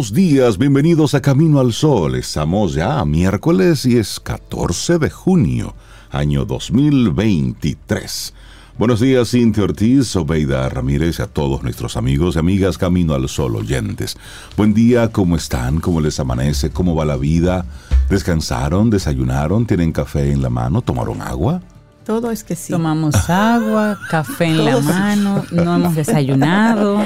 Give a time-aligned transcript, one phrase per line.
[0.00, 2.14] Buenos días, bienvenidos a Camino al Sol.
[2.14, 5.74] Estamos ya a miércoles y es 14 de junio,
[6.10, 8.32] año 2023.
[8.78, 13.28] Buenos días, Cintia Ortiz, Obeida Ramírez y a todos nuestros amigos y amigas Camino al
[13.28, 14.16] Sol oyentes.
[14.56, 15.80] Buen día, ¿cómo están?
[15.80, 16.70] ¿Cómo les amanece?
[16.70, 17.66] ¿Cómo va la vida?
[18.08, 18.88] ¿Descansaron?
[18.88, 19.66] ¿Desayunaron?
[19.66, 20.80] ¿Tienen café en la mano?
[20.80, 21.60] ¿Tomaron agua?
[22.06, 22.72] Todo es que sí.
[22.72, 27.04] Tomamos agua, café en la mano, no hemos desayunado,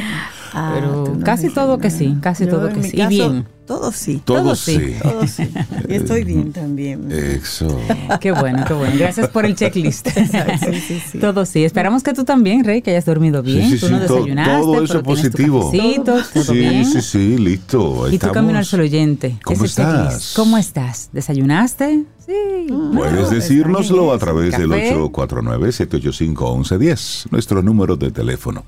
[0.57, 3.01] Ah, pero tú no casi todo que sí, casi Yo, todo que sí.
[3.01, 4.21] Y bien, Todo sí.
[4.25, 4.77] Todo, Todo sí.
[4.79, 4.95] sí.
[5.03, 5.49] Todo sí.
[5.89, 7.11] Y estoy bien también.
[7.11, 7.67] Eso.
[8.21, 8.95] qué bueno, qué bueno.
[8.99, 10.07] Gracias por el checklist.
[10.15, 11.19] Sí, sí, sí.
[11.19, 11.65] Todo sí.
[11.65, 13.71] Esperamos que tú también, Rey, que hayas dormido bien.
[13.71, 15.71] Sí, sí, tú no desayunaste, todo eso es positivo.
[15.73, 16.85] cafecito, todo Sí, bien.
[16.85, 18.09] sí, sí, listo.
[18.13, 19.39] Y tú camino al oyente.
[19.43, 20.07] ¿Cómo ese checklist.
[20.13, 20.33] estás?
[20.37, 21.09] ¿Cómo estás?
[21.13, 22.05] ¿Desayunaste?
[22.27, 22.67] Sí.
[22.95, 24.95] Puedes No, decírnoslo a través del Café.
[24.95, 28.65] 849-785-1110, nuestro número de teléfono.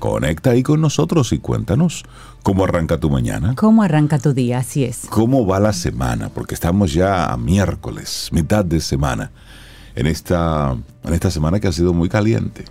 [0.00, 2.04] Conecta ahí con nosotros y cuéntanos
[2.42, 3.54] cómo arranca tu mañana.
[3.56, 4.58] ¿Cómo arranca tu día?
[4.58, 5.02] Así es.
[5.10, 6.30] ¿Cómo va la semana?
[6.30, 9.30] Porque estamos ya a miércoles, mitad de semana.
[9.94, 12.64] En esta, en esta semana que ha sido muy caliente.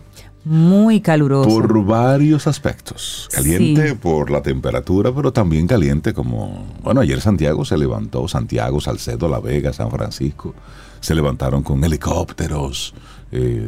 [0.45, 1.49] Muy caluroso.
[1.49, 3.29] Por varios aspectos.
[3.31, 3.95] Caliente Sí.
[3.95, 6.65] por la temperatura, pero también caliente como...
[6.81, 10.55] Bueno, ayer Santiago se levantó, Santiago, Salcedo, La Vega, San Francisco.
[11.01, 12.93] Se levantaron con helicópteros,
[13.31, 13.67] eh,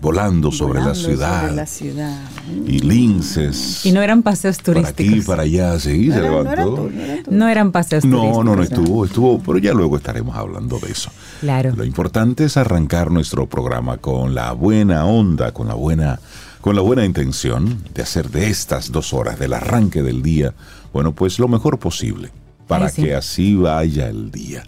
[0.00, 1.40] volando sobre la ciudad.
[1.42, 2.18] sobre la ciudad.
[2.66, 3.84] Y linces.
[3.86, 5.12] Y no eran paseos Para turísticos.
[5.14, 6.74] aquí, para allá, sí, se No no era levantó.
[6.74, 7.30] tú, no era tú.
[7.32, 8.44] No eran paseos No, turísticos.
[8.44, 11.10] no, no estuvo, estuvo, pero ya luego estaremos hablando de eso.
[11.40, 11.72] Claro.
[11.76, 16.20] Lo importante es arrancar nuestro programa con la buena onda, con la buena,
[16.60, 20.52] con la buena intención de hacer de estas dos horas del arranque del día,
[20.92, 22.30] bueno, pues lo mejor posible,
[22.66, 23.02] para Ay, sí.
[23.02, 24.64] que así vaya el día.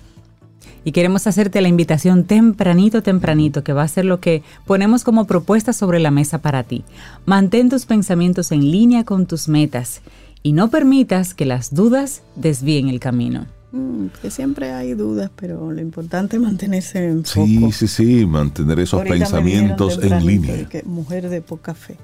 [0.85, 5.27] Y queremos hacerte la invitación tempranito, tempranito, que va a ser lo que ponemos como
[5.27, 6.85] propuesta sobre la mesa para ti.
[7.27, 10.01] Mantén tus pensamientos en línea con tus metas
[10.43, 13.47] y no permitas que las dudas desvíen el camino.
[13.73, 17.47] Mm, que siempre hay dudas, pero lo importante es mantenerse en foco.
[17.47, 20.69] Sí, sí, sí, mantener esos Ahorita pensamientos en línea.
[20.69, 21.97] que mujer de poca fe.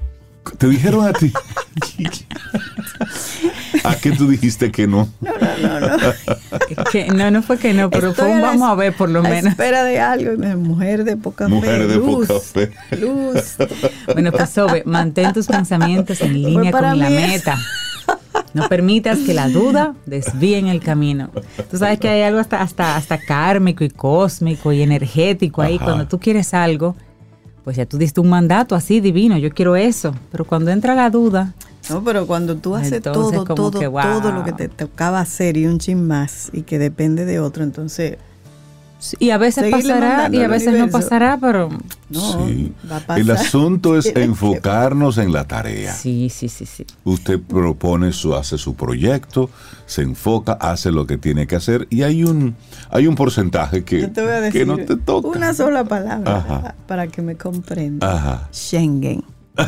[0.59, 1.33] ¿Te dijeron a ti?
[3.85, 5.09] ¿A qué tú dijiste que no?
[5.21, 6.85] No, no, no, no.
[6.91, 9.21] Que, no, no fue que no, pero Estoy fue un vamos a ver por lo
[9.21, 9.53] a menos.
[9.53, 10.33] espera de algo.
[10.57, 11.87] Mujer de poca Mujer fe.
[11.89, 12.71] de luz, poca fe.
[12.99, 13.57] Luz.
[14.13, 17.59] Bueno, pues Sobe, mantén tus pensamientos en línea con la meta.
[18.53, 21.31] No permitas que la duda desvíen el camino.
[21.71, 25.77] Tú sabes que hay algo hasta, hasta, hasta kármico y cósmico y energético ahí.
[25.77, 25.85] Ajá.
[25.85, 26.95] Cuando tú quieres algo,
[27.65, 30.15] pues ya tú diste un mandato así divino, yo quiero eso.
[30.31, 31.55] Pero cuando entra la duda,
[31.89, 34.03] No, pero cuando tú haces Entonces, todo, todo, que, wow.
[34.03, 37.65] todo lo que te tocaba hacer y un chin más y que depende de otro,
[37.65, 38.19] entonces
[39.19, 41.69] y a veces Seguirle pasará y a veces no pasará, pero
[42.11, 42.73] no, Sí.
[42.91, 43.19] va a pasar.
[43.21, 45.93] El asunto es enfocarnos en la tarea.
[45.93, 46.87] sí, sí, sí, sí.
[47.05, 49.51] Usted propone su, hace su proyecto,
[49.87, 52.55] se enfoca, hace lo que tiene que hacer y hay un,
[52.91, 55.29] hay un porcentaje que, Yo te voy a decir que no te toca.
[55.29, 56.75] una sola palabra Ajá.
[56.87, 58.11] para que me comprenda.
[58.15, 58.49] Ajá.
[58.53, 59.23] Schengen.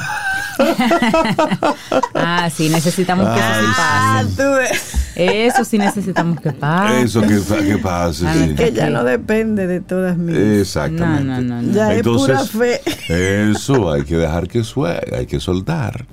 [2.14, 4.48] Ah, sí, necesitamos que eso sí Ah, pase.
[4.48, 4.92] ves.
[5.16, 7.02] Eso sí necesitamos que pase.
[7.02, 8.26] Eso que, que pase.
[8.26, 8.54] Ah, sí.
[8.54, 10.36] Que ya no depende de todas mis.
[10.36, 11.24] Exactamente.
[11.24, 11.72] No, no, no, no.
[11.72, 12.80] Ya es pura fe.
[13.08, 16.06] Eso, hay que dejar que suene, hay que soltar.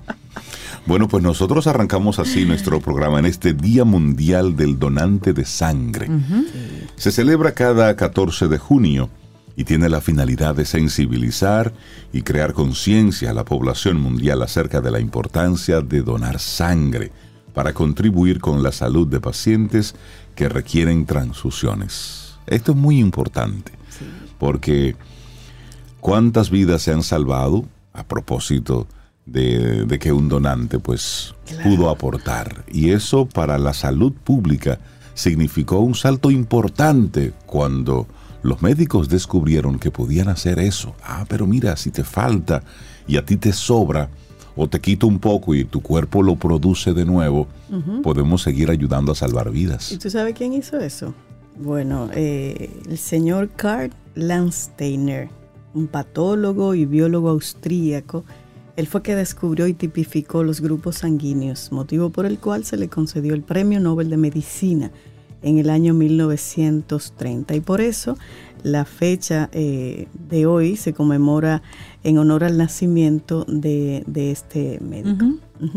[0.86, 6.10] Bueno, pues nosotros arrancamos así nuestro programa en este Día Mundial del Donante de Sangre.
[6.98, 9.10] Se celebra cada 14 de junio
[9.56, 11.74] y tiene la finalidad de sensibilizar
[12.12, 17.12] y crear conciencia a la población mundial acerca de la importancia de donar sangre
[17.54, 19.96] para contribuir con la salud de pacientes
[20.36, 22.36] que requieren transfusiones.
[22.48, 23.72] Esto es muy importante
[24.40, 24.96] porque
[26.00, 28.88] cuántas vidas se han salvado a propósito
[29.26, 32.66] de, de que un donante pues pudo aportar.
[32.72, 34.80] Y eso para la salud pública
[35.14, 38.08] significó un salto importante cuando
[38.44, 40.94] los médicos descubrieron que podían hacer eso.
[41.04, 42.62] Ah, pero mira, si te falta
[43.08, 44.10] y a ti te sobra
[44.56, 47.48] o te quita un poco y tu cuerpo lo produce de nuevo,
[48.04, 49.98] podemos seguir ayudando a salvar ¿Y vidas.
[50.00, 51.14] tú sabes quién hizo eso?
[51.60, 55.30] Bueno, eh, el señor Karl Landsteiner,
[55.74, 58.26] un patólogo y biólogo austríaco
[58.76, 62.90] Él fue que descubrió y tipificó los grupos sanguíneos, motivo por el cual se le
[62.90, 64.92] concedió el Premio Nobel de Medicina
[65.44, 67.56] en el año 1930.
[67.56, 68.18] Y por eso
[68.64, 71.62] la fecha eh, de hoy se conmemora
[72.04, 75.26] en honor al nacimiento de, este médico.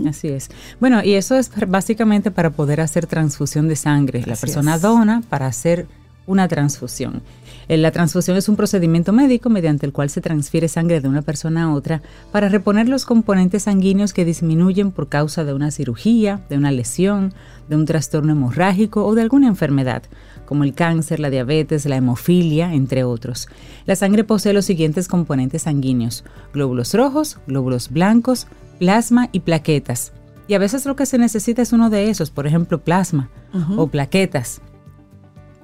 [0.09, 0.49] Así es.
[0.81, 4.23] Bueno, y eso es básicamente para poder hacer transfusión de sangre.
[4.27, 5.87] la persona dona para hacer
[6.27, 7.23] una transfusión.
[7.69, 11.23] Eh, la transfusión es un procedimiento médico mediante el cual se transfiere sangre de una
[11.23, 16.41] persona a otra para reponer los componentes sanguíneos que disminuyen por causa de una cirugía,
[16.49, 17.35] de una lesión,
[17.69, 20.03] de un trastorno hemorrágico o de alguna enfermedad,
[20.45, 23.49] como el cáncer, la diabetes, la hemofilia, entre otros.
[23.85, 28.47] La sangre posee los siguientes componentes sanguíneos, glóbulos rojos, glóbulos blancos,
[28.79, 30.13] plasma y plaquetas.
[30.49, 33.29] Y a veces lo que se necesita es uno de esos, por ejemplo, plasma
[33.77, 34.61] o plaquetas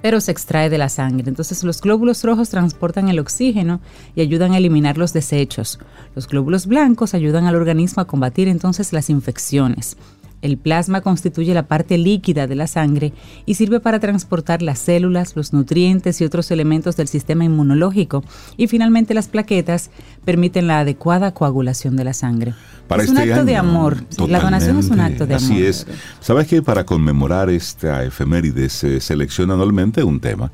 [0.03, 1.29] pero se extrae de la sangre.
[1.29, 3.79] Entonces los glóbulos rojos transportan el oxígeno
[4.15, 5.79] y ayudan a eliminar los desechos.
[6.13, 9.95] Los glóbulos blancos ayudan al organismo a combatir entonces las infecciones.
[10.43, 13.13] El plasma constituye la parte líquida de la sangre
[13.45, 18.25] y sirve para transportar las células, los nutrientes y otros elementos del sistema inmunológico.
[18.57, 19.89] Y finalmente las plaquetas
[20.25, 22.55] permiten la adecuada coagulación de la sangre.
[22.89, 24.03] es un este acto de amor.
[24.27, 25.49] La donación es un acto de amor.
[25.49, 25.87] Así es.
[26.19, 30.51] ¿Sabes que para conmemorar esta efeméride se selecciona anualmente un tema?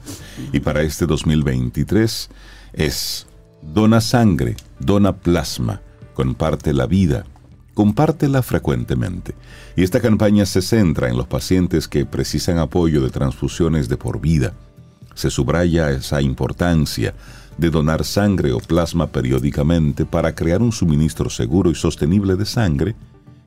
[0.53, 2.29] Y para este 2023
[2.73, 3.25] es
[3.63, 5.81] Dona sangre, dona plasma,
[6.13, 7.25] comparte la vida
[7.79, 9.35] compártela frecuentemente.
[9.77, 14.19] Y esta campaña se centra en los pacientes que precisan apoyo de transfusiones de por
[14.19, 14.51] vida.
[15.15, 17.15] Se subraya esa importancia
[17.57, 22.95] de donar sangre o plasma periódicamente para crear un suministro seguro y sostenible de sangre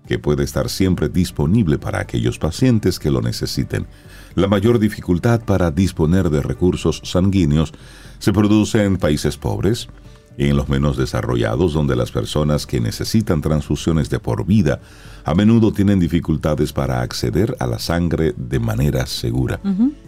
[0.09, 3.87] que puede estar siempre disponible para aquellos pacientes que lo necesiten.
[4.35, 7.75] La mayor dificultad para disponer de recursos sanguíneos
[8.19, 9.91] se produce en países pobres,
[10.39, 14.81] en los menos desarrollados, donde las personas que necesitan transfusiones de por vida
[15.25, 19.61] a menudo tienen dificultades para acceder a la sangre de manera segura.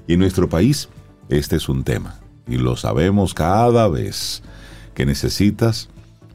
[0.06, 0.88] Y en nuestro país,
[1.29, 4.43] este es un tema, y lo sabemos cada vez
[4.94, 5.88] que necesitas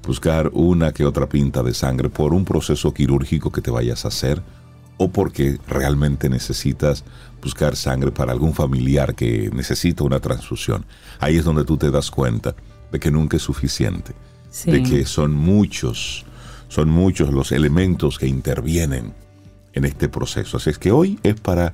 [0.06, 4.10] buscar una que otra pinta de sangre por un proceso quirúrgico que te vayas a
[4.10, 4.42] hacer
[4.98, 7.06] o porque realmente necesitas
[7.42, 10.86] buscar sangre para algún familiar que necesita una transfusión.
[11.20, 12.54] Ahí es donde tú te das cuenta
[12.92, 14.14] de que nunca es suficiente,
[14.66, 16.26] de que son muchos,
[16.68, 19.14] son muchos los elementos que intervienen
[19.74, 20.58] en este proceso.
[20.58, 21.74] Así es que hoy es para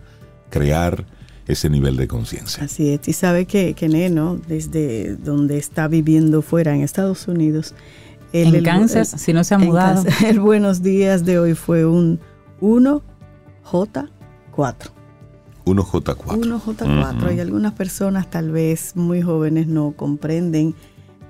[0.50, 1.06] crear
[1.48, 2.64] ese nivel de conciencia.
[2.64, 7.76] Así es, y sabe que, que Neno, desde donde está viviendo fuera en Estados Unidos,
[8.34, 10.04] en Kansas, si no se ha mudado.
[10.26, 12.20] el buenos días de hoy fue un
[12.62, 14.10] 1J4.
[15.66, 16.16] 1J4.
[16.16, 17.36] 1J4.
[17.36, 20.76] Y algunas personas tal vez muy jóvenes no comprenden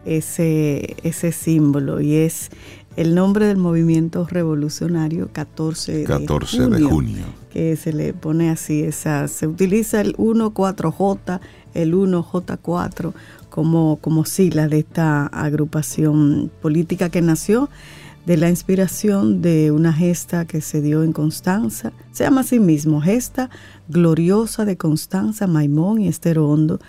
[0.06, 2.50] ese, ese símbolo y es
[2.96, 9.48] el nombre del movimiento revolucionario 14, de, junio, Que se le pone así, esa, se
[9.48, 11.40] utiliza el 1-4J,
[11.74, 13.14] el 1J4
[13.50, 17.70] como, como sigla de esta agrupación política que nació
[18.26, 21.94] de la inspiración de una gesta que se dio en Constanza.
[22.12, 23.50] Se llama a sí mismo Gesta
[23.88, 26.80] Gloriosa de Constanza, Maimón y Estero Hondo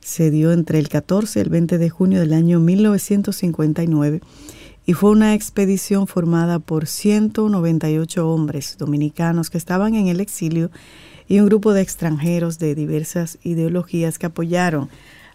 [0.00, 4.20] se dio entre el 14 y el 20 de junio del año 1959
[4.86, 10.70] y fue una expedición formada por 198 hombres dominicanos que estaban en el exilio
[11.28, 14.88] y un grupo de extranjeros de diversas ideologías que apoyaron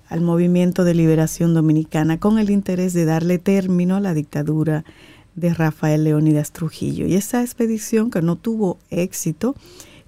[0.09, 4.83] al movimiento de liberación dominicana con el interés de darle término a la dictadura
[5.35, 7.07] de Rafael Leónidas Trujillo.
[7.07, 9.55] Y esa expedición, que no tuvo éxito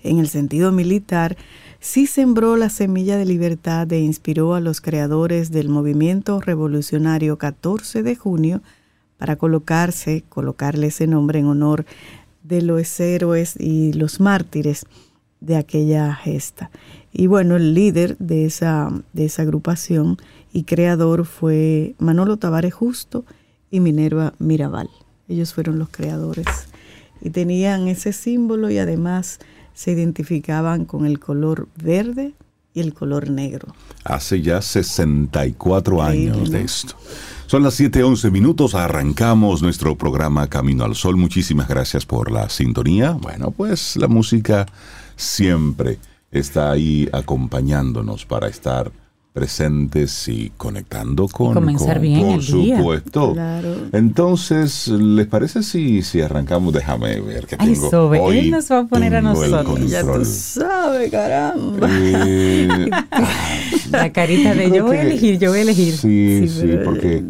[0.04, 1.38] en el sentido militar,
[1.80, 8.04] sí sembró la semilla de libertad e inspiró a los creadores del movimiento revolucionario 14
[8.04, 8.62] de junio
[9.18, 11.86] para colocarse, colocarle ese nombre en honor
[12.44, 14.86] de los héroes y los mártires
[15.40, 16.72] de aquella gesta.
[17.12, 20.18] Y bueno, el líder de esa, de esa agrupación
[20.54, 23.26] y creador fue Manolo Tavares Justo
[23.70, 24.90] y Minerva Mirabal.
[25.28, 26.48] Ellos fueron los creadores
[27.22, 29.40] y tenían ese símbolo y además
[29.78, 32.34] se identificaban con el color verde
[32.74, 33.76] y el color negro.
[34.04, 36.96] Hace ya 64 años de esto.
[37.46, 41.16] Son las 7:11 minutos, arrancamos nuestro programa Camino al Sol.
[41.16, 43.12] Muchísimas gracias por la sintonía.
[43.12, 44.66] Bueno, pues la música
[45.16, 46.00] siempre
[46.32, 48.92] está ahí acompañándonos para estar
[49.38, 53.36] presentes y conectando con, comenzar bien por supuesto.
[53.94, 56.74] Entonces, ¿les parece si, si arrancamos?
[56.74, 57.91] Déjame ver que Ay, tengo.
[57.91, 59.91] Sobe, él nos va a poner a nosotros.
[59.91, 61.88] Ya tú sabes, caramba.
[61.88, 62.89] Eh,
[63.91, 65.96] La carita de yo voy a elegir, yo voy a elegir.
[65.96, 67.24] Sí, sí, porque...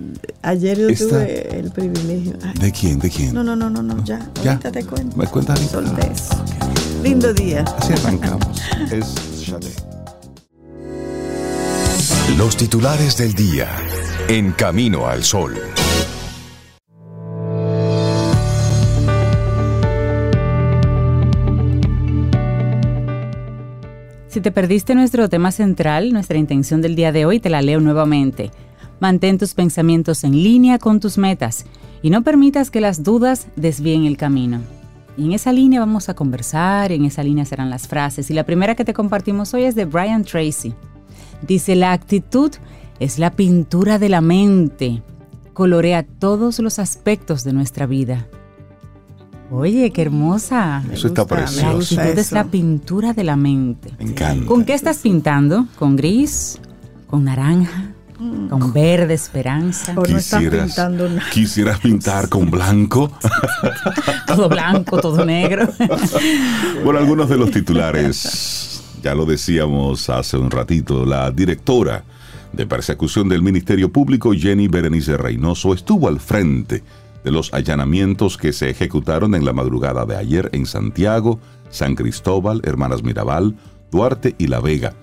[0.43, 2.37] Ayer yo Esta- tuve el privilegio.
[2.41, 2.99] Ay, ¿De quién?
[2.99, 3.33] ¿De quién?
[3.33, 4.19] no, no, no, no, no, ya.
[4.45, 4.51] ¿Ya?
[4.51, 5.17] Ahorita te cuento.
[5.17, 5.59] ¿Me cuentas?
[5.59, 6.29] Soltés.
[6.31, 6.45] Ah.
[7.03, 7.65] Lindo día.
[7.79, 8.47] Así arrancamos.
[8.93, 9.05] Es
[9.45, 9.97] Sade.
[12.35, 13.69] Los titulares del día.
[14.27, 15.55] En Camino al Sol.
[24.27, 27.79] Si te perdiste nuestro tema central, nuestra intención del día de hoy, te la leo
[27.79, 28.51] nuevamente.
[28.99, 31.65] Mantén tus pensamientos en línea con tus metas
[32.01, 34.59] y no permitas que las dudas desvíen el camino.
[35.15, 38.29] Y en esa línea vamos a conversar, en esa línea serán las frases.
[38.29, 40.75] Y la primera que te compartimos hoy es de Brian Tracy.
[41.41, 42.51] Dice, la actitud
[42.99, 45.03] es la pintura de la mente.
[45.53, 48.27] Colorea todos los aspectos de nuestra vida.
[49.49, 50.83] Oye, qué hermosa.
[50.91, 51.75] Eso está gusta, La precioso.
[51.75, 53.93] gusta actitud es la pintura de la mente.
[53.97, 54.45] Me encanta.
[54.45, 55.65] ¿Con qué estás pintando?
[55.79, 56.59] ¿Con gris?
[57.07, 57.91] ¿Con naranja?
[58.49, 59.93] ¿Con verde esperanza?
[59.95, 61.29] O no estás pintando nada.
[61.31, 63.11] quisieras pintar con blanco.
[64.27, 65.67] Todo blanco, todo negro.
[66.83, 72.03] Bueno, algunos de los titulares, ya lo decíamos hace un ratito, la directora
[72.53, 76.83] de persecución del Ministerio Público, Jenny Berenice Reynoso, estuvo al frente
[77.23, 81.39] de los allanamientos que se ejecutaron en la madrugada de ayer en Santiago,
[81.69, 83.55] San Cristóbal, Hermanas Mirabal,
[83.91, 84.93] Duarte y La Vega,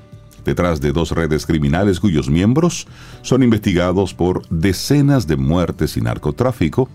[0.44, 2.86] detrás de dos redes criminales cuyos miembros
[3.22, 6.88] son investigados por decenas de muertes y narcotráfico,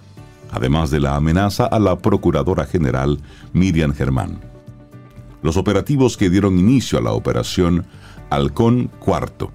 [0.51, 3.19] además de la amenaza a la Procuradora General
[3.53, 4.58] Miriam Germán.
[5.41, 7.85] Los operativos que dieron inicio a la operación
[8.29, 9.51] Halcón Cuarto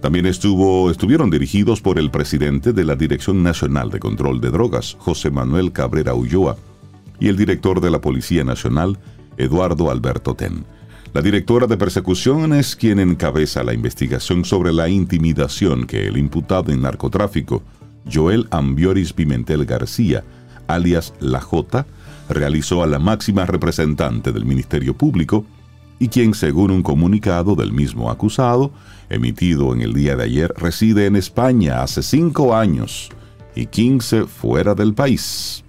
[0.00, 4.96] también estuvo, estuvieron dirigidos por el presidente de la Dirección Nacional de Control de Drogas,
[5.00, 6.56] José Manuel Cabrera Ulloa,
[7.18, 8.96] y el director de la Policía Nacional,
[9.36, 10.64] Eduardo Alberto Ten.
[11.14, 16.70] La directora de persecución es quien encabeza la investigación sobre la intimidación que el imputado
[16.70, 17.64] en narcotráfico,
[18.10, 20.22] Joel Ambioris Pimentel García,
[20.68, 21.86] alias La J,
[22.28, 25.44] realizó a la máxima representante del Ministerio Público
[25.98, 28.72] y quien, según un comunicado del mismo acusado,
[29.10, 33.10] emitido en el día de ayer, reside en España hace cinco años
[33.54, 35.64] y 15 fuera del país.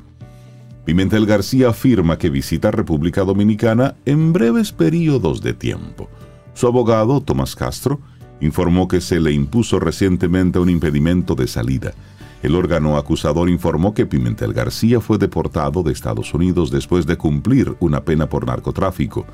[0.86, 6.10] Pimentel García afirma que visita República Dominicana en breves periodos de tiempo.
[6.54, 8.00] Su abogado, Tomás Castro,
[8.42, 11.94] informó que se le impuso recientemente un impedimento de salida.
[12.42, 17.76] El órgano acusador informó que Pimentel García fue deportado de Estados Unidos después de cumplir
[17.80, 19.26] una pena por narcotráfico.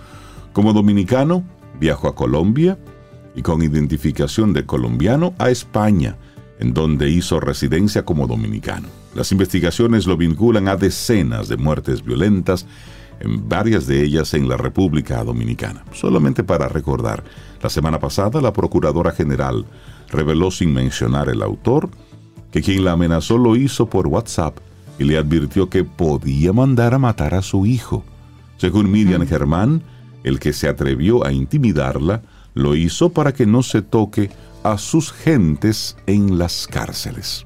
[0.54, 1.44] Como dominicano,
[1.80, 2.80] viajó a Colombia
[3.36, 6.18] y con identificación de colombiano a España,
[6.58, 8.88] en donde hizo residencia como dominicano.
[9.14, 12.66] Las investigaciones lo vinculan a decenas de muertes violentas,
[13.20, 15.86] en varias de ellas en la República Dominicana.
[15.94, 17.24] Solamente para recordar,
[17.62, 19.66] la semana pasada la Procuradora General
[20.10, 21.90] reveló sin mencionar el autor
[22.56, 24.60] que quien la amenazó lo hizo por WhatsApp
[24.98, 28.06] y le advirtió que podía mandar a matar a su hijo.
[28.56, 29.84] Según Miriam Germán,
[30.24, 32.22] el que se atrevió a intimidarla
[32.54, 34.30] lo hizo para que no se toque
[34.64, 37.46] a sus gentes en las cárceles.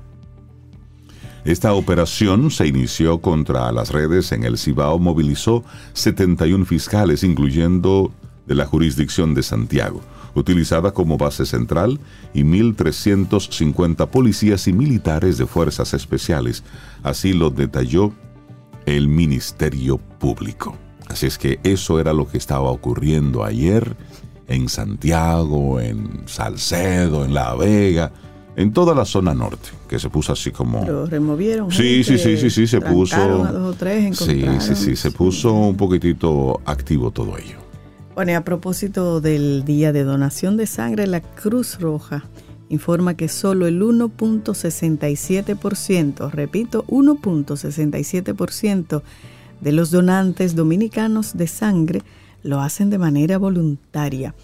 [1.43, 5.63] Esta operación se inició contra las redes en el Cibao, movilizó
[5.93, 8.11] 71 fiscales, incluyendo
[8.45, 10.01] de la jurisdicción de Santiago,
[10.35, 11.99] utilizada como base central,
[12.33, 16.63] y 1.350 policías y militares de fuerzas especiales.
[17.03, 18.13] Así lo detalló
[18.85, 20.75] el Ministerio Público.
[21.07, 23.95] Así es que eso era lo que estaba ocurriendo ayer
[24.47, 28.11] en Santiago, en Salcedo, en La Vega,
[28.55, 30.85] en toda la zona norte, que se puso así como...
[30.85, 31.71] Lo removieron.
[31.71, 33.15] Sí, sí, sí, sí, sí, se puso...
[33.15, 37.68] a dos o tres, sí, sí, sí, se puso un poquitito activo todo ello.
[38.19, 42.25] Bueno, y a propósito del día de donación de sangre, la Cruz Roja
[42.67, 49.03] informa que solo el 1.67%, repito, 1.67%
[49.61, 52.01] de los donantes dominicanos de sangre
[52.43, 54.35] lo hacen de manera voluntaria.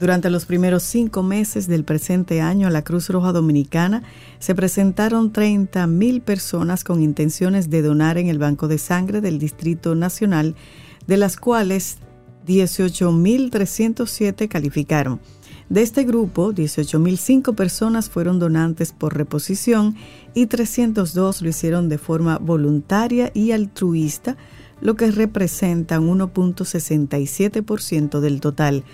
[0.00, 4.02] Durante los primeros cinco meses del presente año, la Cruz Roja Dominicana
[4.40, 9.94] se presentaron 30.000 personas con intenciones de donar en el Banco de Sangre del Distrito
[9.94, 10.56] Nacional,
[11.06, 11.98] de las cuales
[12.46, 15.20] 18.307 calificaron.
[15.68, 19.96] De este grupo, 18.005 personas fueron donantes por reposición
[20.34, 24.36] y 302 lo hicieron de forma voluntaria y altruista,
[24.82, 28.84] lo que representa un 1.67% del total.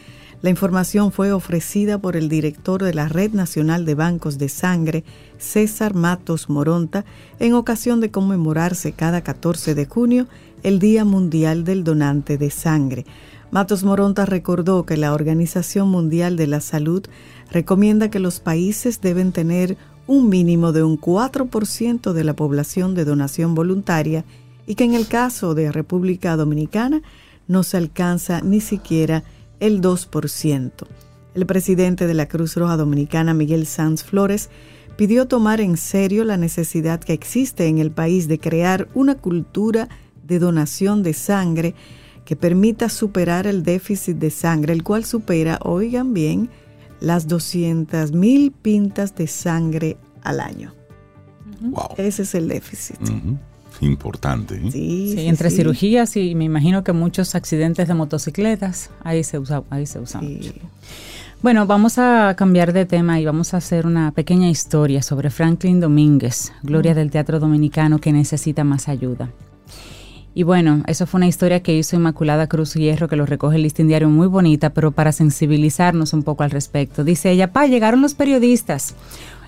[0.42, 5.04] La información fue ofrecida por el director de la Red Nacional de Bancos de Sangre,
[5.38, 7.04] César Matos Moronta,
[7.40, 10.28] en ocasión de conmemorarse cada 14 de junio
[10.62, 13.04] el Día Mundial del Donante de Sangre.
[13.50, 17.04] Matos Moronta recordó que la Organización Mundial de la Salud
[17.50, 19.76] recomienda que los países deben tener
[20.06, 24.24] un mínimo de un 4% de la población de donación voluntaria
[24.66, 27.02] y que en el caso de República Dominicana
[27.48, 29.24] no se alcanza ni siquiera
[29.58, 30.70] el 2%.
[31.34, 34.48] El presidente de la Cruz Roja Dominicana, Miguel Sanz Flores,
[34.96, 39.88] pidió tomar en serio la necesidad que existe en el país de crear una cultura
[40.24, 41.74] de donación de sangre
[42.24, 46.48] que permita superar el déficit de sangre, el cual supera, oigan bien,
[47.00, 50.74] las 200 mil pintas de sangre al año.
[51.60, 51.94] Wow.
[51.96, 52.98] Ese es el déficit.
[53.80, 54.56] Importante.
[54.56, 54.60] ¿eh?
[54.64, 55.56] Sí, Sí, sí, entre sí.
[55.56, 60.20] cirugías y me imagino que muchos accidentes de motocicletas, ahí se usa, ahí se usa
[60.20, 60.52] mucho.
[61.42, 65.80] Bueno, vamos a cambiar de tema y vamos a hacer una pequeña historia sobre Franklin
[65.80, 69.30] Domínguez, gloria del teatro dominicano que necesita más ayuda.
[70.34, 73.62] Y bueno, eso fue una historia que hizo Inmaculada Cruz Hierro, que lo recoge el
[73.62, 77.02] listín diario muy bonita, pero para sensibilizarnos un poco al respecto.
[77.02, 78.94] Dice ella, pa, llegaron los periodistas.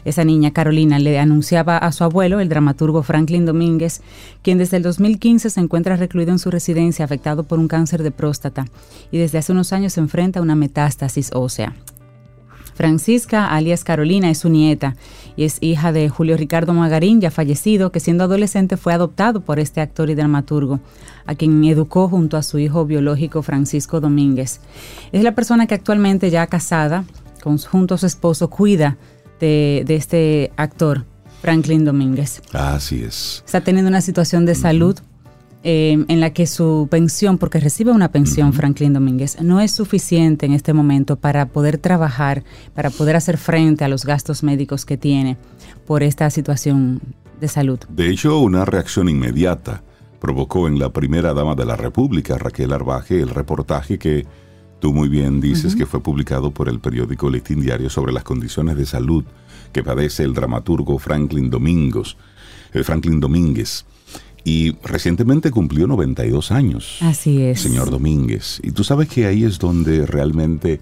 [0.05, 4.01] Esa niña, Carolina, le anunciaba a su abuelo, el dramaturgo Franklin Domínguez,
[4.43, 8.11] quien desde el 2015 se encuentra recluido en su residencia afectado por un cáncer de
[8.11, 8.67] próstata
[9.13, 11.75] y desde hace unos años se enfrenta a una metástasis ósea.
[12.75, 14.97] Francisca, alias Carolina, es su nieta
[15.37, 19.59] y es hija de Julio Ricardo Magarín, ya fallecido, que siendo adolescente fue adoptado por
[19.59, 20.81] este actor y dramaturgo,
[21.27, 24.61] a quien educó junto a su hijo biológico Francisco Domínguez.
[25.13, 27.05] Es la persona que actualmente ya casada,
[27.43, 28.97] con, junto a su esposo, cuida
[29.41, 31.05] de, de este actor,
[31.41, 33.43] Franklin Domínguez Así es.
[33.45, 34.97] está teniendo una situación de salud
[35.65, 40.47] eh, en la que su pensión, porque recibe una pensión Franklin Domínguez, no es suficiente
[40.47, 42.43] en este momento para poder trabajar,
[42.75, 45.37] para poder hacer frente a los gastos médicos que tiene
[45.87, 47.01] por esta situación
[47.41, 47.79] de salud.
[47.89, 49.83] De hecho, una reacción inmediata
[50.21, 54.27] provocó en la primera dama de la República, Raquel Arbaje, el reportaje que
[54.81, 58.77] tú muy bien dices que fue publicado por el periódico Listín Diario sobre las condiciones
[58.77, 59.25] de salud
[59.73, 62.17] que padece el dramaturgo Franklin Domingos,
[62.73, 63.85] eh, Franklin Domínguez.
[64.45, 66.99] Y recientemente cumplió 92 años.
[67.01, 67.61] Así es.
[67.61, 68.61] Señor Domínguez.
[68.63, 70.81] Y tú sabes que ahí es donde realmente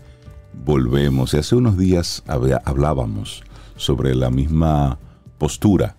[0.65, 1.35] volvemos.
[1.35, 3.43] Y hace unos días hablábamos
[3.77, 4.99] sobre la misma
[5.39, 5.97] postura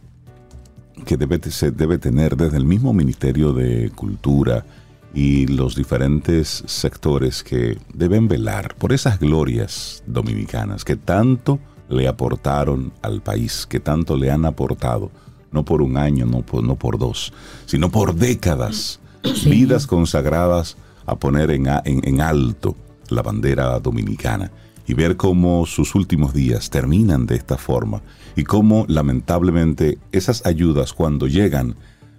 [1.06, 4.65] que debe, se debe tener desde el mismo Ministerio de Cultura
[5.13, 12.93] y los diferentes sectores que deben velar por esas glorias dominicanas que tanto le aportaron
[13.02, 15.12] al país, que tanto le han aportado,
[15.51, 17.33] no por un año, no por, no por dos,
[17.65, 18.99] sino por décadas,
[19.45, 22.75] vidas consagradas a poner en, en alto
[23.09, 24.51] la bandera dominicana
[24.87, 28.01] y ver cómo sus últimos días terminan de esta forma
[28.35, 31.75] y cómo lamentablemente esas ayudas cuando llegan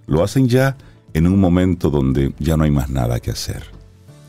[0.06, 0.76] lo hacen ya
[1.14, 3.81] en un momento donde ya no hay más nada que hacer.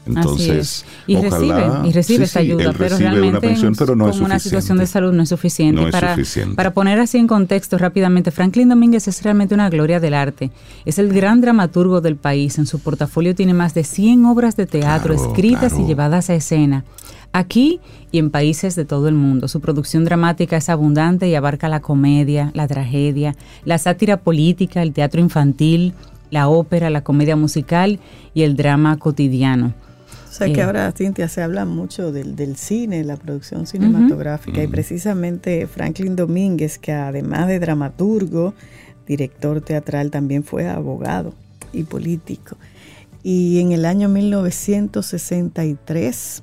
[0.06, 0.86] Entonces, Así es.
[1.08, 3.96] y ojalá recibe, y recibe sí, esa ayuda, él pero recibe realmente una pensión, pero
[3.96, 5.82] no con es una situación de salud no es suficiente.
[5.82, 6.56] No es para, suficiente.
[6.56, 10.52] para poner así en contexto rápidamente, Franklin Domínguez es realmente una gloria del arte.
[10.86, 12.58] Es el gran dramaturgo del país.
[12.58, 16.36] En su portafolio tiene más de 100 obras de teatro Claro, escritas y llevadas a
[16.36, 16.84] escena.
[17.32, 17.80] Aquí
[18.12, 19.48] y en países de todo el mundo.
[19.48, 23.36] Su producción dramática es abundante y abarca la comedia, la tragedia,
[23.66, 25.94] la sátira política, el teatro infantil,
[26.30, 28.00] la ópera, la comedia musical
[28.34, 29.74] y el drama cotidiano.
[30.34, 34.68] O sea que ahora, Cintia, se habla mucho del, del cine, la producción cinematográfica, y
[34.68, 38.56] precisamente Franklin Domínguez, que además de dramaturgo,
[39.06, 41.36] director teatral, también fue abogado
[41.72, 42.58] y político.
[43.22, 46.42] Y en el año 1963,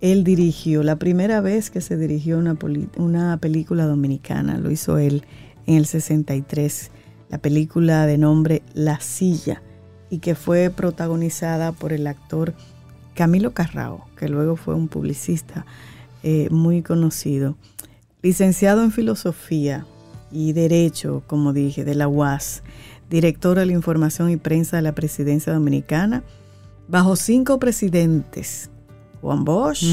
[0.00, 2.56] él dirigió, la primera vez que se dirigió una,
[2.98, 5.24] una película dominicana, lo hizo él
[5.66, 6.92] en el 63,
[7.30, 9.60] la película de nombre La Silla,
[10.08, 12.54] y que fue protagonizada por el actor
[13.14, 15.66] Camilo Carrao, que luego fue un publicista
[16.22, 17.56] eh, muy conocido.
[18.22, 19.86] Licenciado en Filosofía
[20.30, 22.62] y Derecho, como dije, de la UAS,
[23.10, 26.22] director de la Información y Prensa de la Presidencia Dominicana,
[26.88, 28.70] bajo cinco presidentes,
[29.20, 29.84] Juan Bosch.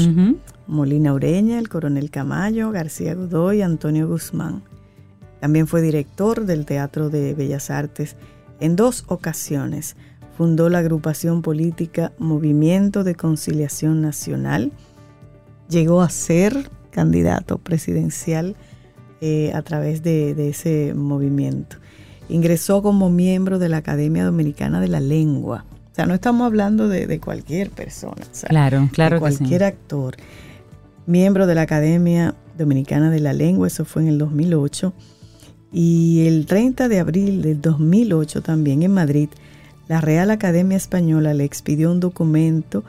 [0.70, 4.62] Molina Ureña, el coronel Camayo, García Godoy, Antonio Guzmán.
[5.40, 8.14] También fue director del Teatro de Bellas Artes
[8.60, 9.96] en dos ocasiones.
[10.40, 14.72] Fundó la agrupación política Movimiento de Conciliación Nacional.
[15.68, 18.56] Llegó a ser candidato presidencial
[19.20, 21.76] eh, a través de, de ese movimiento.
[22.30, 25.66] Ingresó como miembro de la Academia Dominicana de la Lengua.
[25.92, 28.22] O sea, no estamos hablando de, de cualquier persona.
[28.22, 29.36] o sea, Claro, claro de que sí.
[29.36, 30.16] cualquier actor.
[31.04, 34.94] Miembro de la Academia Dominicana de la Lengua, eso fue en el 2008.
[35.70, 39.28] Y el 30 de abril del 2008 también en Madrid,
[39.90, 42.84] la Real Academia Española le expidió un documento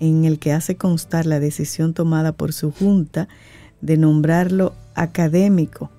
[0.00, 3.28] en el que hace constar la decisión tomada por su junta
[3.80, 5.92] de nombrarlo académico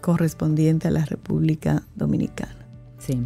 [0.00, 2.56] correspondiente a la República Dominicana.
[2.96, 3.22] Sí.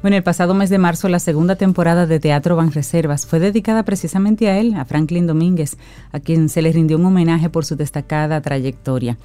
[0.00, 4.48] Bueno, el pasado mes de marzo la segunda temporada de Teatro Banreservas fue dedicada precisamente
[4.48, 5.76] a él, a Franklin Domínguez,
[6.12, 9.18] a quien se le rindió un homenaje por su destacada trayectoria.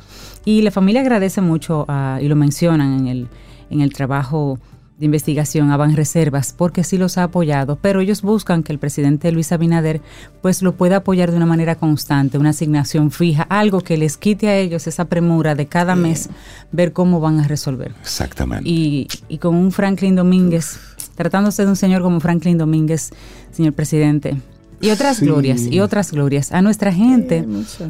[0.44, 1.88] Y la familia agradece mucho,
[2.20, 3.28] y lo mencionan en el,
[3.70, 4.60] en el trabajo
[4.98, 9.32] de investigación a Banreservas porque sí los ha apoyado, pero ellos buscan que el presidente
[9.32, 10.02] Luis Abinader
[10.42, 14.48] pues lo pueda apoyar de una manera constante, una asignación fija, algo que les quite
[14.48, 16.30] a ellos esa premura de cada mes
[16.72, 17.94] ver cómo van a resolver.
[18.02, 18.68] Exactamente.
[18.68, 20.80] Y, y con un Franklin Domínguez,
[21.16, 23.12] tratándose de un señor como Franklin Domínguez,
[23.52, 24.38] señor presidente,
[24.80, 27.46] y otras glorias, y otras glorias, a nuestra gente,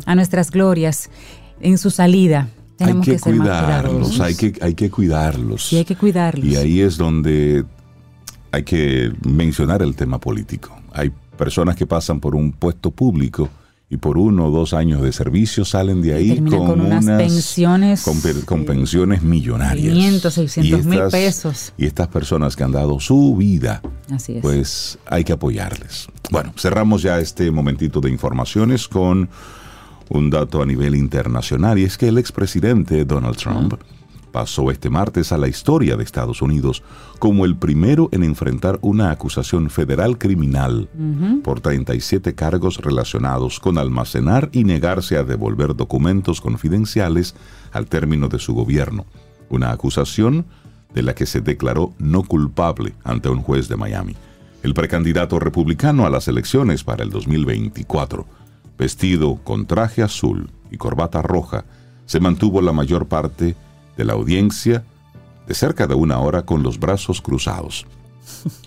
[0.05, 1.09] a nuestras glorias
[1.59, 2.47] en su salida,
[2.79, 5.67] hay que, cuidarlos, hay que, hay que cuidarlos.
[5.67, 6.45] Sí, hay que cuidarlos.
[6.45, 7.65] Y ahí es donde
[8.51, 10.77] hay que mencionar el tema político.
[10.93, 13.49] Hay personas que pasan por un puesto público
[13.89, 18.03] y por uno o dos años de servicio salen de ahí con, unas, pensiones
[18.45, 23.81] con, pensiones millonarias 500, 600 mil pesos y estas personas que han dado su vida
[24.41, 29.29] pues hay que apoyarles bueno cerramos ya este momentito de informaciones con
[30.09, 33.75] un dato a nivel internacional y es que el expresidente Donald Trump
[34.31, 36.83] pasó este martes a la historia de Estados Unidos
[37.19, 40.89] como el primero en enfrentar una acusación federal criminal
[41.43, 47.35] por 37 cargos relacionados con almacenar y negarse a devolver documentos confidenciales
[47.71, 49.05] al término de su gobierno.
[49.49, 50.45] Una acusación
[50.93, 54.15] de la que se declaró no culpable ante un juez de Miami.
[54.61, 58.36] El precandidato republicano a las elecciones para el 2024
[58.77, 61.65] vestido con traje azul y corbata roja,
[62.05, 63.55] se mantuvo la mayor parte
[63.97, 64.83] de la audiencia
[65.47, 67.85] de cerca de una hora con los brazos cruzados.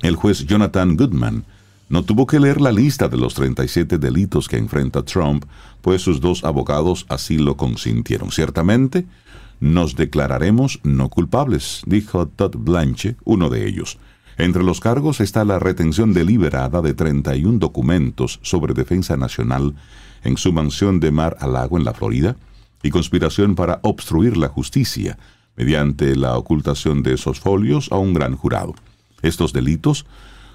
[0.02, 1.44] El juez Jonathan Goodman
[1.88, 5.44] no tuvo que leer la lista de los 37 delitos que enfrenta Trump,
[5.82, 8.30] pues sus dos abogados así lo consintieron.
[8.30, 9.06] Ciertamente,
[9.58, 13.98] nos declararemos no culpables, dijo Todd Blanche, uno de ellos.
[14.36, 19.74] Entre los cargos está la retención deliberada de 31 documentos sobre defensa nacional
[20.24, 22.36] en su mansión de Mar a Lago en la Florida
[22.82, 25.18] y conspiración para obstruir la justicia
[25.56, 28.74] mediante la ocultación de esos folios a un gran jurado.
[29.22, 30.06] Estos delitos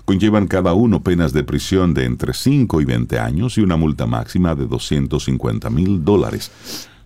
[0.06, 4.06] conllevan cada uno penas de prisión de entre 5 y 20 años y una multa
[4.06, 6.52] máxima de 250 mil dólares.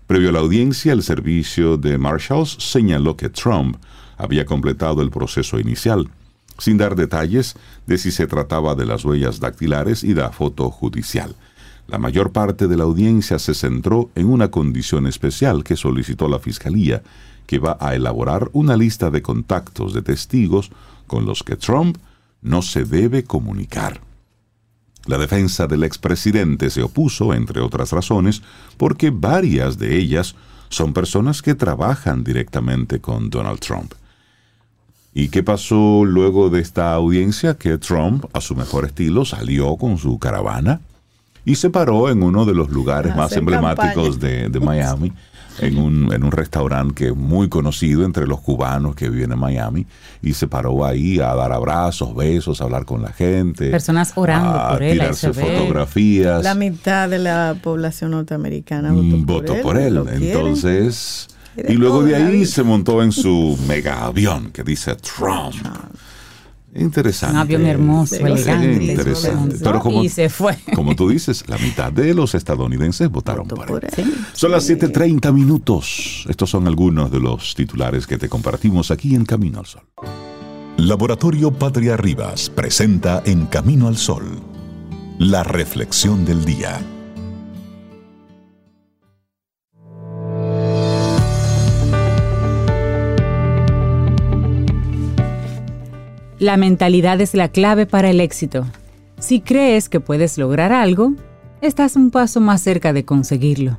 [0.08, 3.78] Previo a la audiencia, el servicio de Marshalls señaló que Trump
[4.18, 6.10] había completado el proceso inicial
[6.60, 7.56] sin dar detalles
[7.88, 11.36] de si se trataba de las huellas dactilares y la foto judicial.
[11.88, 16.40] La mayor parte de la audiencia se centró en una condición especial que solicitó la
[16.40, 17.02] Fiscalía,
[17.48, 20.70] que va a elaborar una lista de contactos de testigos
[21.08, 21.98] con los que Trump
[22.42, 24.02] no se debe comunicar.
[25.08, 28.44] La defensa del expresidente se opuso, entre otras razones,
[28.78, 30.36] porque varias de ellas
[30.70, 33.94] son personas que trabajan directamente con Donald Trump.
[35.20, 37.56] ¿Y qué pasó luego de esta audiencia?
[37.56, 40.80] Que Trump, a su mejor estilo, salió con su caravana
[41.44, 45.12] y se paró en uno de los lugares más emblemáticos de, Miami,
[45.60, 49.40] en un, en un restaurante que es muy conocido entre los cubanos que viven en
[49.40, 49.88] Miami,
[50.22, 53.72] y se paró ahí a dar abrazos, besos, a hablar con la gente.
[53.72, 54.94] Personas orando por él.
[54.94, 56.46] tirarse fotografías.
[56.46, 60.02] La mitad de la población norteamericana votó por él.
[60.14, 65.56] Entonces y luego de ahí se montó en su mega avión que dice Trump.
[66.76, 67.34] Interesante.
[67.34, 68.84] Un avión hermoso, elegante.
[68.84, 69.58] Interesante.
[69.62, 70.58] Pero como, y se fue.
[70.76, 74.14] Como tú dices, la mitad de los estadounidenses votaron por él.
[74.34, 76.26] Son las 7:30 minutos.
[76.30, 79.82] Estos son algunos de los titulares que te compartimos aquí en Camino al Sol.
[80.78, 84.40] Laboratorio Patria Rivas presenta En Camino al Sol
[85.20, 86.80] la reflexión del día.
[96.40, 98.66] La mentalidad es la clave para el éxito.
[99.20, 101.14] Si crees que puedes lograr algo,
[101.62, 103.78] estás un paso más cerca de conseguirlo.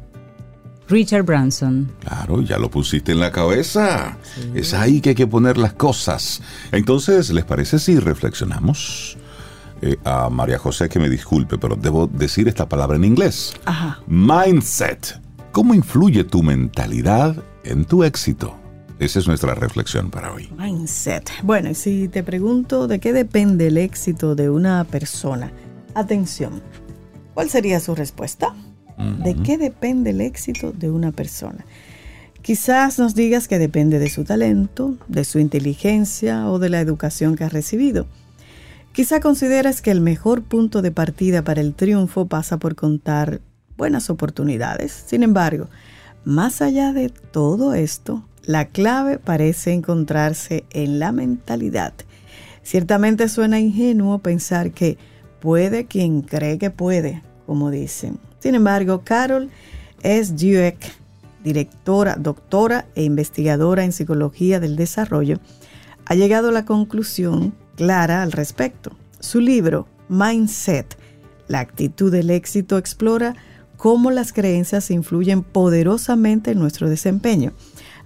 [0.86, 1.90] Richard Branson.
[2.00, 4.18] Claro, ya lo pusiste en la cabeza.
[4.54, 6.42] Es ahí que hay que poner las cosas.
[6.70, 9.16] Entonces, ¿les parece si reflexionamos?
[9.80, 13.54] Eh, a María José que me disculpe, pero debo decir esta palabra en inglés.
[13.64, 14.00] Ajá.
[14.06, 15.18] Mindset.
[15.52, 18.59] ¿Cómo influye tu mentalidad en tu éxito?
[19.00, 20.50] Esa es nuestra reflexión para hoy.
[20.58, 21.30] Mindset.
[21.42, 25.50] Bueno, si te pregunto de qué depende el éxito de una persona,
[25.94, 26.60] atención,
[27.32, 28.54] ¿cuál sería su respuesta?
[29.24, 31.64] ¿De qué depende el éxito de una persona?
[32.42, 37.36] Quizás nos digas que depende de su talento, de su inteligencia o de la educación
[37.36, 38.06] que ha recibido.
[38.92, 43.40] Quizá consideras que el mejor punto de partida para el triunfo pasa por contar
[43.78, 44.92] buenas oportunidades.
[45.06, 45.70] Sin embargo,
[46.26, 51.92] más allá de todo esto, la clave parece encontrarse en la mentalidad.
[52.62, 54.98] Ciertamente suena ingenuo pensar que
[55.40, 58.18] puede quien cree que puede, como dicen.
[58.38, 59.50] Sin embargo, Carol
[60.02, 60.34] S.
[60.34, 60.78] Dweck,
[61.42, 65.38] directora, doctora e investigadora en psicología del desarrollo,
[66.06, 68.92] ha llegado a la conclusión clara al respecto.
[69.20, 70.96] Su libro, Mindset,
[71.48, 73.36] la actitud del éxito, explora
[73.76, 77.52] cómo las creencias influyen poderosamente en nuestro desempeño.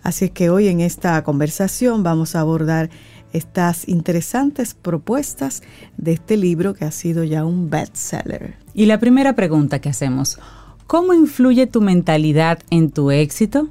[0.05, 2.91] Así es que hoy en esta conversación vamos a abordar
[3.33, 5.63] estas interesantes propuestas
[5.97, 8.55] de este libro que ha sido ya un bestseller.
[8.75, 10.39] Y la primera pregunta que hacemos,
[10.87, 13.71] ¿cómo influye tu mentalidad en tu éxito?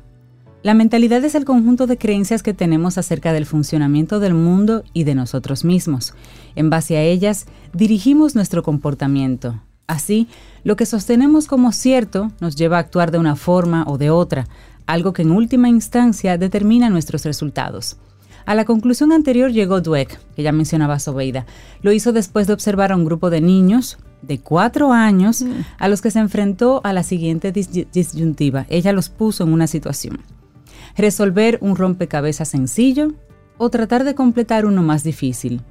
[0.64, 5.04] La mentalidad es el conjunto de creencias que tenemos acerca del funcionamiento del mundo y
[5.04, 6.16] de nosotros mismos.
[6.56, 9.62] En base a ellas, dirigimos nuestro comportamiento.
[9.86, 10.28] Así,
[10.64, 14.48] lo que sostenemos como cierto nos lleva a actuar de una forma o de otra,
[14.86, 17.98] algo que en última instancia determina nuestros resultados.
[18.46, 21.46] A la conclusión anterior llegó Dweck, que ya mencionaba Sobeida.
[21.82, 25.52] Lo hizo después de observar a un grupo de niños de cuatro años mm.
[25.78, 28.66] a los que se enfrentó a la siguiente disyuntiva.
[28.70, 30.20] Ella los puso en una situación
[30.96, 33.14] resolver un rompecabezas sencillo
[33.58, 35.62] o tratar de completar uno más difícil.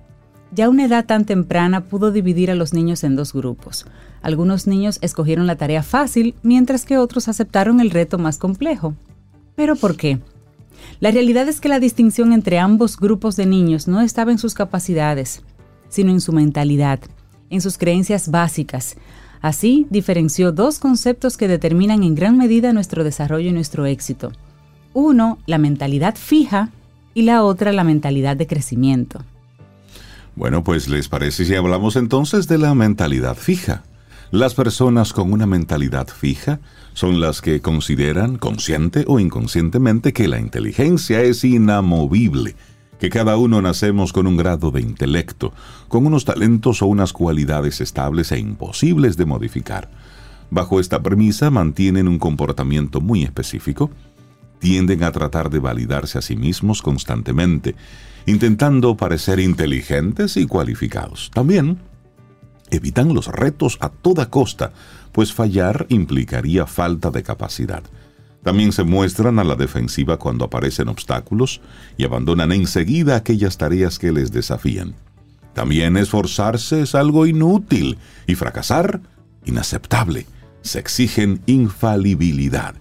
[0.54, 3.86] Ya una edad tan temprana pudo dividir a los niños en dos grupos.
[4.20, 8.94] Algunos niños escogieron la tarea fácil, mientras que otros aceptaron el reto más complejo.
[9.56, 10.18] ¿Pero por qué?
[11.00, 14.52] La realidad es que la distinción entre ambos grupos de niños no estaba en sus
[14.52, 15.42] capacidades,
[15.88, 17.00] sino en su mentalidad,
[17.48, 18.96] en sus creencias básicas.
[19.40, 24.32] Así, diferenció dos conceptos que determinan en gran medida nuestro desarrollo y nuestro éxito.
[24.92, 26.70] Uno, la mentalidad fija
[27.14, 29.24] y la otra, la mentalidad de crecimiento.
[30.34, 33.82] Bueno, pues les parece si hablamos entonces de la mentalidad fija.
[34.30, 36.60] Las personas con una mentalidad fija
[36.94, 42.56] son las que consideran, consciente o inconscientemente, que la inteligencia es inamovible,
[42.98, 45.52] que cada uno nacemos con un grado de intelecto,
[45.88, 49.90] con unos talentos o unas cualidades estables e imposibles de modificar.
[50.48, 53.90] Bajo esta premisa mantienen un comportamiento muy específico,
[54.60, 57.74] tienden a tratar de validarse a sí mismos constantemente,
[58.26, 61.30] intentando parecer inteligentes y cualificados.
[61.32, 61.78] También
[62.70, 64.72] evitan los retos a toda costa,
[65.12, 67.82] pues fallar implicaría falta de capacidad.
[68.42, 71.60] También se muestran a la defensiva cuando aparecen obstáculos
[71.96, 74.94] y abandonan enseguida aquellas tareas que les desafían.
[75.54, 79.00] También esforzarse es algo inútil y fracasar
[79.44, 80.26] inaceptable.
[80.62, 82.74] Se exigen infalibilidad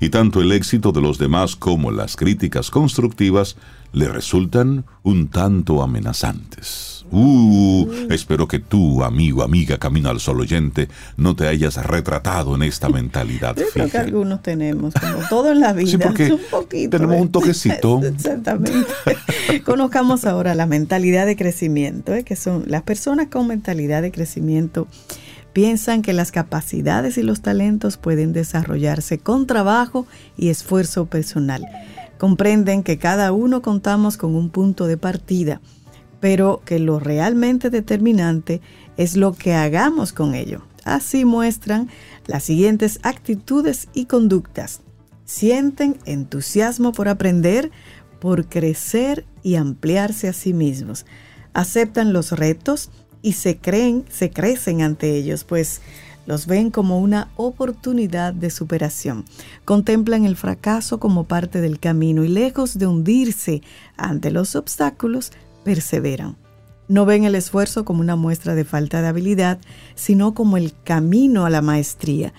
[0.00, 3.56] y tanto el éxito de los demás como las críticas constructivas
[3.94, 7.06] le resultan un tanto amenazantes.
[7.10, 12.64] Uh, espero que tú, amigo, amiga, camino al sol oyente, no te hayas retratado en
[12.64, 13.54] esta mentalidad.
[13.56, 16.90] Yo creo que algunos tenemos, como todo en la vida, un poquito.
[16.90, 18.02] Tenemos un toquecito.
[18.04, 18.88] Exactamente.
[19.64, 22.24] Conozcamos ahora la mentalidad de crecimiento, ¿eh?
[22.24, 24.88] que son las personas con mentalidad de crecimiento
[25.54, 30.04] Piensan que las capacidades y los talentos pueden desarrollarse con trabajo
[30.36, 31.64] y esfuerzo personal.
[32.24, 35.60] Comprenden que cada uno contamos con un punto de partida,
[36.20, 38.62] pero que lo realmente determinante
[38.96, 40.62] es lo que hagamos con ello.
[40.84, 41.90] Así muestran
[42.26, 44.80] las siguientes actitudes y conductas.
[45.26, 47.70] Sienten entusiasmo por aprender,
[48.20, 51.04] por crecer y ampliarse a sí mismos.
[51.52, 55.80] Aceptan los retos, y se creen, se crecen ante ellos, pues
[56.26, 59.24] los ven como una oportunidad de superación.
[59.64, 63.62] Contemplan el fracaso como parte del camino y lejos de hundirse
[63.96, 65.32] ante los obstáculos,
[65.64, 66.36] perseveran.
[66.88, 69.58] No ven el esfuerzo como una muestra de falta de habilidad,
[69.94, 72.34] sino como el camino a la maestría.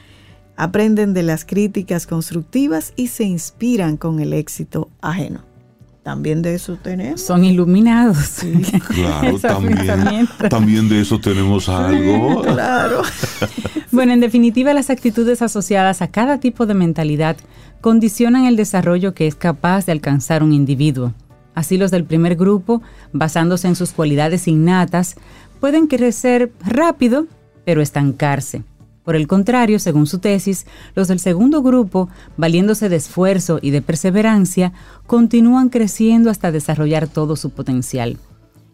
[0.56, 5.55] Aprenden de las críticas constructivas y se inspiran con el éxito ajeno.
[6.06, 7.20] También de eso tenemos.
[7.20, 8.42] Son iluminados.
[8.94, 12.42] Claro, también, también de eso tenemos algo.
[12.54, 13.02] claro.
[13.92, 17.38] bueno, en definitiva, las actitudes asociadas a cada tipo de mentalidad
[17.82, 21.12] condicionan el desarrollo que es capaz de alcanzar un individuo.
[21.56, 25.16] Así los del primer grupo, basándose en sus cualidades innatas,
[25.60, 27.26] pueden crecer rápido,
[27.66, 28.62] pero estancarse.
[29.06, 30.66] Por el contrario, según su tesis,
[30.96, 34.74] los del segundo grupo, valiéndose de esfuerzo y de perseverancia,
[35.06, 38.18] continúan creciendo hasta desarrollar todo su potencial.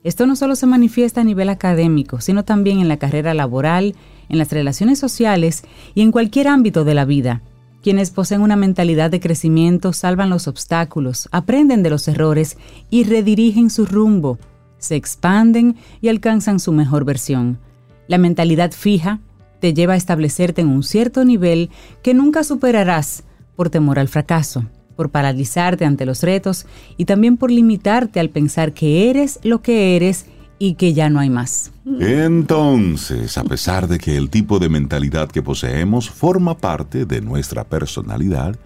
[0.04, 3.94] Esto no solo se manifiesta a nivel académico, sino también en la carrera laboral,
[4.30, 5.64] en las relaciones sociales
[5.94, 7.42] y en cualquier ámbito de la vida.
[7.84, 12.58] Quienes poseen una mentalidad de crecimiento salvan los obstáculos, aprenden de los errores
[12.90, 14.40] y redirigen su rumbo.
[14.78, 17.60] se expanden y alcanzan su mejor versión.
[18.08, 19.20] La mentalidad fija
[19.62, 21.70] te lleva a establecerte en un cierto nivel
[22.04, 23.24] que nunca superarás
[23.56, 24.66] por temor al fracaso,
[24.98, 26.66] por paralizarte ante los retos
[26.98, 30.26] y también por limitarte al pensar que eres lo que eres
[30.60, 31.72] y que ya no hay más.
[32.00, 37.64] Entonces, a pesar de que el tipo de mentalidad que poseemos forma parte de nuestra
[37.64, 38.58] personalidad,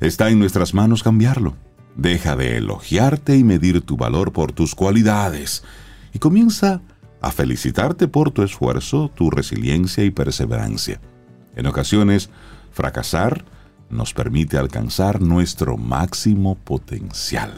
[0.00, 1.54] está en nuestras manos cambiarlo.
[1.96, 5.64] Deja de elogiarte y medir tu valor por tus cualidades
[6.14, 6.80] y comienza a
[7.30, 11.00] felicitarte por tu esfuerzo, tu resiliencia y perseverancia.
[11.56, 12.30] En ocasiones,
[12.72, 13.44] fracasar
[13.90, 17.52] nos permite alcanzar nuestro máximo potencial.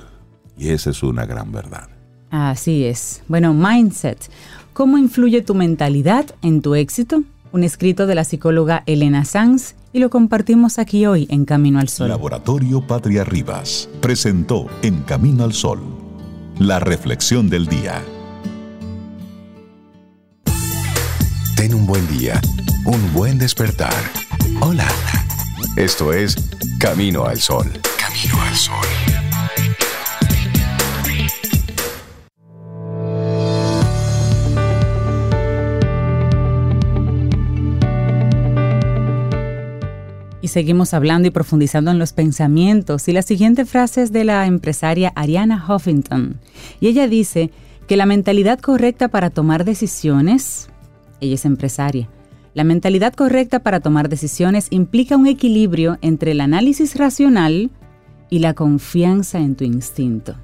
[0.58, 1.88] Y esa es una gran verdad.
[2.30, 3.22] Así es.
[3.28, 4.30] Bueno, mindset.
[4.72, 7.22] ¿Cómo influye tu mentalidad en tu éxito?
[7.52, 11.88] Un escrito de la psicóloga Elena Sanz y lo compartimos aquí hoy en Camino al
[11.88, 12.08] Sol.
[12.08, 15.80] Laboratorio Patria Rivas presentó En Camino al Sol
[16.58, 18.02] la reflexión del día.
[21.66, 22.40] Ten un buen día,
[22.84, 23.92] un buen despertar.
[24.60, 24.86] Hola.
[25.74, 26.36] Esto es
[26.78, 27.66] Camino al Sol.
[27.98, 28.86] Camino al Sol.
[40.40, 43.08] Y seguimos hablando y profundizando en los pensamientos.
[43.08, 46.38] Y la siguiente frase es de la empresaria Ariana Huffington.
[46.78, 47.50] Y ella dice
[47.88, 50.68] que la mentalidad correcta para tomar decisiones,
[51.20, 52.08] ella es empresaria,
[52.54, 57.70] la mentalidad correcta para tomar decisiones implica un equilibrio entre el análisis racional
[58.30, 60.34] y la confianza en tu instinto.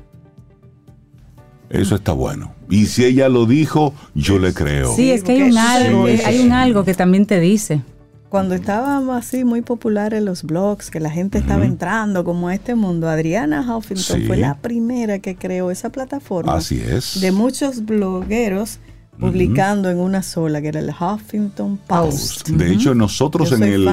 [1.70, 2.54] Eso está bueno.
[2.68, 4.94] Y si ella lo dijo, yo le creo.
[4.94, 7.80] Sí, es que hay un algo, hay un algo que también te dice.
[8.28, 12.74] Cuando estaban así muy populares los blogs, que la gente estaba entrando como a este
[12.74, 14.26] mundo, Adriana Huffington Sí.
[14.26, 17.20] fue la primera que creó esa plataforma Así es.
[17.20, 18.78] de muchos blogueros
[19.22, 22.48] publicando en una sola, que era el Huffington Post.
[22.50, 23.88] De hecho, nosotros en el,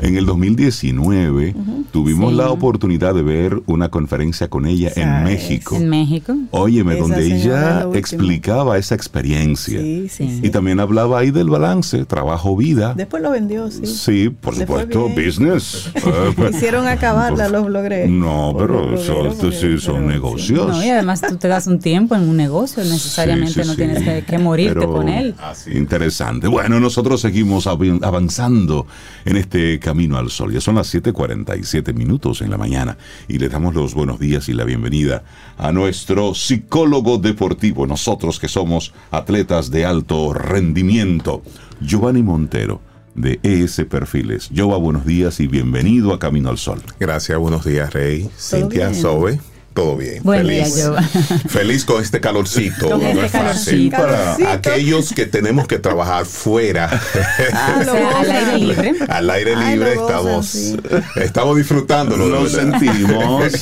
[0.00, 1.54] en el 2019
[1.92, 2.36] tuvimos Sí.
[2.36, 5.76] la oportunidad de ver una conferencia con ella Sí, en México.
[5.76, 6.34] En México.
[6.50, 9.80] Óyeme, Esa donde ella explicaba esa experiencia.
[9.80, 10.40] Sí, sí.
[10.42, 12.94] Y también hablaba ahí del balance, trabajo-vida.
[12.94, 13.86] Después lo vendió, sí.
[13.86, 15.26] Sí, por supuesto, bien.
[15.26, 15.90] business.
[16.54, 18.08] Hicieron acabarla los blogueros.
[18.10, 19.90] No, pero eso, son pero sí.
[20.06, 20.68] negocios.
[20.68, 23.72] No, y además tú te das un tiempo en un negocio, necesariamente Sí, sí, no
[23.72, 23.76] sí.
[23.78, 25.34] tienes que, que morirte Pero- con él.
[25.72, 26.48] Interesante.
[26.48, 28.86] Bueno, nosotros seguimos avanzando
[29.24, 30.52] en este camino al sol.
[30.52, 32.96] Ya son las 7:47 minutos en la mañana
[33.28, 35.22] y le damos los buenos días y la bienvenida
[35.58, 41.42] a nuestro psicólogo deportivo, nosotros que somos atletas de alto rendimiento,
[41.80, 42.80] Giovanni Montero
[43.14, 44.48] de ES Perfiles.
[44.54, 46.80] Giova, buenos días y bienvenido a Camino al Sol.
[46.98, 48.30] Gracias, buenos días, Rey.
[48.38, 49.00] Cintia, bien?
[49.00, 49.40] Zoe.
[49.80, 50.22] Todo bien.
[50.22, 50.74] Buen Feliz.
[50.74, 51.02] día.
[51.48, 52.90] Feliz con este calorcito.
[52.90, 53.90] Con no este es fácil.
[53.90, 53.96] calorcito.
[53.96, 54.50] Para Calorcito.
[54.50, 56.90] aquellos que tenemos que trabajar fuera.
[57.52, 58.94] Ah, lo sea, al aire libre.
[59.08, 60.76] Al aire Ay, libre gozan, estamos, sí.
[61.16, 62.24] estamos disfrutándolo.
[62.26, 62.78] de Lo verdad.
[62.78, 63.52] sentimos.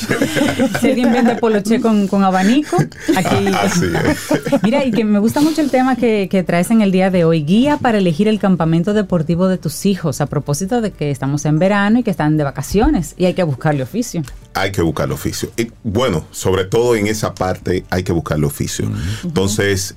[0.81, 2.75] Si alguien vende poloche con, con abanico,
[3.15, 3.47] aquí.
[3.57, 4.61] Así es.
[4.63, 7.23] Mira, y que me gusta mucho el tema que, que traes en el día de
[7.25, 11.45] hoy, guía para elegir el campamento deportivo de tus hijos, a propósito de que estamos
[11.45, 14.21] en verano y que están de vacaciones y hay que buscarle oficio.
[14.53, 15.51] Hay que buscar el oficio.
[15.57, 18.89] Y, bueno, sobre todo en esa parte hay que buscar el oficio.
[19.23, 19.95] Entonces,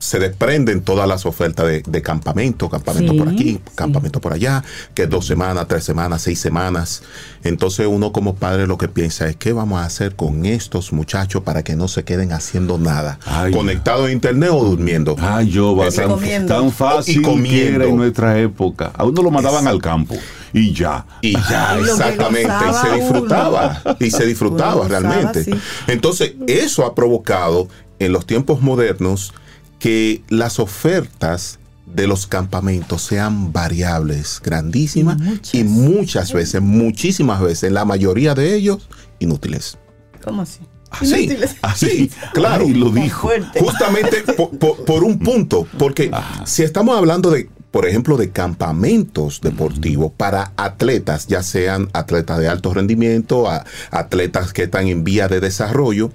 [0.00, 3.60] se desprenden todas las ofertas de, de campamento, campamento Sí, por aquí, sí.
[3.74, 4.62] campamento por allá,
[4.94, 7.02] que es dos semanas, tres semanas, seis semanas.
[7.42, 11.42] Entonces uno como padre lo que piensa es qué vamos a hacer con estos muchachos
[11.42, 13.18] para que no se queden haciendo nada,
[13.52, 15.16] conectados a internet o durmiendo.
[15.18, 17.48] Ay, yo, va tan, tan fácil Y comiendo.
[17.70, 18.92] que era en nuestra época.
[18.94, 20.14] A uno lo mandaban al campo
[20.52, 21.04] y ya.
[21.22, 22.96] Y ya, Y que exactamente, y se uno.
[22.96, 25.44] disfrutaba, y se disfrutaba Uno gozaba, realmente.
[25.44, 25.50] sí.
[25.86, 29.32] Entonces, eso ha provocado en los tiempos modernos
[29.78, 35.16] que las ofertas de los campamentos sean variables, grandísimas,
[35.52, 38.88] y muchas, veces, muchísimas veces, la mayoría de ellos,
[39.20, 39.78] inútiles.
[40.22, 40.58] ¿Cómo así?
[40.90, 41.56] Así, Inútiles.
[41.62, 42.64] así, claro.
[42.66, 43.30] Ay, lo dijo.
[43.58, 46.10] Justamente po- po- por, un punto, porque
[46.44, 52.48] si estamos hablando de, por ejemplo, de campamentos deportivos para atletas, ya sean atletas de
[52.48, 56.10] alto rendimiento, a- atletas que están en vía de desarrollo,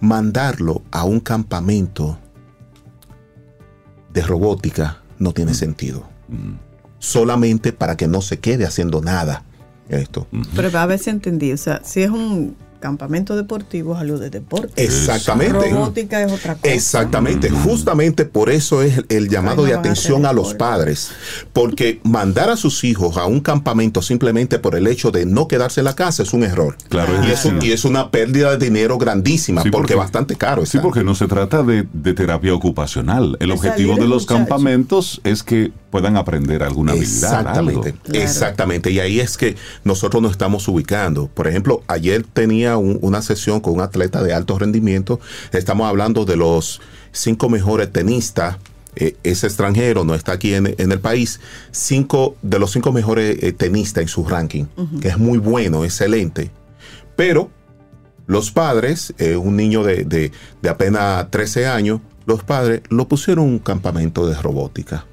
[0.00, 2.18] mandarlo a un campamento
[4.12, 6.08] de robótica no tiene sentido.
[6.98, 9.44] Solamente para que no se quede haciendo nada.
[9.88, 10.26] Esto.
[10.56, 11.52] Pero a ver si entendí.
[11.52, 14.84] O sea, si es un campamentos deportivos a los de deporte.
[14.84, 15.70] Exactamente.
[15.70, 16.74] Robótica es otra cosa.
[16.74, 20.52] Exactamente, justamente por eso es el, el llamado Ay, no de a atención a los
[20.52, 21.08] padres,
[21.54, 25.80] porque mandar a sus hijos a un campamento simplemente por el hecho de no quedarse
[25.80, 26.76] en la casa es un error.
[26.90, 30.36] Claro, y, es un- y es una pérdida de dinero grandísima, Sí, porque, porque- bastante
[30.36, 30.66] caro.
[30.66, 33.38] Sí, porque no se trata de, de terapia ocupacional.
[33.40, 34.36] El objetivo de los muchacho.
[34.40, 37.12] campamentos es que puedan aprender alguna habilidad.
[37.40, 38.00] Exactamente, algo.
[38.02, 38.20] Claro.
[38.24, 38.90] exactamente.
[38.90, 41.28] Y ahí es que nosotros nos estamos ubicando.
[41.32, 45.20] Por ejemplo, ayer tenía un- una sesión con un atleta de alto rendimiento.
[45.52, 46.80] Estamos hablando de los
[47.12, 48.56] cinco mejores tenistas.
[48.96, 51.40] eh, es extranjero, no está aquí en, en el país.
[51.72, 54.66] Cinco de los cinco mejores eh, tenistas en su ranking,
[55.00, 56.52] que es muy bueno, excelente.
[57.16, 57.50] Pero
[58.28, 60.30] los padres, eh, un niño de, de-
[60.62, 65.06] de apenas 13 años, los padres lo pusieron en un campamento de robótica.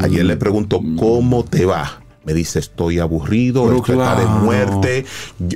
[0.00, 0.28] Ayer Mm.
[0.28, 1.99] le pregunto, ¿cómo te va?
[2.24, 5.06] Me dice, estoy aburrido, Pero esto está de muerte,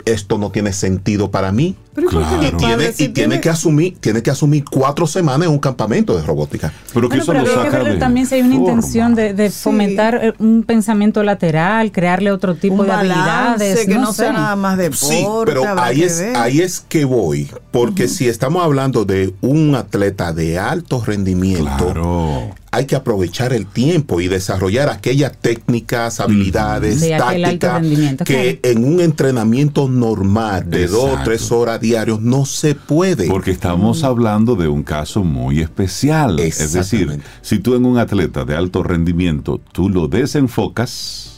[0.07, 1.77] esto no tiene sentido para mí.
[1.95, 2.57] Pero ¿y por qué Claro.
[2.57, 6.16] Y tiene, si y tiene que asumir, tiene que asumir cuatro semanas en un campamento
[6.16, 6.72] de robótica.
[6.92, 8.68] Pero que Bueno, eso pero lo que saca ver de también si hay una forma.
[8.70, 9.61] intención de, de Sí.
[9.62, 13.86] fomentar eh, un pensamiento lateral, crearle otro tipo un de habilidades.
[13.86, 14.32] que no, no sea sé.
[14.32, 15.07] nada más deporte.
[15.07, 16.36] Sí, pero ahí que es, ver.
[16.36, 22.51] ahí es que voy, porque si estamos hablando de un atleta de alto rendimiento, Claro.
[22.72, 27.82] hay que aprovechar el tiempo y desarrollar aquellas técnicas, habilidades, tácticas
[28.24, 31.24] que en un entrenamiento normal de dos o Exacto.
[31.30, 33.28] tres horas diarios no se puede.
[33.28, 36.41] Porque estamos hablando de un caso muy especial.
[36.41, 41.34] Es decir, si tú en un atleta de alto rendimiento, tú lo desenfocas,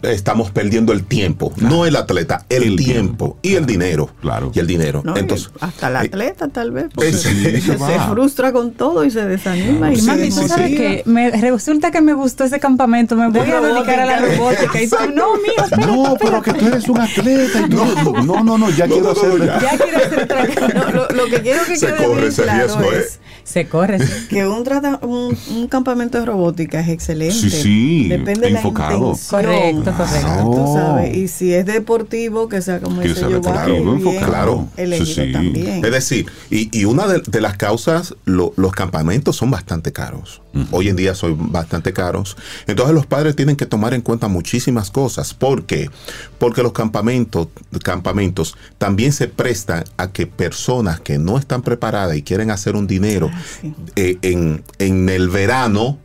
[0.00, 4.08] Estamos perdiendo el tiempo, no el atleta, el, El tiempo, tiempo, y el dinero.
[4.20, 4.52] Claro.
[4.54, 5.02] Y el dinero.
[5.04, 8.70] No, y Entonces, hasta el eh, atleta tal vez, porque sí, se, se frustra con
[8.72, 9.90] todo y se desanima.
[9.90, 10.48] Y Y Sí, mami, sí, tú sí.
[10.48, 14.18] sabes que me, resulta que me gustó ese campamento, me voy a dedicar a la
[14.20, 14.80] robótica.
[14.82, 17.60] Y tú, no, mío, espérate, no, pero que tú eres un atleta.
[17.60, 19.46] y tú- no, no, no, ya No, quiero no, no, hacer.
[19.46, 19.60] ya.
[19.60, 20.74] Ya quiero.
[20.74, 22.98] No, lo, lo que quiero que Se quede corre bien ese claro riesgo, ¿eh?
[23.00, 23.18] es
[23.48, 23.98] Se corre.
[23.98, 24.12] sí.
[24.28, 27.34] que un, trata, un, un campamento de robótica es excelente.
[27.34, 28.98] Sí, sí, Depende de la enfocado.
[29.12, 29.42] intención.
[29.42, 30.50] Correcto, correcto.
[30.54, 31.16] Tú sabes.
[31.16, 34.30] Y si es deportivo, que sea como Que dice sea Giovanni, deportivo, bien enfocado.
[34.32, 34.68] Claro.
[34.76, 35.32] elegido Sí, sí.
[35.32, 35.84] también.
[35.84, 40.42] Es decir, y, y una de, de las causas, lo- los campamentos son bastante caros.
[40.70, 42.36] Hoy en día son bastante caros.
[42.66, 45.34] Entonces los padres tienen que tomar en cuenta muchísimas cosas.
[45.34, 45.90] ¿Por qué?
[46.38, 47.48] Porque los campamentos,
[47.84, 52.86] campamentos también se prestan a que personas que no están preparadas y quieren hacer un
[52.86, 53.74] dinero Ah, sí.
[53.96, 55.98] eh, en, en el verano,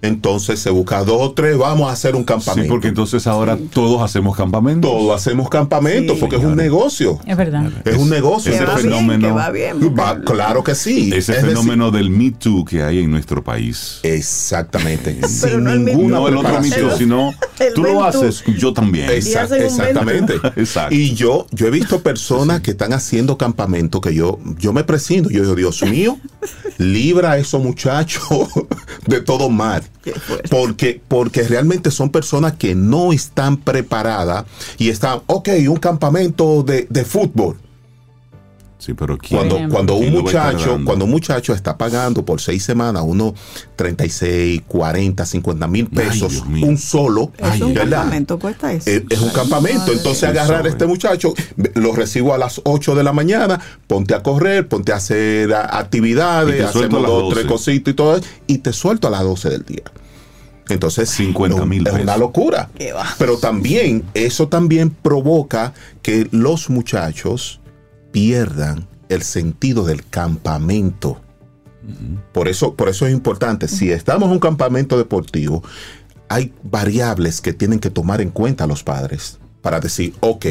[0.00, 2.70] entonces se busca dos o tres, vamos a hacer un Sí, campamento.
[2.70, 4.90] porque entonces ahora todos hacemos campamentos.
[4.90, 6.20] Todos hacemos campamentos Sí.
[6.20, 7.18] porque es un negocio.
[7.26, 7.70] Es verdad.
[7.84, 8.52] Es un negocio.
[8.52, 9.76] ese va bien, fenómeno- que va bien.
[9.98, 11.08] Va- claro que sí.
[11.08, 14.00] Ese Es decir, fenómeno del Me Too que hay en nuestro país.
[14.02, 15.16] Exactamente.
[15.20, 16.70] Pero sin no el ninguna no el otro Me.
[16.70, 19.10] Too, sino El tú lo haces, yo también.
[19.10, 20.34] Exact- exactamente.
[20.56, 20.94] Exacto.
[20.94, 25.28] Y yo, yo he visto personas que están haciendo campamento que yo, yo me presento.
[25.30, 26.18] Yo digo, Dios mío,
[26.78, 28.48] libra a esos muchachos
[29.06, 29.82] de todo mal.
[30.50, 34.44] Porque, porque realmente son personas que no están preparadas
[34.78, 37.58] y están, ok, un campamento de, de fútbol.
[38.78, 39.74] Sí, pero ¿quién- Cuando, Ejemplo.
[39.74, 43.32] cuando un muchacho, cuando un muchacho está pagando por seis semanas unos
[43.74, 48.88] 36, 40, 50 mil pesos, un solo, Es un campamento, cuesta eso.
[48.88, 49.92] Es, es un campamento.
[49.92, 51.34] Entonces agarrar a este muchacho,
[51.74, 56.64] lo recibo a las 8 de la mañana, ponte a correr, ponte a hacer actividades,
[56.64, 57.34] hacemos dos, 12.
[57.34, 59.82] tres cositas y todo, eso, y te suelto a las 12 del día.
[60.68, 62.68] Entonces, 50 es un- mil es una locura.
[63.18, 65.72] Pero también, eso también provoca
[66.02, 67.60] que los muchachos
[68.10, 71.20] pierdan el sentido del campamento.
[72.32, 73.68] Por eso, por eso es importante.
[73.68, 75.62] Si estamos en un campamento deportivo,
[76.28, 80.46] hay variables que tienen que tomar en cuenta los padres para decir, ok,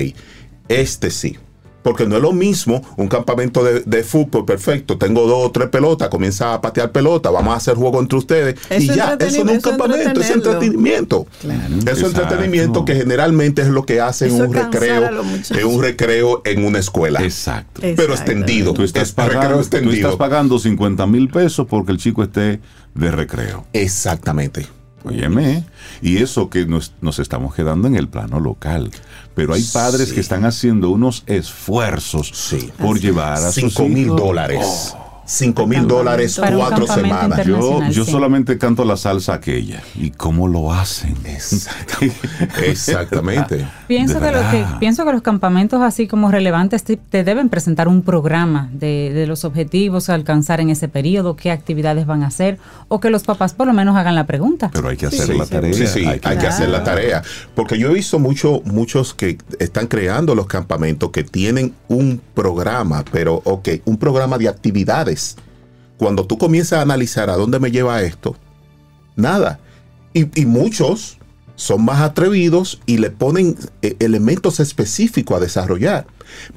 [0.68, 1.38] este sí.
[1.84, 4.98] Porque no es lo mismo un campamento de, de fútbol perfecto.
[4.98, 8.56] Tengo dos o tres pelotas, comienza a patear pelota, vamos a hacer juego entre ustedes.
[8.70, 11.28] Eso y ya, eso no es un eso campamento, es entretenimiento.
[11.42, 11.76] Claro.
[11.86, 15.10] Es entretenimiento que generalmente es lo que hacen Eso un recreo,
[15.50, 17.24] en un recreo en una escuela.
[17.24, 17.82] Exacto.
[17.82, 18.74] Pero extendido.
[18.74, 19.94] Tú estás, Es recreo pagando, tú extendido.
[19.94, 22.60] estás pagando 50 mil pesos porque el chico esté
[22.96, 23.66] de recreo.
[23.74, 24.68] Exactamente.
[25.08, 25.64] Óyeme,
[26.02, 28.92] y eso que nos, nos estamos quedando en el plano local.
[29.36, 30.16] Pero hay padres Sí.
[30.16, 32.72] que están haciendo unos esfuerzos Sí.
[32.78, 34.94] por llevar a sus Cinco mil dólares.
[34.94, 37.46] Oh, 5 mil dólares cuatro semanas.
[37.46, 38.12] Yo, yo sí.
[38.12, 39.84] solamente canto la salsa aquella.
[39.96, 41.16] ¿Y cómo lo hacen?
[42.64, 43.68] Exactamente.
[43.88, 47.88] Pienso que, lo que, pienso que los campamentos así como relevantes te, te deben presentar
[47.88, 52.28] un programa de, de los objetivos a alcanzar en ese periodo, qué actividades van a
[52.28, 52.58] hacer,
[52.88, 54.70] o que los papás por lo menos hagan la pregunta.
[54.74, 55.74] Pero hay que hacer Sí, la tarea.
[55.74, 57.22] Sí, sí, hay que, hacer la tarea.
[57.56, 63.04] Porque yo he visto mucho, muchos que están creando los campamentos que tienen un programa,
[63.12, 65.17] pero ok, un programa de actividades.
[65.98, 68.36] Cuando tú comienzas a analizar a dónde me lleva esto,
[69.16, 69.60] nada.
[70.14, 71.18] Y, muchos
[71.56, 76.08] son más atrevidos y le ponen eh, elementos específicos a desarrollar,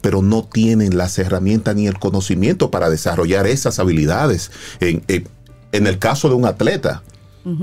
[0.01, 4.51] pero no tienen las herramientas ni el conocimiento para desarrollar esas habilidades.
[4.81, 7.03] En el caso de un atleta,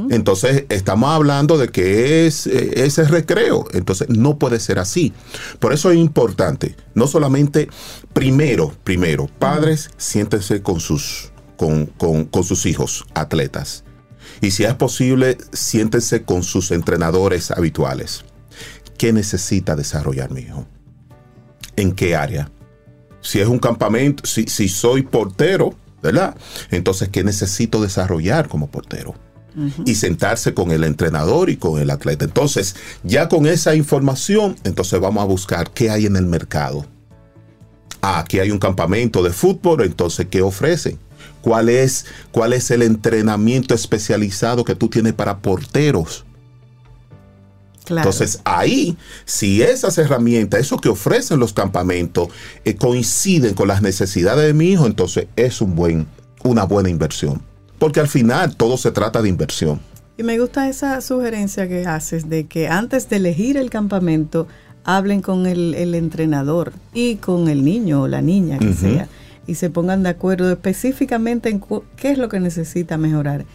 [0.10, 3.66] entonces estamos hablando de que es eh, ese recreo.
[3.74, 5.14] Entonces no puede ser así.
[5.60, 7.70] Por eso es importante, no solamente
[8.14, 13.84] primero, primero, padres, siéntense con sus, con, con- con sus hijos, atletas.
[14.42, 18.26] Y si es posible, siéntense con sus entrenadores habituales.
[18.98, 20.66] ¿Qué necesita desarrollar mi hijo?
[21.76, 22.50] ¿En qué área?
[23.22, 26.36] Si es un campamento, si, si soy portero, ¿verdad?
[26.72, 29.14] Entonces, ¿qué necesito desarrollar como portero?
[29.86, 32.26] Y sentarse con el entrenador y con el atleta.
[32.26, 36.86] Entonces, ya con esa información, entonces vamos a buscar qué hay en el mercado.
[38.02, 41.00] Ah, aquí hay un campamento de fútbol, entonces, ¿qué ofrecen?
[41.42, 46.26] ¿Cuál es, ¿Cuál es el entrenamiento especializado que tú tienes para porteros?
[47.86, 48.10] Claro.
[48.10, 52.28] Entonces ahí, si esas herramientas, eso que ofrecen los campamentos,
[52.66, 56.06] eh, coinciden con las necesidades de mi hijo, entonces es un buen,
[56.44, 57.42] una buena inversión.
[57.80, 59.80] Porque al final todo se trata de inversión.
[60.18, 64.48] Y me gusta esa sugerencia que haces de que antes de elegir el campamento,
[64.84, 69.08] hablen con el, el entrenador y con el niño o la niña que sea
[69.46, 73.46] y se pongan de acuerdo específicamente en cu- qué es lo que necesita mejorar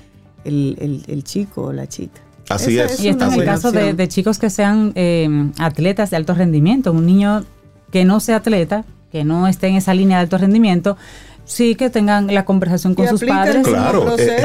[0.45, 2.21] el, el- el chico o la chica.
[2.49, 3.01] Así Esa es.
[3.01, 6.93] Y esto una en el caso de, chicos que sean eh, atletas de alto rendimiento.
[6.93, 7.45] Un niño
[7.91, 10.97] que no sea atleta, que no esté en esa línea de alto rendimiento,
[11.45, 14.39] sí que tengan la conversación con Y sus padres Claro, eh,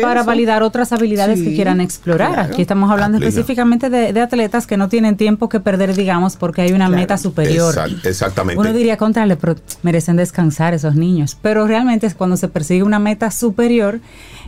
[0.00, 2.32] para, validar otras habilidades que quieran explorar.
[2.34, 2.52] claro.
[2.52, 3.28] Aquí estamos hablando Aplica.
[3.30, 7.00] específicamente de, de atletas que no tienen tiempo que perder, digamos, porque hay una Claro.
[7.00, 7.74] meta superior.
[7.74, 8.60] Exact- exactamente.
[8.60, 11.36] Uno diría, contra, le pro- merecen descansar esos niños.
[11.40, 14.00] Pero realmente es cuando se persigue una meta superior,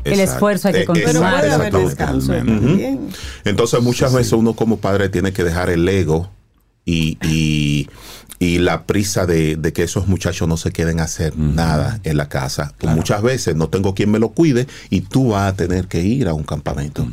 [0.04, 0.32] el Exacto.
[0.34, 1.72] esfuerzo hay que Eh, Pero continuar.
[1.72, 2.32] descanso.
[3.44, 6.30] Entonces muchas veces uno como padre tiene que dejar el ego
[6.84, 7.88] y, y-
[8.38, 12.16] y la prisa de, de que esos muchachos no se queden a hacer nada en
[12.16, 12.72] la casa.
[12.82, 16.28] Muchas veces no tengo quien me lo cuide y tú vas a tener que ir
[16.28, 17.06] a un campamento.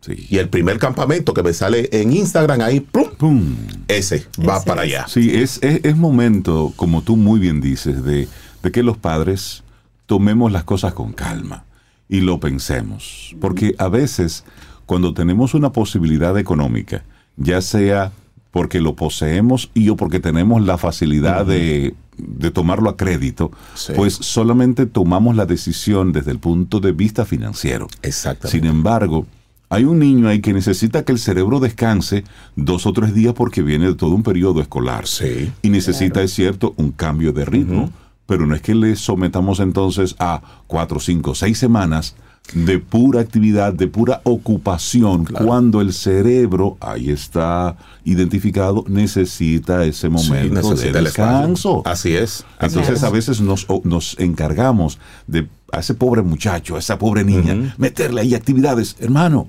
[0.00, 0.26] Sí.
[0.28, 3.08] Y el primer campamento que me sale en Instagram ahí, ¡plum!
[3.16, 3.56] Pum.
[3.88, 4.92] ese va Ese para es.
[4.94, 5.06] allá.
[5.08, 8.28] Sí, es, es, es momento, como tú muy bien dices, de,
[8.62, 9.62] de que los padres
[10.04, 11.64] tomemos las cosas con calma
[12.06, 13.34] y lo pensemos.
[13.40, 14.44] Porque a veces,
[14.84, 17.02] cuando tenemos una posibilidad económica,
[17.38, 18.12] ya sea
[18.54, 23.92] porque lo poseemos y o porque tenemos la facilidad de, de tomarlo a crédito, Sí.
[23.96, 27.88] pues solamente tomamos la decisión desde el punto de vista financiero.
[28.02, 28.56] Exactamente.
[28.56, 29.26] Sin embargo,
[29.70, 32.22] hay un niño ahí que necesita que el cerebro descanse
[32.54, 35.08] dos o tres días porque viene de todo un periodo escolar.
[35.08, 35.50] Sí.
[35.62, 37.90] Y necesita, es cierto, un cambio de ritmo.
[38.26, 42.14] Pero no es que le sometamos entonces a cuatro, cinco, seis semanas
[42.52, 50.12] de pura actividad, de pura ocupación, cuando el cerebro, ahí está identificado, necesita ese Sí,
[50.12, 51.82] momento necesita de descanso.
[51.84, 52.44] Así es.
[52.58, 53.02] así Entonces es.
[53.04, 58.20] a veces nos, nos encargamos de a ese pobre muchacho, a esa pobre niña, meterle
[58.20, 58.94] ahí actividades.
[59.00, 59.48] Hermano,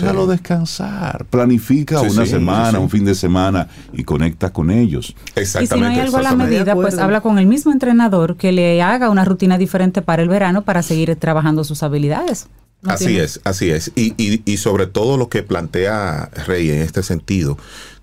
[0.00, 1.26] déjalo descansar.
[1.26, 2.82] Planifica Sí, una sí, semana, sí, sí.
[2.82, 5.08] un fin de semana y conecta con ellos.
[5.08, 6.00] Y si no hay Exactamente.
[6.00, 6.54] algo a la exactamente.
[6.58, 10.28] medida, pues habla con el mismo entrenador que le haga una rutina diferente para el
[10.28, 12.46] verano para seguir trabajando sus habilidades.
[12.82, 13.92] No Así tiene- es, así es.
[13.94, 17.56] Y, y- y sobre todo lo que plantea Rey en este sentido,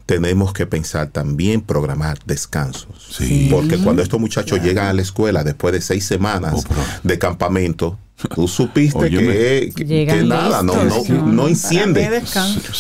[0.05, 3.09] tenemos que pensar también programar descansos.
[3.11, 3.47] Sí.
[3.51, 6.63] Porque cuando estos muchachos llegan a la escuela después de seis semanas Oh,
[7.03, 7.99] de campamento,
[8.35, 11.47] tú supiste que, que- nada, no, no, ¿no?
[11.47, 12.21] enciende.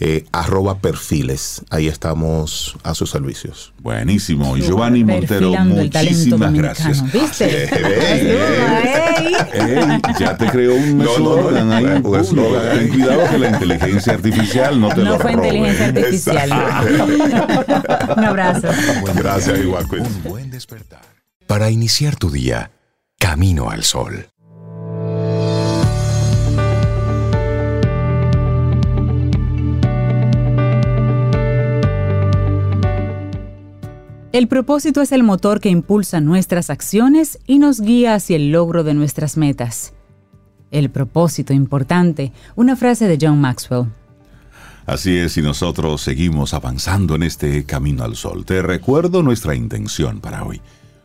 [0.00, 1.62] eh, arroba perfiles.
[1.70, 3.72] Ahí estamos a sus servicios.
[3.80, 4.56] Buenísimo.
[4.56, 7.12] Y Giovanni Montero, muchísimas gracias.
[7.12, 7.64] ¿Viste?
[9.14, 11.84] Ey, ey, ya te creó un No, no, ahí.
[11.84, 12.78] un ahí.
[12.78, 15.46] Ten cuidado que la inteligencia artificial no te No lo fue robe.
[15.48, 16.50] inteligencia artificial.
[18.16, 18.68] Un abrazo.
[19.14, 19.86] Gracias, igual.
[19.90, 21.02] Un buen despertar.
[21.46, 22.70] Para iniciar tu día,
[23.18, 24.28] camino al sol.
[34.34, 38.82] El propósito es el motor que impulsa nuestras acciones y nos guía hacia el logro
[38.82, 39.92] de nuestras metas.
[40.72, 43.92] El propósito importante, una frase de John Maxwell.
[44.86, 48.44] Así es, y nosotros seguimos avanzando en este camino al sol.
[48.44, 50.60] Te recuerdo nuestra intención para hoy.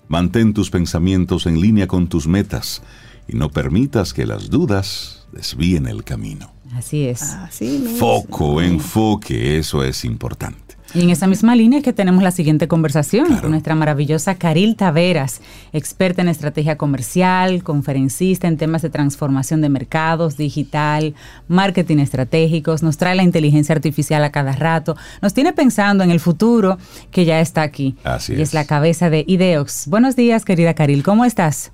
[0.07, 2.81] Mantén tus pensamientos en línea con tus metas
[3.27, 6.51] y no permitas que las dudas desvíen el camino.
[6.73, 7.21] Así es.
[7.21, 7.95] Así mismo.
[7.95, 10.78] Foco, enfoque, eso es importante.
[10.93, 13.41] Y en esa misma línea es que tenemos la siguiente conversación Claro.
[13.43, 15.39] con nuestra maravillosa Caril Taveras,
[15.71, 21.13] experta en estrategia comercial, conferencista en temas de transformación de mercados, digital,
[21.47, 26.19] marketing estratégicos, nos trae la inteligencia artificial a cada rato, nos tiene pensando en el
[26.19, 26.79] futuro
[27.11, 27.95] que ya está aquí.
[28.03, 28.53] Así y es es.
[28.55, 29.87] la cabeza de Ideox.
[29.87, 31.71] Buenos días, querida Caril, ¿cómo estás?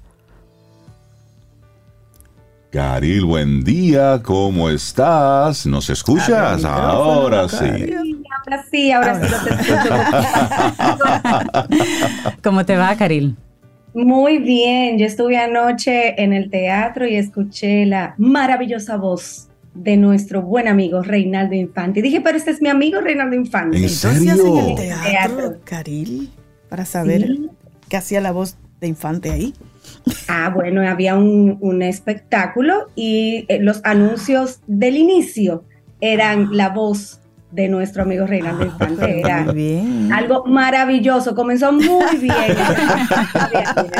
[2.71, 5.65] Caril, buen día, ¿cómo estás?
[5.65, 6.65] ¿Nos escuchas?
[6.65, 8.24] Ahora sí.
[8.47, 9.79] Ahora sí, ahora sí los escucho.
[12.43, 13.35] ¿Cómo te va, Caril?
[13.93, 20.41] Muy bien, yo estuve anoche en el teatro y escuché la maravillosa voz de nuestro
[20.41, 21.99] buen amigo Reinaldo Infante.
[21.99, 23.77] Y dije, pero este es mi amigo Reinaldo Infante.
[23.77, 24.33] ¿En Entonces serio?
[24.33, 25.09] hacen el Teatro.
[25.09, 26.29] teatro, Caril,
[26.69, 27.49] para saber Sí.
[27.89, 29.53] qué hacía la voz de Infante ahí.
[30.27, 35.63] Ah, bueno, había un, un espectáculo y eh, los anuncios del inicio
[36.01, 37.21] eran la voz
[37.51, 39.19] de nuestro amigo Reinaldo Infante.
[39.21, 40.11] Era Muy bien.
[40.11, 42.33] algo maravilloso, comenzó muy bien.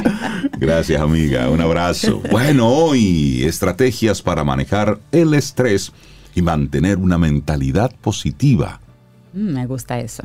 [0.60, 1.50] Gracias, amiga.
[1.50, 2.22] Un abrazo.
[2.32, 5.92] Bueno, hoy estrategias para manejar el estrés
[6.34, 8.80] y mantener una mentalidad positiva.
[9.34, 10.24] Mm, me gusta eso.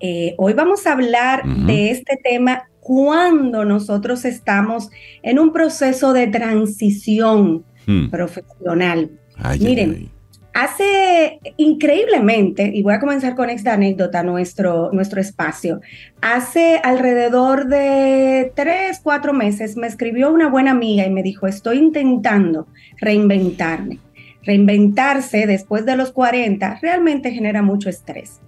[0.00, 4.90] Eh, hoy vamos a hablar de este tema cuando nosotros estamos
[5.22, 8.08] en un proceso de transición Hmm.
[8.10, 9.12] profesional.
[9.36, 10.10] Ay, ay, Miren, ay.
[10.58, 15.82] Hace increíblemente, y voy a comenzar con esta anécdota, nuestro, nuestro espacio.
[16.22, 21.76] Hace alrededor de tres, cuatro meses me escribió una buena amiga y me dijo, estoy
[21.76, 23.98] intentando reinventarme.
[24.44, 28.40] Reinventarse después de los 40 realmente genera mucho estrés.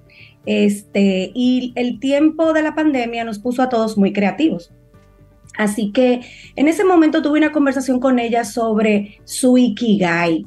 [0.47, 4.73] Este, y el tiempo de la pandemia nos puso a todos muy creativos.
[5.59, 6.23] Así que
[6.57, 10.47] en ese momento tuve una conversación con ella sobre su ikigai.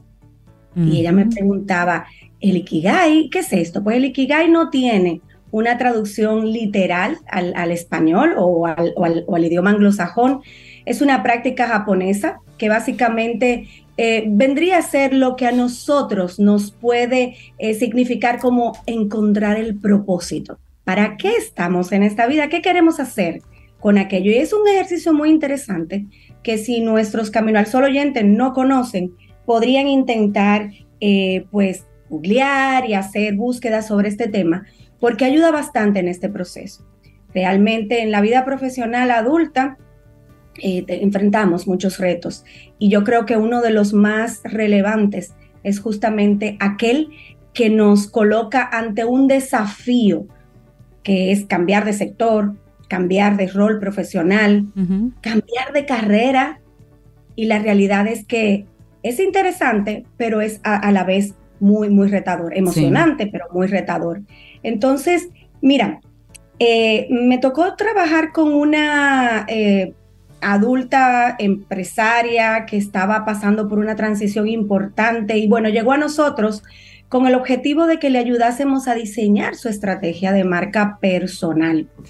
[0.76, 2.06] Y ella me preguntaba,
[2.40, 3.30] ¿el Ikigai?
[3.30, 3.84] ¿Qué es esto?
[3.84, 9.26] Pues el Ikigai no tiene una traducción literal al, al español o al, o al-
[9.28, 10.40] o al idioma anglosajón.
[10.86, 13.68] Es una práctica japonesa que básicamente
[13.98, 19.76] eh, vendría a ser lo que a nosotros nos puede eh, significar como encontrar el
[19.78, 20.58] propósito.
[20.86, 22.48] ¿Para qué estamos en esta vida?
[22.48, 23.42] ¿Qué queremos hacer
[23.80, 24.32] con aquello?
[24.32, 26.06] Y es un ejercicio muy interesante
[26.44, 29.12] que si nuestros Camino al Sol oyentes no conocen,
[29.52, 30.72] podrían intentar
[31.02, 34.64] eh, pues googlear y hacer búsquedas sobre este tema
[34.97, 36.88] porque ayuda bastante en este proceso.
[37.34, 39.78] Realmente en la vida profesional adulta
[40.62, 42.45] eh, te- enfrentamos muchos retos
[42.80, 45.34] y yo creo que uno de los más relevantes
[45.64, 47.10] es justamente aquel
[47.54, 50.28] que nos coloca ante un desafío
[51.04, 52.54] que es cambiar de sector,
[52.88, 54.68] cambiar de rol profesional,
[55.20, 56.62] cambiar de carrera
[57.36, 58.66] y la realidad es que
[59.04, 64.22] es interesante, pero es a, a la vez muy, muy retador, emocionante, pero muy retador.
[64.64, 65.30] Entonces,
[65.62, 66.02] mira,
[66.60, 69.93] eh, me tocó trabajar con una eh,
[70.41, 76.64] adulta empresaria que estaba pasando por una transición importante y bueno, llegó a nosotros
[77.12, 82.07] con el objetivo de que le ayudásemos a diseñar su estrategia de marca personal Ok.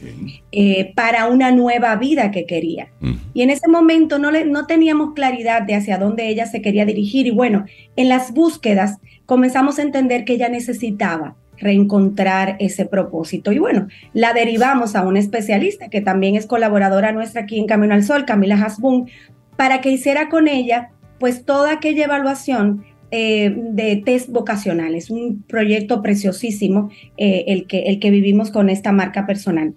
[0.51, 2.89] eh, para una nueva vida que quería.
[2.99, 3.13] Mm.
[3.33, 6.85] Y en ese momento no, le, no teníamos claridad de hacia dónde ella se quería
[6.85, 7.25] dirigir.
[7.25, 13.51] Y bueno, en las búsquedas comenzamos a entender que ella necesitaba reencontrar ese propósito.
[13.51, 17.95] Y bueno, la derivamos a una especialista que también es colaboradora nuestra aquí en Camino
[17.95, 19.09] al Sol, Camila Hasbun,
[19.55, 26.01] para que hiciera con ella pues toda aquella evaluación eh, de test vocacionales, un proyecto
[26.01, 29.73] preciosísimo eh, el, que, el que vivimos con esta marca personal.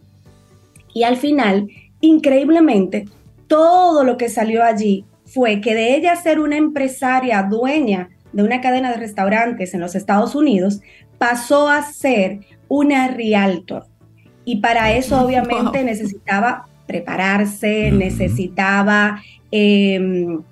[0.95, 1.69] Y al final,
[2.01, 3.07] increíblemente,
[3.49, 8.61] todo lo que salió allí fue que de ella ser una empresaria dueña de una
[8.61, 10.81] cadena de restaurantes en los Estados Unidos,
[11.19, 13.87] pasó a ser una realtor.
[14.45, 20.43] Y para eso obviamente necesitaba prepararse, necesitaba em,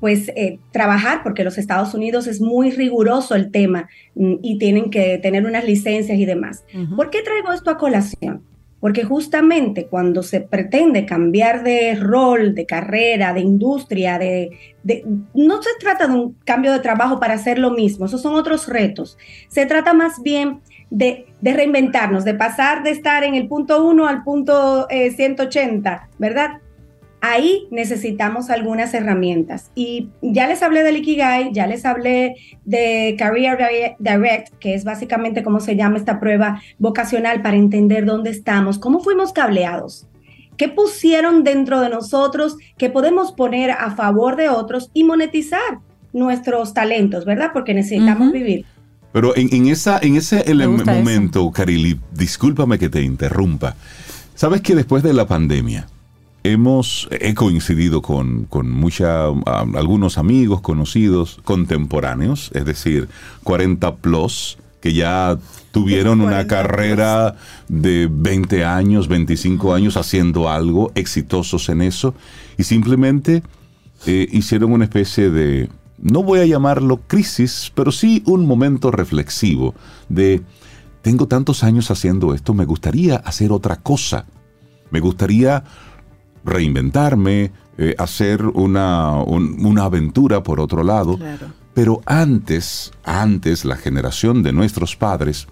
[0.00, 4.90] pues eh, trabajar, porque los Estados Unidos es muy riguroso el tema mm, y tienen
[4.90, 6.64] que tener unas licencias y demás.
[6.96, 8.42] ¿Por qué traigo esto a colación?
[8.80, 14.50] Porque justamente cuando se pretende cambiar de rol, de carrera, de industria, de,
[15.34, 18.68] no se trata de un cambio de trabajo para hacer lo mismo, esos son otros
[18.68, 19.18] retos.
[19.48, 20.60] Se trata más bien
[20.90, 26.60] de, reinventarnos, de pasar de estar en el punto 1 al punto 180, eh, ¿verdad?
[27.20, 29.70] Ahí necesitamos algunas herramientas.
[29.74, 33.58] Y ya les hablé del Ikigai, ya les hablé de Career
[33.98, 39.00] Direct, que es básicamente cómo se llama esta prueba vocacional para entender dónde estamos, cómo
[39.00, 40.06] fuimos cableados.
[40.56, 45.78] ¿Qué pusieron dentro de nosotros que podemos poner a favor de otros y monetizar
[46.12, 47.50] nuestros talentos, verdad?
[47.52, 48.66] Porque necesitamos vivir.
[49.12, 50.44] Pero en, esa, en ese
[50.84, 53.76] momento, Karili, discúlpame que te interrumpa.
[54.34, 55.86] Sabes que después de la pandemia,
[56.52, 59.26] hemos, he coincidido con, con mucha,
[59.74, 63.08] algunos amigos, conocidos, contemporáneos, es decir,
[63.44, 65.38] 40 plus, que ya
[65.72, 67.36] tuvieron una carrera
[67.68, 72.14] de 20 años, 25 años haciendo algo, exitosos en eso,
[72.56, 73.42] y simplemente
[74.06, 75.68] eh, hicieron una especie de,
[76.00, 79.74] no voy a llamarlo crisis, pero sí un momento reflexivo
[80.08, 80.42] de,
[81.02, 84.26] tengo tantos años haciendo esto, me gustaría hacer otra cosa,
[84.90, 85.64] me gustaría
[86.44, 91.18] reinventarme, eh, hacer una, una, aventura por otro lado.
[91.74, 95.46] Pero antes, antes, la generación de nuestros padres,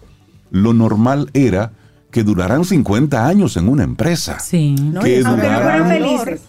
[0.51, 1.73] lo normal era
[2.11, 4.39] que duraran 50 años en una empresa.
[4.41, 4.75] Sí.
[5.03, 5.89] que duraran...
[5.89, 6.41] felices.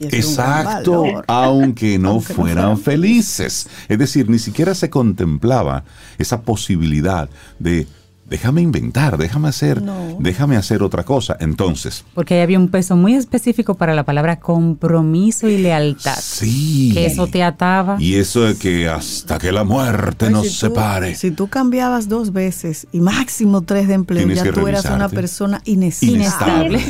[0.00, 3.68] Exacto, aunque no fueran felices.
[3.88, 5.84] Es decir, ni siquiera se contemplaba
[6.16, 7.28] esa posibilidad
[7.58, 7.86] de
[8.30, 9.82] déjame inventar, déjame hacer,
[10.20, 11.36] déjame hacer otra cosa.
[11.40, 12.04] Entonces.
[12.14, 16.16] Porque ahí había un peso muy específico para la palabra compromiso y lealtad.
[16.18, 16.92] Sí.
[16.94, 17.96] Que eso te ataba.
[17.98, 21.16] Y eso de que hasta que la muerte nos separe.
[21.16, 25.60] Si tú cambiabas dos veces y máximo tres de empleo, ya tú eras una persona
[25.64, 26.80] inestable.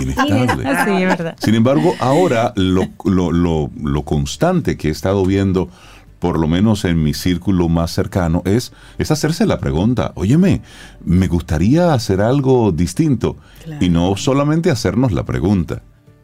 [0.00, 1.06] Inestable.
[1.06, 1.36] verdad.
[1.42, 5.70] Sin embargo, ahora lo, lo, lo, lo constante que he estado viendo
[6.18, 10.62] por lo menos en mi círculo más cercano, es, es hacerse la pregunta, óyeme,
[11.04, 13.36] me gustaría hacer algo distinto.
[13.80, 15.82] Y no solamente hacernos la pregunta,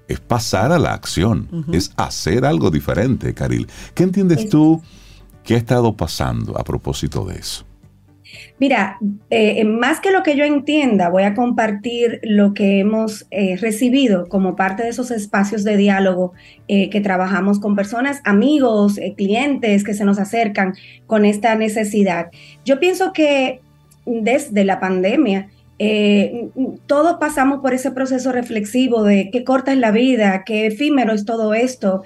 [0.08, 3.68] es pasar a la acción, es hacer algo diferente, Caril.
[3.94, 4.82] ¿Qué entiendes tú
[5.44, 7.64] que ha estado pasando a propósito de eso?
[8.58, 8.98] Mira,
[9.30, 14.28] eh, más que lo que yo entienda, voy a compartir lo que hemos eh, recibido
[14.28, 16.32] como parte de esos espacios de diálogo
[16.68, 20.74] eh, que trabajamos con personas, amigos, clientes que se nos acercan
[21.06, 22.30] con esta necesidad.
[22.64, 23.60] Yo pienso que
[24.06, 25.48] desde la pandemia,
[26.86, 31.24] todos pasamos por ese proceso reflexivo de qué corta es la vida, qué efímero es
[31.24, 32.02] todo esto.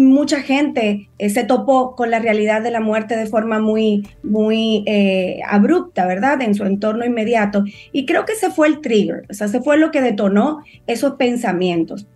[0.00, 4.82] Mucha gente eh, se topó con la realidad de la muerte de forma muy, muy
[4.86, 6.40] eh, abrupta, ¿verdad?
[6.42, 7.64] En su entorno inmediato.
[7.92, 11.14] Y creo que ese fue el trigger, o sea, ese fue lo que detonó esos
[11.14, 12.06] pensamientos.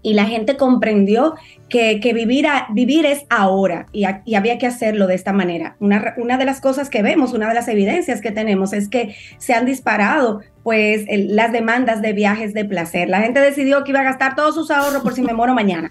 [0.00, 1.34] Y la gente comprendió
[1.68, 5.76] que, vivir, vivir es ahora y, había que hacerlo de esta manera.
[5.80, 9.16] Una, una, de las cosas que vemos, una de las evidencias que tenemos es que
[9.38, 13.08] se han disparado pues las demandas de viajes de placer.
[13.08, 15.90] La gente decidió que iba a gastar todos sus ahorros por si me muero mañana.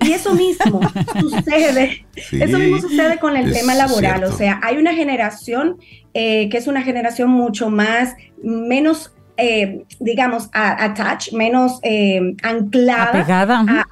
[0.00, 0.80] Y eso mismo
[1.20, 4.24] sucede, eso mismo sucede con el tema laboral.
[4.24, 5.78] O sea, hay una generación
[6.14, 13.10] eh, que es una generación mucho más, menos, eh, digamos, attached, menos eh, anclada.
[13.10, 13.64] Apegada.
[13.68, 13.86] A,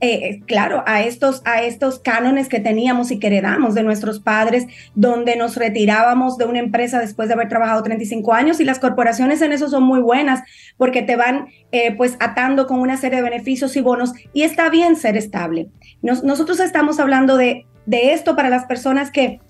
[0.00, 4.66] eh, claro, a estos, a estos cánones que teníamos y que heredamos de nuestros padres,
[4.94, 9.42] donde nos retirábamos de una empresa después de haber trabajado 35 años y las corporaciones
[9.42, 10.42] en eso son muy buenas
[10.76, 14.70] porque te van eh, pues atando con una serie de beneficios y bonos y está
[14.70, 15.68] bien ser estable.
[16.02, 19.40] nosotros estamos hablando de, de esto para las personas que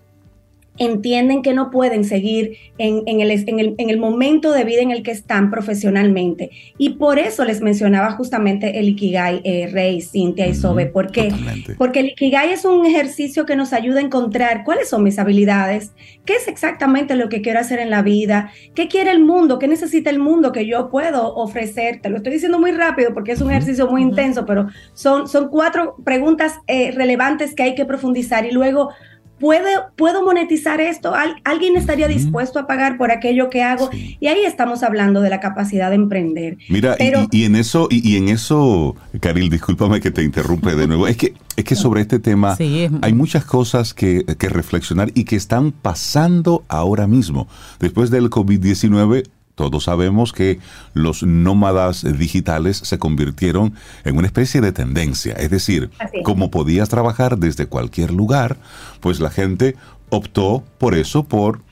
[0.79, 5.11] entienden que no pueden seguir en, el, en, el, momento de vida en el que
[5.11, 6.51] están profesionalmente.
[6.79, 10.87] Y por eso les mencionaba justamente el Ikigai, eh, Rey, Cintia y Sobe.
[10.87, 11.33] ¿Por qué?
[11.76, 15.93] Porque el Ikigai es un ejercicio que nos ayuda a encontrar cuáles son mis habilidades,
[16.24, 19.68] qué es exactamente lo que quiero hacer en la vida, qué quiere el mundo, qué
[19.68, 22.09] necesita el mundo que yo puedo ofrecerte.
[22.11, 25.97] Lo estoy diciendo muy rápido porque es un ejercicio muy intenso, pero son, son cuatro
[26.05, 28.91] preguntas eh, relevantes que hay que profundizar y luego
[29.39, 31.12] ¿Puedo, monetizar esto?
[31.45, 33.91] ¿Alguien estaría dispuesto a pagar por aquello que hago?
[33.93, 36.59] Y ahí estamos hablando de la capacidad de emprender.
[36.68, 36.97] Mira,
[37.30, 41.07] y, en eso, y, en eso, Caril, discúlpame que te interrumpe de nuevo.
[41.07, 42.57] Es que, es que sobre este tema
[43.03, 47.49] hay muchas cosas que, que reflexionar y que están pasando ahora mismo.
[47.78, 49.24] Después del COVID-19,
[49.59, 50.61] todos sabemos que
[50.94, 55.32] los nómadas digitales se convirtieron en una especie de tendencia.
[55.32, 55.90] Es decir,
[56.22, 58.56] como podías trabajar desde cualquier lugar,
[59.00, 59.74] pues la gente
[60.11, 61.62] optó por eso, por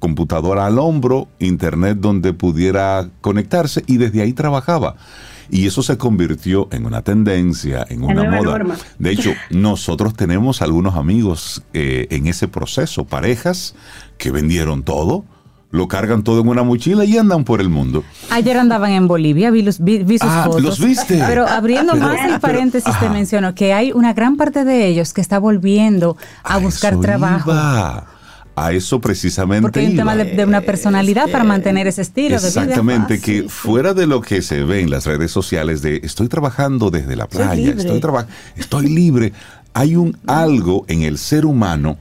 [0.00, 4.96] computadora al hombro, internet donde pudiera conectarse y desde ahí trabajaba.
[5.48, 8.58] Y eso se convirtió en una tendencia, en una moda.
[8.98, 13.76] De hecho, nosotros tenemos algunos amigos eh, en ese proceso, parejas
[14.18, 15.24] que vendieron todo,
[15.70, 18.04] lo cargan todo en una mochila y andan por el mundo.
[18.30, 20.62] Ayer andaban en Bolivia, vi, los, vi, sus ah, fotos.
[20.62, 21.22] ¿Los viste?
[21.26, 25.20] Pero abriendo más el paréntesis, te menciono que hay una gran parte de ellos que
[25.20, 27.52] está volviendo a, buscar trabajo.
[28.58, 29.60] A eso precisamente.
[29.60, 32.62] Porque hay un tema de, una personalidad para mantener ese estilo de vida.
[32.62, 36.90] Exactamente, que fuera de lo que se ve en las redes sociales de estoy trabajando
[36.90, 38.00] desde la playa, estoy,
[38.56, 39.34] estoy libre,
[39.74, 41.98] hay un algo en el ser humano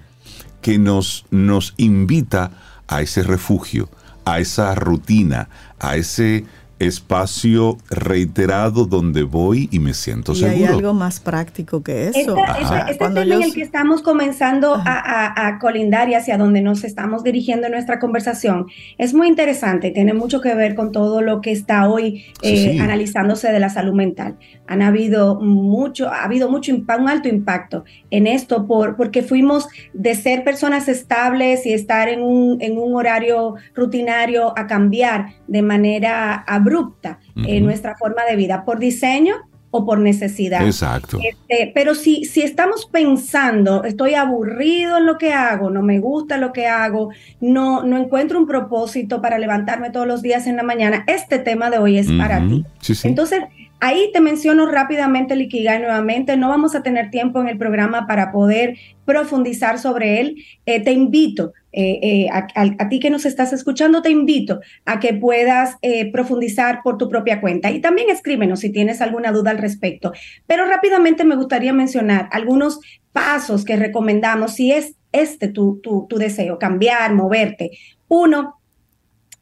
[0.61, 2.64] que nos, nos invita a
[3.01, 3.89] ese refugio,
[4.25, 6.45] a esa rutina, a ese
[6.79, 10.55] espacio reiterado donde voy y me siento y seguro.
[10.55, 12.35] Hay algo más práctico que eso.
[12.37, 17.23] este, este tema en el que estamos comenzando a, colindar y hacia donde nos estamos
[17.23, 18.67] dirigiendo en nuestra conversación
[18.97, 23.51] es muy interesante, tiene mucho que ver con todo lo que está hoy eh, analizándose
[23.51, 24.37] de la salud mental.
[24.67, 30.15] Han habido mucho, ha habido mucho un alto impacto en esto por, porque fuimos de
[30.15, 36.43] ser personas estables y estar en un, en un horario rutinario a cambiar de manera
[36.65, 39.35] abrupta en nuestra forma de vida por diseño
[39.71, 40.65] o por necesidad.
[40.65, 41.19] Exacto.
[41.21, 46.37] Este, pero si, si estamos pensando, estoy aburrido en lo que hago, no me gusta
[46.37, 47.09] lo que hago,
[47.41, 51.69] no, no encuentro un propósito para levantarme todos los días en la mañana, este tema
[51.69, 52.65] de hoy es para ti.
[53.03, 53.41] Entonces,
[53.81, 56.37] Ahí te menciono rápidamente el Ikigai nuevamente.
[56.37, 60.43] No vamos a tener tiempo en el programa para poder profundizar sobre él.
[60.65, 65.13] Eh, te invito, eh, eh, a, ti que nos estás escuchando, te invito a que
[65.13, 65.75] puedas
[66.11, 67.71] profundizar por tu propia cuenta.
[67.71, 70.13] Y también escríbenos si tienes alguna duda al respecto.
[70.47, 72.79] Pero rápidamente me gustaría mencionar algunos
[73.11, 77.71] pasos que recomendamos si es este tu, tu, tu deseo, cambiar, moverte.
[78.07, 78.55] Uno,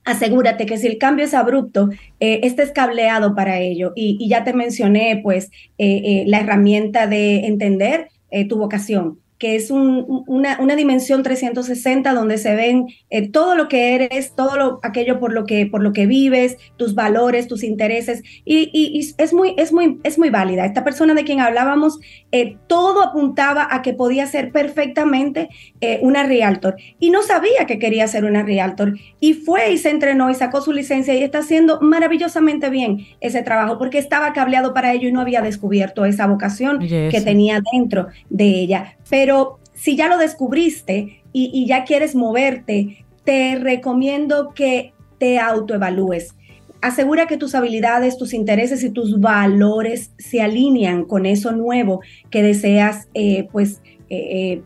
[0.05, 3.93] asegúrate que si el cambio es abrupto, eh, estés cableado para ello.
[3.95, 8.09] Y, ya te mencioné, pues, eh, eh, la herramienta de entender
[8.49, 14.35] tu vocación que es una, dimensión 360 donde se ven eh, todo lo que eres,
[14.37, 19.13] todo lo, aquello por lo, que, por lo que vives, tus valores, tus intereses, y,
[19.17, 20.65] es, muy, es, muy, es muy válida.
[20.65, 21.99] Esta persona de quien hablábamos,
[22.31, 25.49] eh, todo apuntaba a que podía ser perfectamente
[25.81, 29.89] eh, una realtor, y no sabía que quería ser una realtor, y fue y se
[29.89, 34.73] entrenó y sacó su licencia y está haciendo maravillosamente bien ese trabajo, porque estaba cableado
[34.73, 38.95] para ello y no había descubierto esa vocación que tenía dentro de ella.
[39.09, 39.32] Pero
[39.73, 46.36] si ya lo descubriste y, ya quieres moverte, te recomiendo que te autoevalúes.
[46.81, 52.43] Asegura que tus habilidades, tus intereses y tus valores se alinean con eso nuevo que
[52.43, 54.61] deseas eh, pues, eh, eh,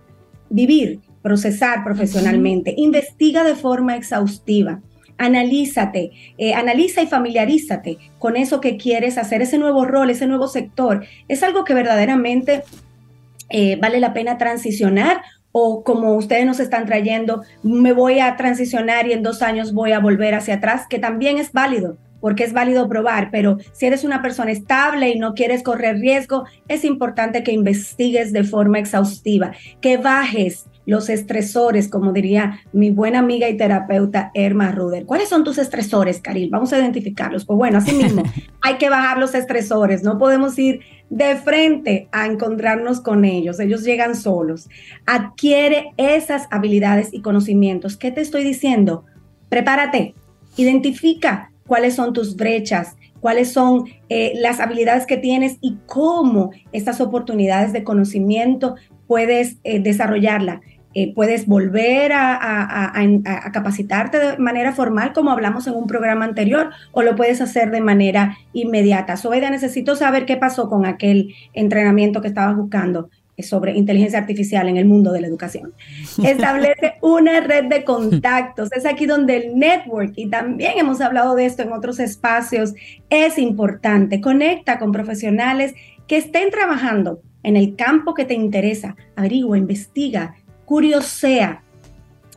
[0.49, 2.73] vivir, procesar profesionalmente.
[2.75, 4.81] Investiga de forma exhaustiva
[5.19, 6.11] analízate,
[6.53, 11.07] analiza y familiarízate con eso que quieres hacer, ese nuevo rol, ese nuevo sector.
[11.27, 12.61] Es algo que verdaderamente
[13.49, 15.21] eh, vale la pena transicionar
[15.51, 19.91] o como ustedes nos están trayendo, me voy a transicionar y en dos años voy
[19.91, 24.03] a volver hacia atrás, que también es válido, porque es válido probar, pero si eres
[24.03, 29.51] una persona estable y no quieres correr riesgo, es importante que investigues de forma exhaustiva,
[29.81, 35.05] que bajes los estresores, como diría mi buena amiga y terapeuta Erma Ruder.
[35.05, 36.49] ¿Cuáles son tus estresores, Caril?
[36.49, 37.45] Vamos a identificarlos.
[37.45, 38.23] Pues bueno, así mismo,
[38.61, 40.79] hay que bajar los estresores, no podemos ir
[41.09, 44.69] de frente a encontrarnos con ellos, ellos llegan solos.
[45.05, 47.97] Adquiere esas habilidades y conocimientos.
[47.97, 49.03] ¿Qué te estoy diciendo?
[49.49, 50.15] Prepárate,
[50.55, 57.01] identifica cuáles son tus brechas, cuáles son eh, las habilidades que tienes y cómo estas
[57.01, 58.75] oportunidades de conocimiento
[59.05, 60.61] puedes eh, desarrollarla.
[60.99, 66.71] Eh, puedes volver a, a, capacitarte de manera formal, como hablamos en un programa anterior,
[66.91, 69.15] o lo puedes hacer de manera inmediata.
[69.15, 74.77] Sobeida, necesito saber qué pasó con aquel entrenamiento que estabas buscando sobre inteligencia artificial en
[74.77, 75.75] el mundo de la educación.
[76.23, 78.71] Establece una red de contactos.
[78.71, 82.73] Es aquí donde el network, y también hemos hablado de esto en otros espacios,
[83.11, 84.19] es importante.
[84.19, 85.75] Conecta con profesionales
[86.07, 88.95] que estén trabajando en el campo que te interesa.
[89.15, 90.33] Averigua, investiga,
[90.67, 91.63] curiosea,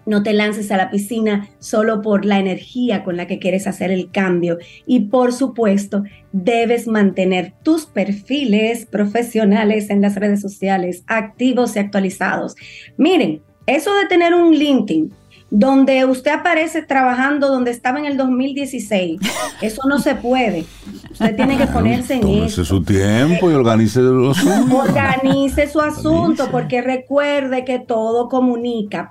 [0.07, 3.91] no te lances a la piscina solo por la energía con la que quieres hacer
[3.91, 4.59] el cambio.
[4.87, 12.55] Y por supuesto, debes mantener tus perfiles profesionales en las redes sociales activos y actualizados.
[12.97, 15.13] Miren, eso de tener un LinkedIn
[15.51, 19.21] donde usted aparece trabajando donde estaba en el 2016.
[19.61, 20.65] Eso no se puede.
[21.11, 22.65] Usted tiene que ponerse en eso.
[22.65, 24.77] su tiempo y organice su asunto.
[24.77, 29.09] Organice su asunto porque recuerde que todo comunica,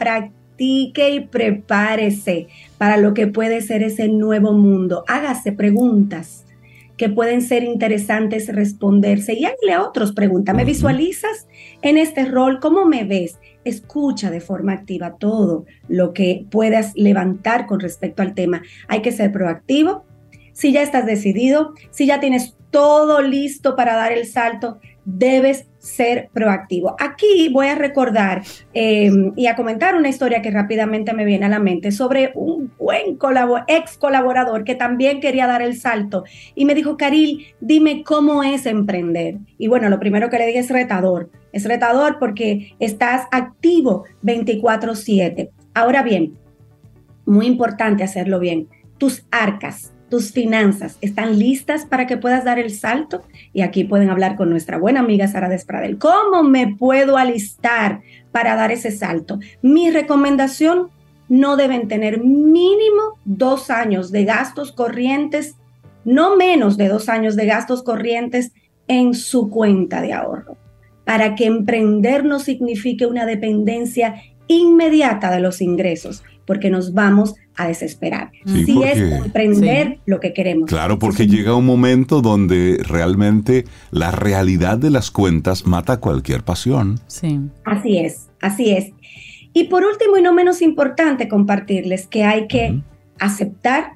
[0.59, 5.03] y prepárese para lo que puede ser ese nuevo mundo.
[5.07, 6.45] Hágase preguntas
[6.97, 10.53] que pueden ser interesantes responderse y hágale a otros preguntas.
[10.53, 11.47] ¿Me visualizas
[11.81, 12.59] en este rol?
[12.59, 13.39] ¿Cómo me ves?
[13.63, 18.61] Escucha de forma activa todo lo que puedas levantar con respecto al tema.
[18.87, 20.05] Hay que ser proactivo.
[20.53, 26.29] Si ya estás decidido, si ya tienes todo listo para dar el salto, debes ser
[26.33, 26.95] proactivo.
[26.99, 28.43] Aquí voy a recordar
[28.73, 32.71] em, y a comentar una historia que rápidamente me viene a la mente sobre un
[32.77, 33.17] buen
[33.67, 38.65] ex colaborador que también quería dar el salto y me dijo, Caril, dime cómo es
[38.65, 39.37] emprender.
[39.57, 41.29] Y bueno, lo primero que le dije es retador.
[41.51, 45.49] Es retador porque estás activo 24/7.
[45.73, 46.37] Ahora bien,
[47.25, 48.67] muy importante hacerlo bien.
[48.97, 53.23] Tus arcas, tus finanzas están listas para que puedas dar el salto.
[53.53, 55.97] Y aquí pueden hablar con nuestra buena amiga Sara Despradel.
[55.97, 59.39] ¿Cómo me puedo alistar para dar ese salto?
[59.61, 60.89] Mi recomendación,
[61.29, 65.55] no deben tener mínimo dos años de gastos corrientes,
[66.03, 68.51] no menos de dos años de gastos corrientes
[68.87, 70.57] en su cuenta de ahorro,
[71.09, 77.67] para que emprender no signifique una dependencia inmediata de los ingresos, porque nos vamos a
[77.67, 78.29] desesperar.
[78.45, 80.69] si es emprender lo que queremos.
[80.69, 86.99] Claro, porque llega un momento donde realmente la realidad de las cuentas mata cualquier pasión.
[87.07, 87.39] Sí.
[87.65, 88.93] Así es, así es.
[89.51, 92.83] Y por último y no menos importante compartirles que hay que
[93.17, 93.93] aceptar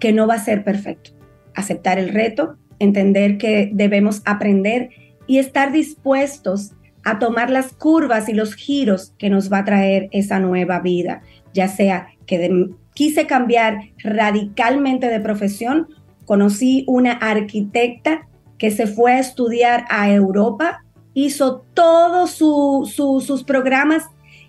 [0.00, 1.10] que no va a ser perfecto.
[1.54, 4.88] Aceptar el reto, entender que debemos aprender
[5.26, 6.72] y estar dispuestos
[7.04, 11.22] a tomar las curvas y los giros que nos va a traer esa nueva vida
[11.54, 15.88] ya sea que quise cambiar radicalmente de profesión,
[16.26, 24.04] conocí una arquitecta que se fue a estudiar a Europa, hizo todos sus programas,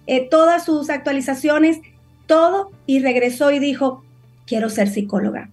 [0.07, 1.79] eh, todas sus actualizaciones,
[2.25, 4.03] todo, y regresó y dijo,
[4.45, 5.51] quiero ser psicóloga.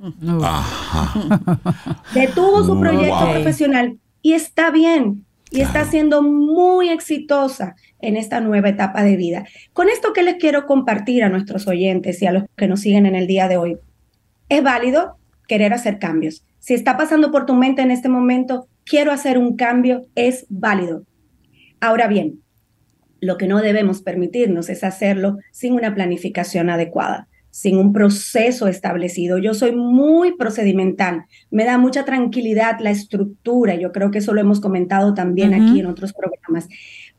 [2.14, 8.70] Detuvo su proyecto profesional y está bien, y está siendo muy exitosa en esta nueva
[8.70, 9.46] etapa de vida.
[9.72, 13.06] Con esto que les quiero compartir a nuestros oyentes y a los que nos siguen
[13.06, 13.78] en el día de hoy,
[14.48, 15.16] es válido
[15.48, 16.44] querer hacer cambios.
[16.60, 21.04] Si está pasando por tu mente en este momento, quiero hacer un cambio, es válido.
[21.80, 22.40] Ahora bien,
[23.20, 29.38] lo que no debemos permitirnos es hacerlo sin una planificación adecuada sin un proceso establecido.
[29.38, 34.40] Yo soy muy procedimental, me da mucha tranquilidad la estructura, yo creo que eso lo
[34.40, 36.68] hemos comentado también aquí en otros programas,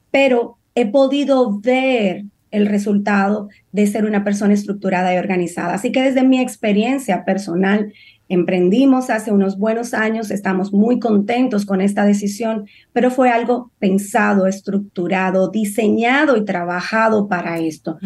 [0.10, 5.74] pero he podido ver el resultado de ser una persona estructurada y organizada.
[5.74, 7.94] Así que desde mi experiencia personal,
[8.32, 14.48] Emprendimos hace unos buenos años, estamos muy contentos con esta decisión, pero fue algo pensado,
[14.48, 17.98] estructurado, diseñado y trabajado para esto.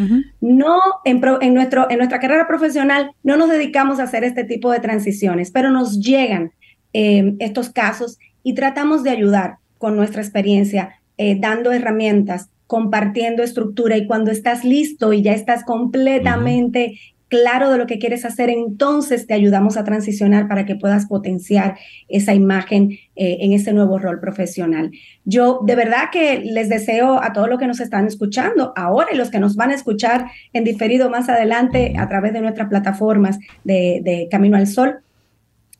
[0.41, 1.21] No en,
[1.53, 5.69] nuestro, en nuestra carrera profesional no nos dedicamos a hacer este tipo de transiciones, pero
[5.69, 6.53] nos llegan
[6.93, 13.95] eh, estos casos y tratamos de ayudar con nuestra experiencia, eh, dando herramientas, compartiendo estructura
[13.95, 16.97] y cuando estás listo y ya estás completamente
[17.41, 21.77] claro de lo que quieres hacer, entonces te ayudamos a transicionar para que puedas potenciar
[22.07, 24.91] esa imagen eh, en ese nuevo rol profesional.
[25.25, 29.17] Yo de verdad que les deseo a todos los que nos están escuchando ahora y
[29.17, 33.37] los que nos van a escuchar en diferido más adelante a través de nuestras plataformas
[33.65, 34.99] de, de Camino al Sol,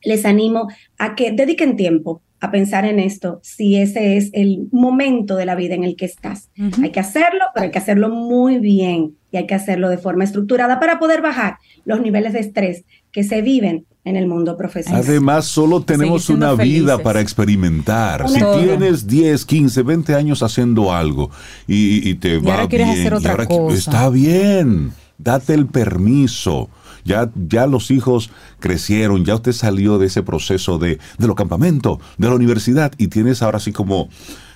[0.04, 5.36] les animo a que dediquen tiempo a pensar en esto si ese es el momento
[5.36, 6.50] de la vida en el que estás.
[6.82, 10.24] Hay que hacerlo, pero hay que hacerlo muy bien y hay que hacerlo de forma
[10.24, 15.02] estructurada para poder bajar los niveles de estrés que se viven en el mundo profesional.
[15.04, 18.28] Además, solo tenemos una vida para experimentar.
[18.28, 18.62] Si Todo.
[18.62, 21.30] tienes 10, 15, 20 años haciendo algo
[21.66, 23.76] y, y te va ahora quieres bien, hacer y otra ahora cosa.
[23.76, 26.70] está bien, date el permiso.
[27.06, 31.98] Ya, ya los hijos crecieron, ya usted salió de ese proceso de, de los campamentos,
[32.18, 34.08] de la universidad y tienes ahora así como,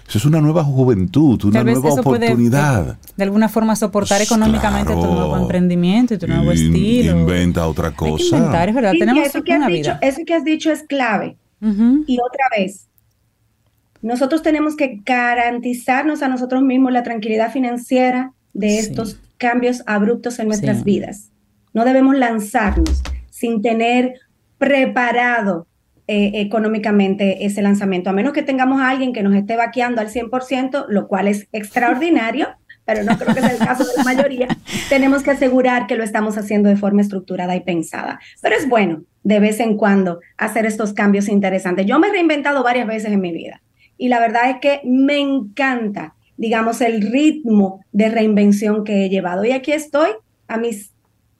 [0.08, 2.84] eso es una nueva juventud, una nueva puede, oportunidad.
[2.84, 5.14] de, de alguna forma soportar Pues, económicamente tu claro.
[5.14, 7.20] nuevo emprendimiento y tu nuevo In- estilo.
[7.20, 8.36] Inventa otra Hay que cosa.
[8.36, 8.92] inventar, es verdad.
[8.92, 11.36] Sí, Tenemos eso, que has dicho, eso que has dicho es clave.
[11.60, 12.88] Y otra vez,
[14.02, 18.76] nosotros tenemos que garantizarnos a nosotros mismos la tranquilidad financiera de Sí.
[18.78, 20.84] estos cambios abruptos en nuestras Sí.
[20.84, 21.30] vidas.
[21.72, 24.14] No debemos lanzarnos sin tener
[24.58, 25.66] preparado
[26.06, 30.08] eh, económicamente ese lanzamiento, a menos que tengamos a alguien que nos esté vaqueando al
[30.08, 32.48] 100%, lo cual es extraordinario,
[32.84, 34.48] pero no creo que sea el caso de la mayoría.
[34.88, 38.18] Tenemos que asegurar que lo estamos haciendo de forma estructurada y pensada.
[38.42, 41.86] Pero es bueno de vez en cuando hacer estos cambios interesantes.
[41.86, 43.62] Yo me he reinventado varias veces en mi vida
[43.96, 49.44] y la verdad es que me encanta, digamos, el ritmo de reinvención que he llevado.
[49.44, 50.10] Y aquí estoy
[50.48, 50.92] a mis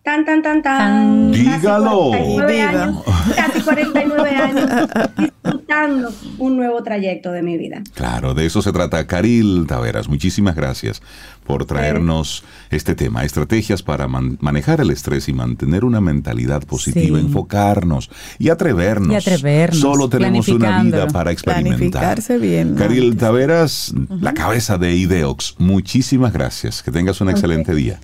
[0.02, 0.62] tan, tan, tan, tan.
[0.62, 1.32] Tan.
[1.32, 2.08] casi Dígalo.
[2.10, 2.82] 49 Diga.
[2.84, 3.02] años,
[3.36, 4.70] casi 49 años
[5.16, 7.82] disfrutando un nuevo trayecto de mi vida.
[7.94, 9.06] Claro, de eso se trata.
[9.06, 11.02] Caril Taveras, muchísimas gracias
[11.46, 17.18] por traernos este tema, estrategias para man- manejar el estrés y mantener una mentalidad positiva,
[17.18, 17.24] Sí.
[17.26, 19.12] enfocarnos y atrevernos.
[19.12, 22.18] Y atrevernos, Solo tenemos una vida para experimentar.
[22.40, 22.74] Bien.
[22.74, 23.16] Caril.
[23.16, 26.82] Taveras, la cabeza de Ideox, muchísimas gracias.
[26.82, 27.98] Que tengas un excelente día.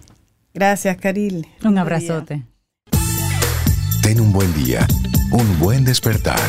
[0.57, 1.47] Gracias, Caril.
[1.65, 2.47] Un abrazote.
[4.03, 4.87] Ten un buen día,
[5.31, 6.41] un buen despertar.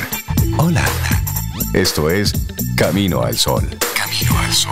[0.57, 0.85] Hola.
[1.73, 2.31] Esto es
[2.77, 3.67] Camino al Sol.
[3.97, 4.71] Camino al Sol.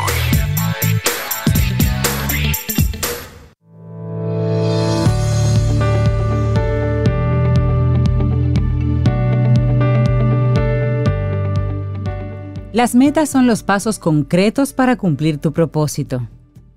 [12.72, 16.26] Las metas son los pasos concretos para cumplir tu propósito.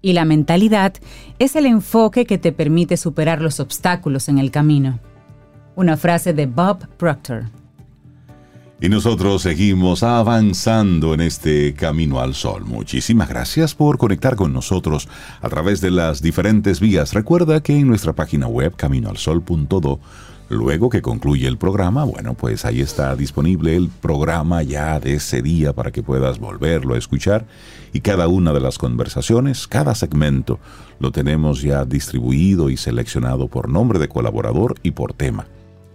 [0.00, 0.94] Y la mentalidad
[1.38, 5.00] es el enfoque que te permite superar los obstáculos en el camino.
[5.74, 7.44] Una frase de Bob Proctor.
[8.80, 12.64] Y nosotros seguimos avanzando en este camino al sol.
[12.64, 15.08] Muchísimas gracias por conectar con nosotros
[15.40, 17.12] a través de las diferentes vías.
[17.12, 19.98] Recuerda que en nuestra página web caminoalsol.do,
[20.48, 25.42] luego que concluye el programa, bueno, pues ahí está disponible el programa ya de ese
[25.42, 27.46] día para que puedas volverlo a escuchar.
[27.92, 30.58] Y cada una de las conversaciones, cada segmento,
[31.00, 35.46] lo tenemos ya distribuido y seleccionado por nombre de colaborador y por tema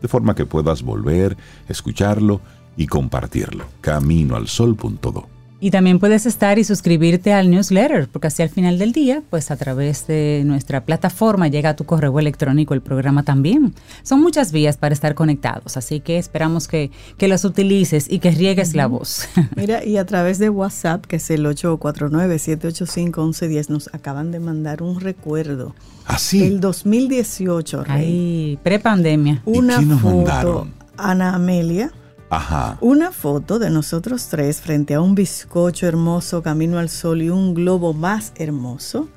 [0.04, 1.36] de forma que puedas volver,
[1.70, 2.42] escucharlo
[2.76, 3.66] y compartirlo.
[3.82, 5.33] Caminoalsol.do.
[5.64, 9.50] Y también puedes estar y suscribirte al newsletter, porque así al final del día, pues
[9.50, 13.74] a través de nuestra plataforma llega a tu correo electrónico el programa también.
[14.04, 18.32] Son muchas vías para estar conectados, así que esperamos que, que los utilices y que
[18.32, 19.30] riegues la voz.
[19.56, 25.00] Mira, y a través de WhatsApp, que es el 849-785-1110, nos acaban de mandar un
[25.00, 25.74] recuerdo.
[26.06, 26.44] Así.
[26.44, 27.96] El 2018, Rey.
[27.96, 29.42] Ay, prepandemia.
[29.46, 30.74] ¿Y Una foto, mandaron?
[30.98, 31.94] Ana Amelia,
[32.36, 32.78] Ajá.
[32.82, 37.54] una foto de nosotros tres frente a un bizcocho hermoso, camino al sol y un
[37.54, 39.08] globo más hermoso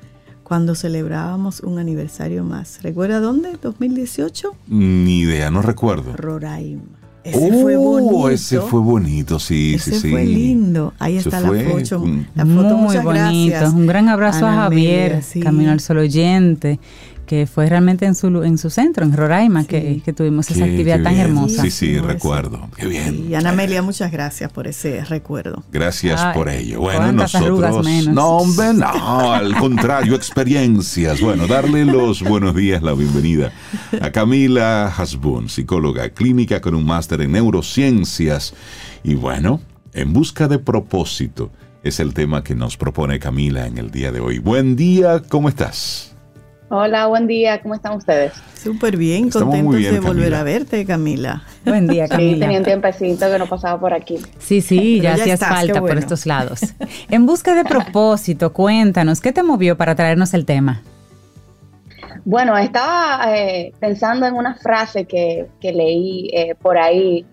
[0.43, 2.81] cuando celebrábamos un aniversario más.
[2.83, 3.59] ¿Recuerda dónde?
[3.59, 4.51] ¿2018?
[4.67, 6.13] Ni idea, no recuerdo.
[6.15, 6.83] Roraima.
[7.23, 8.29] Ese fue Oh, bonito.
[8.29, 10.11] ese fue bonito, sí, Ese sí, sí.
[10.11, 10.93] fue lindo.
[10.97, 12.05] Ahí está fue la foto.
[12.35, 13.73] La foto, Muy gracias.
[13.73, 15.41] Un gran abrazo Ana a Javier, sí.
[15.41, 16.79] Camino al Sol oyente,
[17.27, 19.67] que fue realmente en su, lu- en su centro, en Roraima, Sí.
[19.67, 21.61] que, que tuvimos esa Qué- actividad qué tan hermosa.
[21.61, 22.67] Sí, sí, recuerdo.
[22.75, 23.27] Qué bien.
[23.29, 25.63] Y Ana Amelia, muchas gracias por ese recuerdo.
[25.71, 26.79] Gracias Ay, por ello.
[26.79, 27.85] Bueno, nosotros.
[27.85, 28.15] menos.
[28.15, 31.21] No, hombre, no, al contrario, experiencias.
[31.21, 33.51] Bueno, darle los buenos días, la bienvenida
[34.01, 38.53] a Camila Hasbun, psicóloga clínica con un máster en neurociencias.
[39.03, 39.59] Y bueno,
[39.93, 41.51] en busca de propósito
[41.83, 44.39] es el tema que nos propone Camila en el día de hoy.
[44.39, 46.15] Buen día, ¿cómo estás?
[46.69, 48.33] Hola, buen día, ¿cómo están ustedes?
[48.61, 50.39] Súper bien, Estamos contentos muy bien, de volver Camila.
[50.39, 51.43] a verte, Camila.
[51.63, 52.63] Buen día, Sí, tenía un Camila.
[52.63, 54.17] tiempecito que no pasaba por aquí.
[54.37, 56.59] Sí, sí, ya hacías estás, falta por estos lados.
[57.09, 60.81] En busca de propósito, cuéntanos, ¿qué te movió para traernos el tema?
[62.25, 67.25] Bueno, estaba eh, pensando en una frase que, que leí eh, por ahí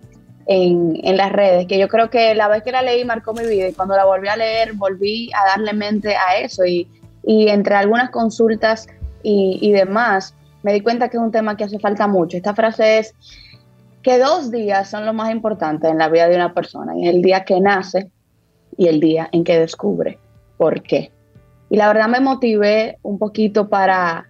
[0.46, 3.44] en, en las redes, que yo creo que la vez que la leí marcó mi
[3.44, 6.86] vida y cuando la volví a leer volví a darle mente a eso y,
[7.24, 8.86] y entre algunas consultas
[9.24, 12.36] y, demás me di cuenta que es un tema que hace falta mucho.
[12.36, 13.14] Esta frase es
[14.02, 17.22] que dos días son lo más importante en la vida de una persona, y el
[17.22, 18.10] día que nace
[18.76, 20.18] y el día en que descubre
[20.56, 21.10] por qué.
[21.70, 24.28] Y la verdad me motivé un poquito para,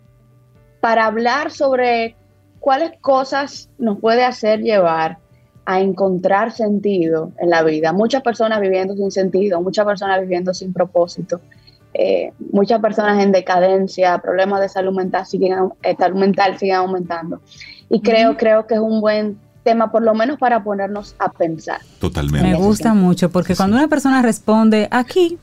[0.81, 2.17] para hablar sobre
[2.65, 5.19] ¿cuáles cosas nos puede hacer llevar
[5.67, 7.93] a encontrar sentido en la vida?
[7.93, 11.41] Muchas personas viviendo sin sentido, muchas personas viviendo sin propósito.
[11.95, 17.41] Eh, muchas personas en decadencia, problemas de salud mental siguen, eh, salud mental siguen aumentando.
[17.89, 21.81] Y creo, creo que es un buen tema, por lo menos para ponernos a pensar.
[22.01, 22.49] Totalmente.
[22.49, 25.39] Me gusta mucho porque cuando una persona responde aquí,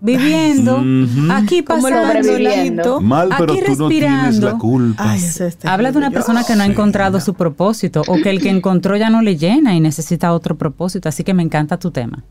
[0.00, 0.82] viviendo,
[1.30, 3.00] aquí pasando.
[3.00, 4.46] Mal, pero aquí tú no tienes respirando.
[4.52, 5.04] la culpa.
[5.12, 5.20] Ay,
[5.64, 8.50] Habla de una persona que no ha Sí, encontrado su propósito o que el que
[8.50, 11.08] encontró ya no le llena y necesita otro propósito.
[11.08, 12.24] Así que me encanta tu tema.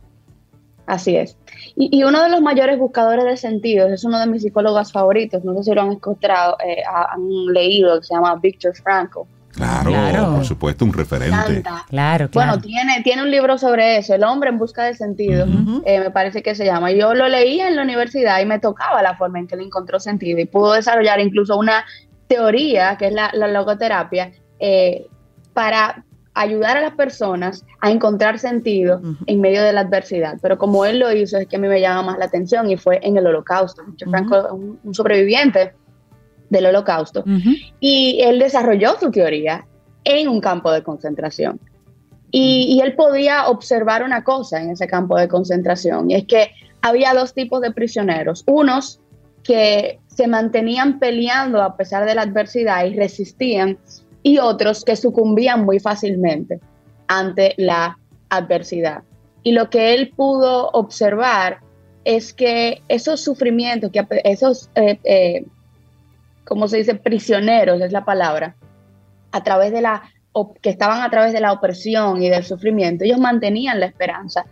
[0.87, 1.37] Así es.
[1.75, 5.43] Y, y uno de los mayores buscadores de sentidos es uno de mis psicólogos favoritos,
[5.43, 9.19] no sé si lo han encontrado, eh, ha- han leído, que se llama Viktor Frankl.
[9.53, 10.35] Claro, Claro.
[10.35, 11.61] por supuesto, un referente.
[11.63, 12.29] Claro, claro.
[12.31, 15.45] Bueno, tiene, tiene un libro sobre eso, El hombre en busca de sentido,
[15.83, 16.91] eh, me parece que se llama.
[16.91, 19.99] Yo lo leía en la universidad y me tocaba la forma en que le encontró
[19.99, 21.83] sentido y pudo desarrollar incluso una
[22.27, 25.07] teoría, que es la, la logoterapia, eh,
[25.53, 26.03] para
[26.41, 30.37] ayudar a las personas a encontrar sentido en medio de la adversidad.
[30.41, 32.77] Pero como él lo hizo, es que a mí me llama más la atención y
[32.77, 33.81] fue en el holocausto.
[33.99, 35.73] Es un, un sobreviviente
[36.49, 37.23] del holocausto.
[37.79, 39.65] Y él desarrolló su teoría
[40.03, 41.59] en un campo de concentración.
[42.31, 46.51] Y, y él podía observar una cosa en ese campo de concentración, y es que
[46.81, 48.43] había dos tipos de prisioneros.
[48.47, 48.99] Unos
[49.43, 53.77] que se mantenían peleando a pesar de la adversidad y resistían,
[54.27, 56.59] y otros que sucumbían muy fácilmente
[57.07, 57.97] ante la
[58.29, 59.03] adversidad.
[59.43, 61.59] Y lo que él pudo observar
[62.03, 65.45] es que esos sufrimientos, que esos eh, eh,
[66.47, 68.55] como se dice, prisioneros es la palabra,
[69.31, 70.03] a través de la,
[70.61, 74.45] que estaban a través de la opresión y del sufrimiento, ellos mantenían la esperanza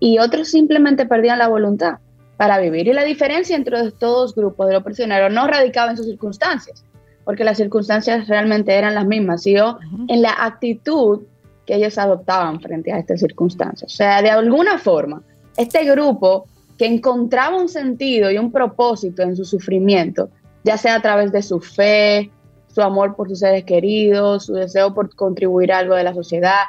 [0.00, 1.98] y otros simplemente perdían la voluntad
[2.36, 2.88] para vivir.
[2.88, 6.84] Y la diferencia entre estos dos grupos de los prisioneros no radicaba en sus circunstancias,
[7.26, 11.22] porque las circunstancias realmente eran las mismas, sino en la actitud
[11.66, 13.92] que ellos adoptaban frente a estas circunstancias.
[13.92, 15.20] O sea, de alguna forma,
[15.56, 16.46] este grupo
[16.78, 20.30] que encontraba un sentido y un propósito en su sufrimiento,
[20.62, 22.30] ya sea a través de su fe,
[22.72, 26.60] su amor por sus seres queridos, su deseo por contribuir a algo de la sociedad,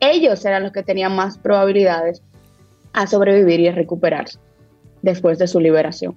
[0.00, 2.22] ellos eran los que tenían más probabilidades
[2.94, 4.38] a sobrevivir y a recuperarse
[5.02, 6.16] después de su liberación.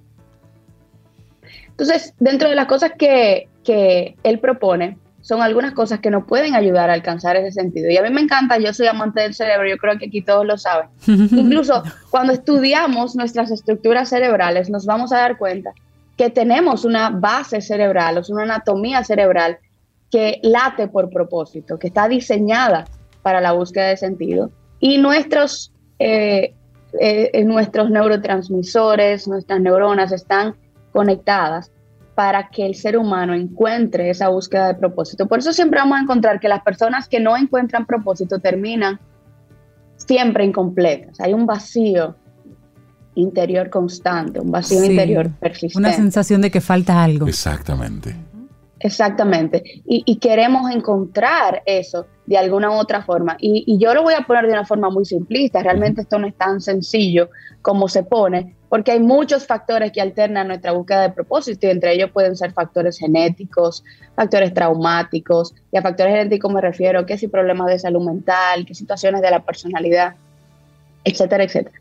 [1.68, 6.54] Entonces, dentro de las cosas que, que él propone, son algunas cosas que nos pueden
[6.54, 7.90] ayudar a alcanzar ese sentido.
[7.90, 10.46] Y a mí me encanta, yo soy amante del cerebro, yo creo que aquí todos
[10.46, 10.88] lo saben.
[11.06, 15.72] Incluso cuando estudiamos nuestras estructuras cerebrales, nos vamos a dar cuenta
[16.16, 19.58] que tenemos una base cerebral, o sea, una anatomía cerebral
[20.10, 22.86] que late por propósito, que está diseñada
[23.22, 24.50] para la búsqueda de sentido.
[24.80, 26.54] Y nuestros, eh,
[26.98, 30.56] eh, nuestros neurotransmisores, nuestras neuronas están
[30.92, 31.70] conectadas
[32.14, 35.26] para que el ser humano encuentre esa búsqueda de propósito.
[35.26, 39.00] Por eso siempre vamos a encontrar que las personas que no encuentran propósito terminan
[39.96, 41.20] siempre incompletas.
[41.20, 42.16] Hay un vacío
[43.14, 45.78] interior constante, un vacío Sí, interior persistente.
[45.78, 47.26] Una sensación de que falta algo.
[47.26, 48.16] Exactamente.
[48.78, 49.62] Exactamente.
[49.86, 53.36] Y, y queremos encontrar eso de alguna u otra forma.
[53.38, 55.62] Y, y yo lo voy a poner de una forma muy simplista.
[55.62, 57.28] Realmente esto no es tan sencillo
[57.60, 61.92] como se pone, porque hay muchos factores que alternan nuestra búsqueda de propósito y entre
[61.92, 63.82] ellos pueden ser factores genéticos,
[64.14, 65.52] factores traumáticos.
[65.72, 69.30] Y a factores genéticos me refiero que si problemas de salud mental, que situaciones de
[69.32, 70.14] la personalidad,
[71.02, 71.80] etcétera, etcétera.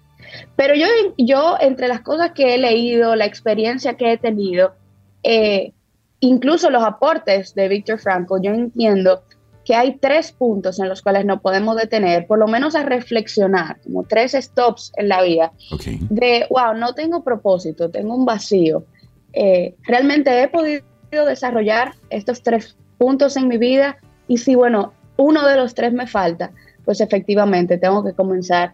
[0.56, 4.74] Pero yo, yo entre las cosas que he leído, la experiencia que he tenido,
[5.22, 5.74] eh,
[6.22, 9.22] incluso los aportes de Viktor Frankl, yo entiendo
[9.70, 13.80] que hay tres puntos en los cuales nos podemos detener, por lo menos a reflexionar,
[13.84, 15.84] como tres stops en la vida, Ok.
[16.10, 18.84] de, wow, no tengo propósito, tengo un vacío.
[19.32, 20.82] Eh, realmente he podido
[21.12, 23.98] desarrollar estos tres puntos en mi vida
[24.28, 26.50] y si, bueno, uno de los tres me falta,
[26.84, 28.74] pues efectivamente tengo que comenzar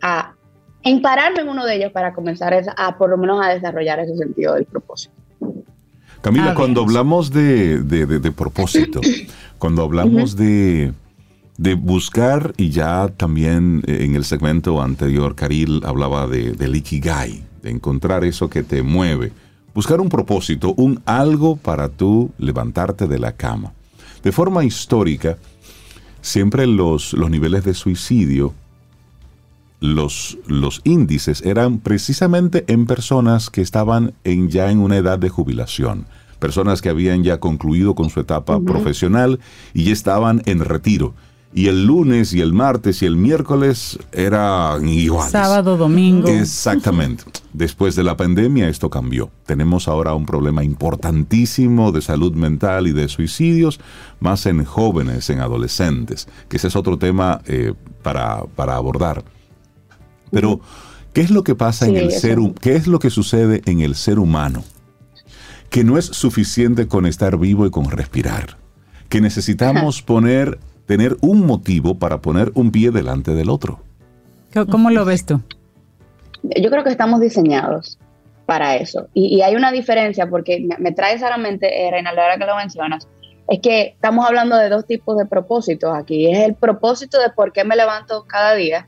[0.00, 0.34] a
[0.82, 4.54] empararme en uno de ellos para comenzar a por lo menos a desarrollar ese sentido
[4.54, 5.14] del propósito.
[6.24, 9.00] Camila, cuando hablamos de, de- de- de propósito,
[9.58, 10.92] cuando hablamos de,
[11.58, 17.42] de buscar, y ya también eh, en el segmento anterior, Karil hablaba de, del ikigai,
[17.62, 19.32] de encontrar eso que te mueve,
[19.74, 23.72] buscar un propósito, un algo para tú levantarte de la cama.
[24.22, 25.36] De forma histórica,
[26.22, 28.54] siempre los, los niveles de suicidio,
[29.84, 35.28] los, los índices eran precisamente en personas que estaban en, ya en una edad de
[35.28, 36.06] jubilación,
[36.38, 39.40] personas que habían ya concluido con su etapa profesional
[39.74, 41.14] y ya estaban en retiro.
[41.56, 45.30] y el lunes y el martes y el miércoles eran iguales.
[45.30, 46.28] Sábado, domingo.
[46.28, 47.22] Exactamente.
[47.52, 49.30] Después de la pandemia esto cambió.
[49.46, 53.78] Tenemos ahora un problema importantísimo de salud mental y de suicidios,
[54.18, 59.22] más en jóvenes, en adolescentes, que ese es otro tema eh, para, para abordar.
[60.34, 60.60] Pero,
[61.12, 62.20] ¿qué es lo que pasa en el eso.
[62.20, 64.62] ser ¿Qué es lo que sucede en el ser humano?
[65.70, 68.56] Que no es suficiente con estar vivo y con respirar.
[69.08, 73.80] Que necesitamos poner, tener un motivo para poner un pie delante del otro.
[74.52, 75.40] ¿Cómo- ¿Cómo lo ves tú?
[76.42, 77.98] Yo creo que estamos diseñados
[78.46, 79.08] para eso.
[79.14, 82.36] Y, y hay una diferencia, porque me, me traes a la mente, eh, Reinaldo, ahora
[82.38, 83.08] que lo mencionas,
[83.48, 86.26] es que estamos hablando de dos tipos de propósitos aquí.
[86.30, 88.86] Es el propósito de por qué me levanto cada día,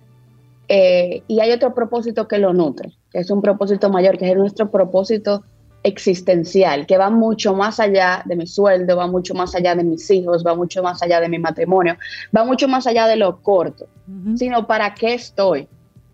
[0.69, 4.37] eh, y hay otro propósito que lo nutre, que es un propósito mayor, que es
[4.37, 5.45] nuestro propósito
[5.83, 10.11] existencial, que va mucho más allá de mi sueldo, va mucho más allá de mis
[10.11, 11.97] hijos, va mucho más allá de mi matrimonio,
[12.37, 13.87] va mucho más allá de lo corto,
[14.35, 15.69] sino para qué estoy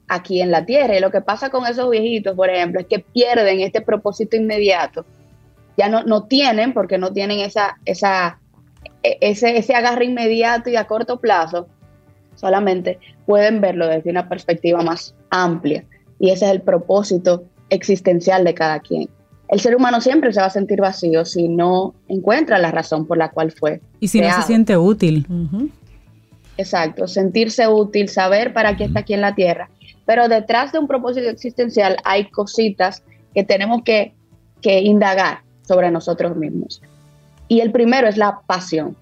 [0.08, 0.96] aquí en la tierra.
[0.96, 5.06] Y lo que pasa con esos viejitos, por ejemplo, es que pierden este propósito inmediato.
[5.78, 8.38] Ya no, no tienen, porque no tienen esa, esa,
[9.02, 11.66] e- ese, ese agarre inmediato y a corto plazo,
[12.34, 15.84] solamente pueden verlo desde una perspectiva más amplia.
[16.18, 19.08] Y ese es el propósito existencial de cada quien.
[19.48, 23.18] El ser humano siempre se va a sentir vacío si no encuentra la razón por
[23.18, 23.80] la cual fue.
[24.00, 25.26] Y si no se siente útil.
[26.56, 29.68] Exacto, sentirse útil, saber para qué está aquí en la tierra.
[30.06, 33.02] Pero detrás de un propósito existencial hay cositas
[33.34, 34.14] que tenemos que,
[34.60, 36.82] que indagar sobre nosotros mismos.
[37.48, 38.96] Y el primero es la pasión.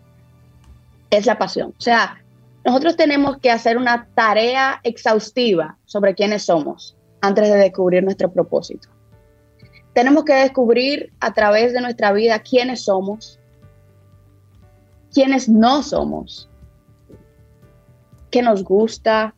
[1.11, 1.75] Es la pasión.
[1.79, 2.21] O sea,
[2.65, 8.89] nosotros tenemos que hacer una tarea exhaustiva sobre quiénes somos antes de descubrir nuestro propósito.
[9.93, 13.41] Tenemos que descubrir a través de nuestra vida quiénes somos,
[15.13, 16.49] quiénes no somos,
[18.31, 19.35] qué nos gusta,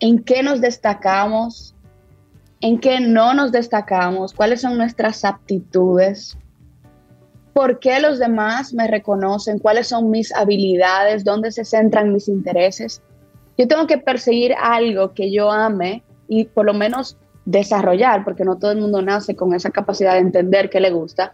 [0.00, 1.74] en qué nos destacamos,
[2.60, 6.38] en qué no nos destacamos, cuáles son nuestras aptitudes,
[7.52, 13.02] por qué los demás me reconocen, cuáles son mis habilidades, dónde se centran mis intereses.
[13.58, 18.56] Yo tengo que perseguir algo que yo ame y por lo menos desarrollar, porque no
[18.56, 21.32] todo el mundo nace con esa capacidad de entender qué le gusta,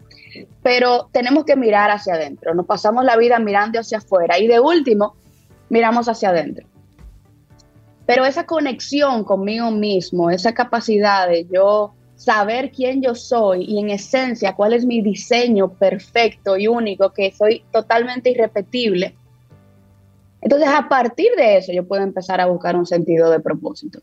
[0.62, 2.54] pero tenemos que mirar hacia adentro.
[2.54, 5.14] Nos pasamos la vida mirando hacia afuera y de último,
[5.68, 6.66] miramos hacia adentro.
[8.06, 13.90] Pero esa conexión conmigo mismo, esa capacidad de yo saber quién yo soy y en
[13.90, 19.14] esencia cuál es mi diseño perfecto y único, que soy totalmente irrepetible.
[20.40, 24.00] Entonces, a partir de eso, yo puedo empezar a buscar un sentido de propósito.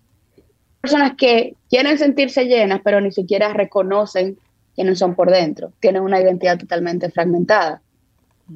[0.79, 4.37] Personas que quieren sentirse llenas, pero ni siquiera reconocen
[4.75, 7.81] quiénes son por dentro, tienen una identidad totalmente fragmentada.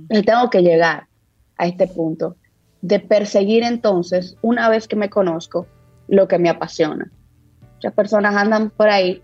[0.10, 1.07] Y tengo que llegar
[1.57, 2.38] a este punto
[2.81, 5.68] de perseguir entonces, una vez que me conozco,
[6.07, 7.11] lo que me apasiona.
[7.76, 9.22] Muchas personas andan por ahí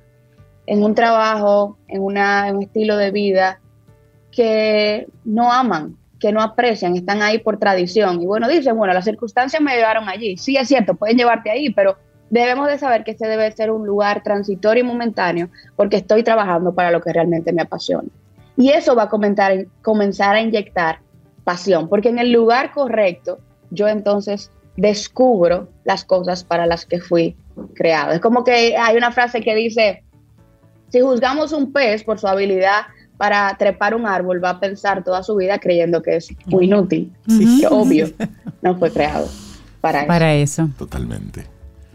[0.68, 3.60] en un trabajo, en, una, un estilo de vida
[4.32, 8.22] que no aman, que no aprecian, están ahí por tradición.
[8.22, 10.38] Y bueno, dicen, bueno, las circunstancias me llevaron allí.
[10.38, 11.98] Sí, es cierto, pueden llevarte ahí, pero
[12.30, 16.74] debemos de saber que este debe ser un lugar transitorio y momentáneo porque estoy trabajando
[16.74, 18.10] para lo que realmente me apasiona.
[18.58, 21.00] Y eso va a comentar, comenzar a inyectar
[21.44, 23.40] pasión, porque en el lugar correcto
[23.70, 27.36] yo entonces descubro las cosas para las que fui
[27.74, 28.14] creado.
[28.14, 30.04] Es como que hay una frase que dice,
[30.96, 32.84] si juzgamos un pez por su habilidad
[33.18, 37.12] para trepar un árbol, va a pensar toda su vida creyendo que es muy inútil,
[37.28, 38.10] que obvio
[38.62, 39.28] no fue creado
[39.82, 40.08] para eso.
[40.08, 40.70] Para eso.
[40.78, 41.48] Totalmente.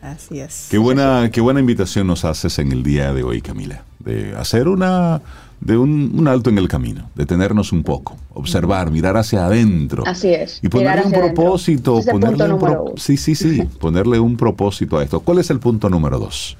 [0.02, 0.68] Así es.
[0.70, 4.68] Qué buena, qué buena invitación nos haces en el día de hoy, Camila, de hacer
[4.68, 5.22] una,
[5.60, 10.05] de un, un alto en el camino, detenernos un poco, observar, mirar hacia adentro.
[10.06, 10.60] Así es.
[10.62, 15.20] Y ponerle un propósito, ponerle un pro- sí, sí, sí, ponerle un propósito a esto.
[15.20, 16.59] ¿Cuál es el punto número dos?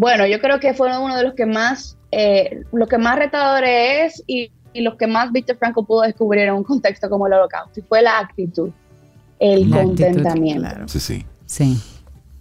[0.00, 4.14] Bueno, yo creo que fue uno de los que más, eh, lo que más retadores
[4.14, 7.34] es y, y los que más Víctor Franco pudo descubrir en un contexto como el
[7.34, 8.70] holocausto, y fue la actitud,
[9.38, 10.62] el La actitud, contentamiento.
[10.62, 10.88] Claro.
[10.88, 11.26] Sí, sí.
[11.44, 11.76] Sí.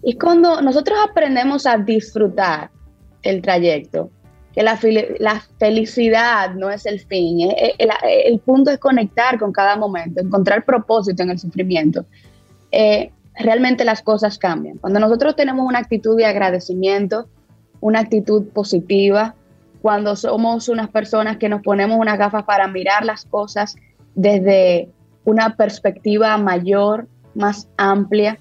[0.03, 2.69] Y cuando nosotros aprendemos a disfrutar
[3.23, 4.10] el trayecto,
[4.53, 4.80] que la,
[5.19, 7.90] la felicidad no es el fin, eh, eh, el,
[8.26, 12.06] el punto es conectar con cada momento, encontrar propósito en el sufrimiento,
[12.72, 14.77] eh, realmente las cosas cambian.
[14.77, 17.27] Cuando nosotros tenemos una actitud de agradecimiento,
[17.81, 19.35] una actitud positiva,
[19.81, 23.76] cuando somos unas personas que nos ponemos unas gafas para mirar las cosas
[24.15, 24.89] desde
[25.23, 28.38] una perspectiva mayor, más amplia,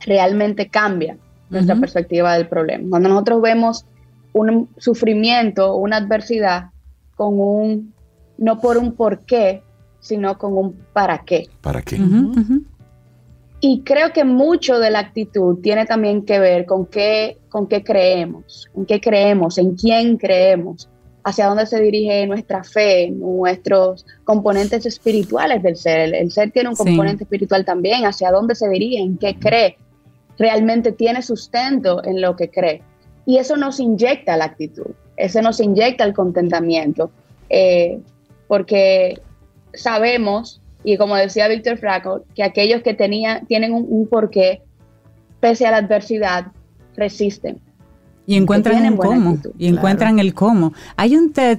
[0.00, 1.16] realmente cambia
[1.48, 2.88] nuestra perspectiva del problema.
[2.90, 3.86] Cuando nosotros vemos
[4.32, 6.70] un sufrimiento, una adversidad,
[7.14, 7.92] con un,
[8.38, 9.62] no por un porqué,
[10.00, 11.48] sino con un para qué.
[11.60, 11.98] ¿Para qué?
[13.64, 17.84] Y creo que mucho de la actitud tiene también que ver con qué, con qué
[17.84, 20.88] creemos, en qué creemos, en quién creemos,
[21.22, 26.00] hacia dónde se dirige nuestra fe, nuestros componentes espirituales del ser.
[26.00, 26.82] El, el ser tiene un Sí.
[26.82, 29.76] componente espiritual también, hacia dónde se dirige, en qué cree,
[30.38, 32.82] realmente tiene sustento en lo que cree.
[33.26, 37.12] Y eso nos inyecta la actitud, eso nos inyecta el contentamiento,
[37.48, 38.00] eh,
[38.48, 39.20] porque
[39.72, 44.62] sabemos, y como decía Víctor Fraco, que aquellos que tenían, tienen un, un porqué,
[45.40, 46.46] pese a la adversidad,
[46.96, 47.58] resisten.
[48.26, 49.30] Y encuentran buena cómo.
[49.30, 50.72] actitud, y encuentran el cómo.
[50.96, 51.58] Hay un TED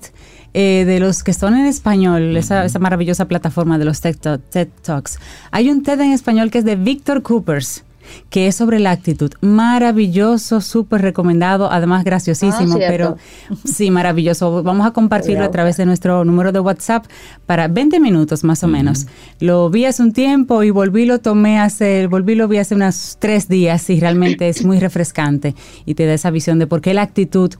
[0.54, 4.16] eh, de los que son en español, esa, esa maravillosa plataforma de los TED,
[4.50, 5.20] TED Talks.
[5.52, 7.84] Hay un TED en español que es de Víctor Coopers,
[8.30, 9.32] que es sobre la actitud.
[9.42, 13.18] Maravilloso, súper recomendado, además graciosísimo, Ah, pero
[13.66, 14.64] sí, maravilloso.
[14.64, 17.06] Vamos a compartirlo a través de nuestro número de WhatsApp
[17.46, 19.08] para 20 minutos más o menos.
[19.40, 23.18] Lo vi hace un tiempo y volví, lo tomé hace, volví, lo vi hace unos
[23.20, 25.56] tres días y realmente es muy refrescante
[25.86, 27.54] y te da esa visión de por qué la actitud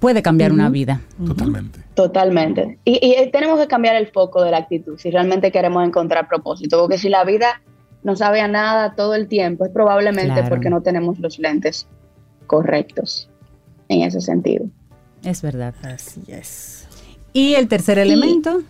[0.00, 1.02] puede cambiar una vida.
[1.24, 1.80] Totalmente.
[1.94, 2.78] Totalmente.
[2.84, 6.80] Y, y, tenemos que cambiar el foco de la actitud si realmente queremos encontrar propósito,
[6.80, 7.60] porque si la vida
[8.02, 10.48] no sabe a nada todo el tiempo, es probablemente Claro.
[10.48, 11.86] porque no tenemos los lentes
[12.46, 13.28] correctos
[13.88, 14.66] en ese sentido.
[15.22, 15.74] Es verdad.
[15.82, 16.86] Así es.
[17.32, 18.62] Y el tercer elemento,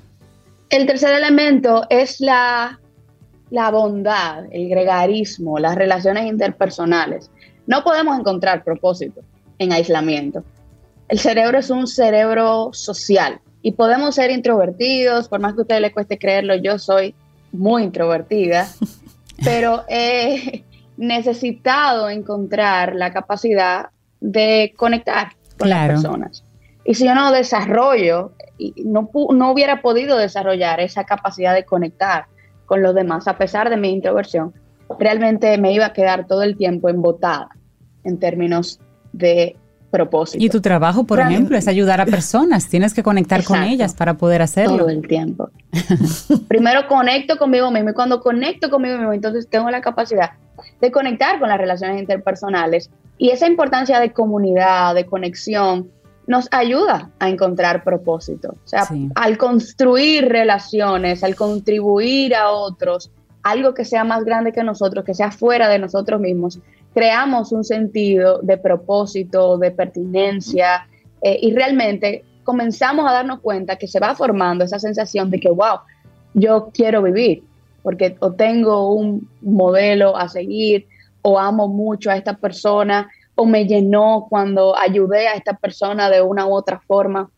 [0.69, 2.78] El tercer elemento es la,
[3.51, 7.31] la bondad, el gregarismo, las relaciones interpersonales.
[7.66, 9.23] No podemos encontrar propósito
[9.59, 10.44] en aislamiento.
[11.09, 15.81] El cerebro es un cerebro social y podemos ser introvertidos, por más que a ustedes
[15.82, 17.15] les cueste creerlo, yo soy
[17.52, 18.69] muy introvertida,
[19.45, 20.65] pero he
[20.97, 23.87] necesitado encontrar la capacidad
[24.21, 25.95] de conectar con Claro.
[25.95, 26.45] las personas.
[26.85, 28.33] Y si yo no desarrollo,
[28.85, 32.27] no, no hubiera podido desarrollar esa capacidad de conectar
[32.67, 34.55] con los demás, a pesar de mi introversión,
[34.99, 37.49] realmente me iba a quedar todo el tiempo embotada
[38.05, 38.81] en términos
[39.12, 39.57] de
[39.91, 40.45] propósito.
[40.45, 41.37] y tu trabajo, por Realmente.
[41.39, 42.69] ejemplo, es ayudar a personas.
[42.69, 44.79] Tienes que conectar con ellas para poder hacerlo.
[44.79, 45.51] todo el tiempo.
[46.49, 50.31] Primero conecto conmigo mismo y cuando conecto conmigo mismo, entonces tengo la capacidad
[50.81, 55.89] de conectar con las relaciones interpersonales y esa importancia de comunidad, de conexión,
[56.27, 58.55] nos ayuda a encontrar propósito.
[58.65, 59.09] O sea, Sí.
[59.17, 63.11] al construir relaciones, al contribuir a otros,
[63.43, 66.61] algo que sea más grande que nosotros, que sea fuera de nosotros mismos,
[66.95, 70.87] creamos un sentido de propósito, de pertinencia
[71.23, 75.51] eh, y realmente comenzamos a darnos cuenta que se va formando esa sensación de que,
[75.51, 75.81] wow,
[76.35, 77.43] yo quiero vivir,
[77.83, 80.87] porque o tengo un modelo a seguir,
[81.23, 86.23] o amo mucho a esta persona, o me llenó cuando ayudé a esta persona de
[86.23, 87.31] una u otra forma.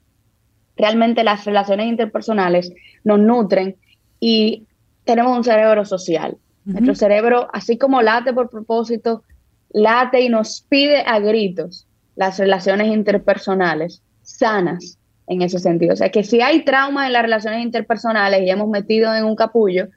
[0.77, 2.73] Realmente las relaciones interpersonales
[3.05, 3.77] nos nutren
[4.19, 4.67] y
[5.05, 6.37] tenemos un cerebro social.
[6.65, 9.25] Nuestro cerebro, así como late por propósito,
[9.73, 11.87] late y nos pide a gritos
[12.17, 15.95] las relaciones interpersonales sanas en ese sentido.
[15.95, 19.35] O sea, que si hay trauma en las relaciones interpersonales y hemos metido en un
[19.37, 19.89] capullo,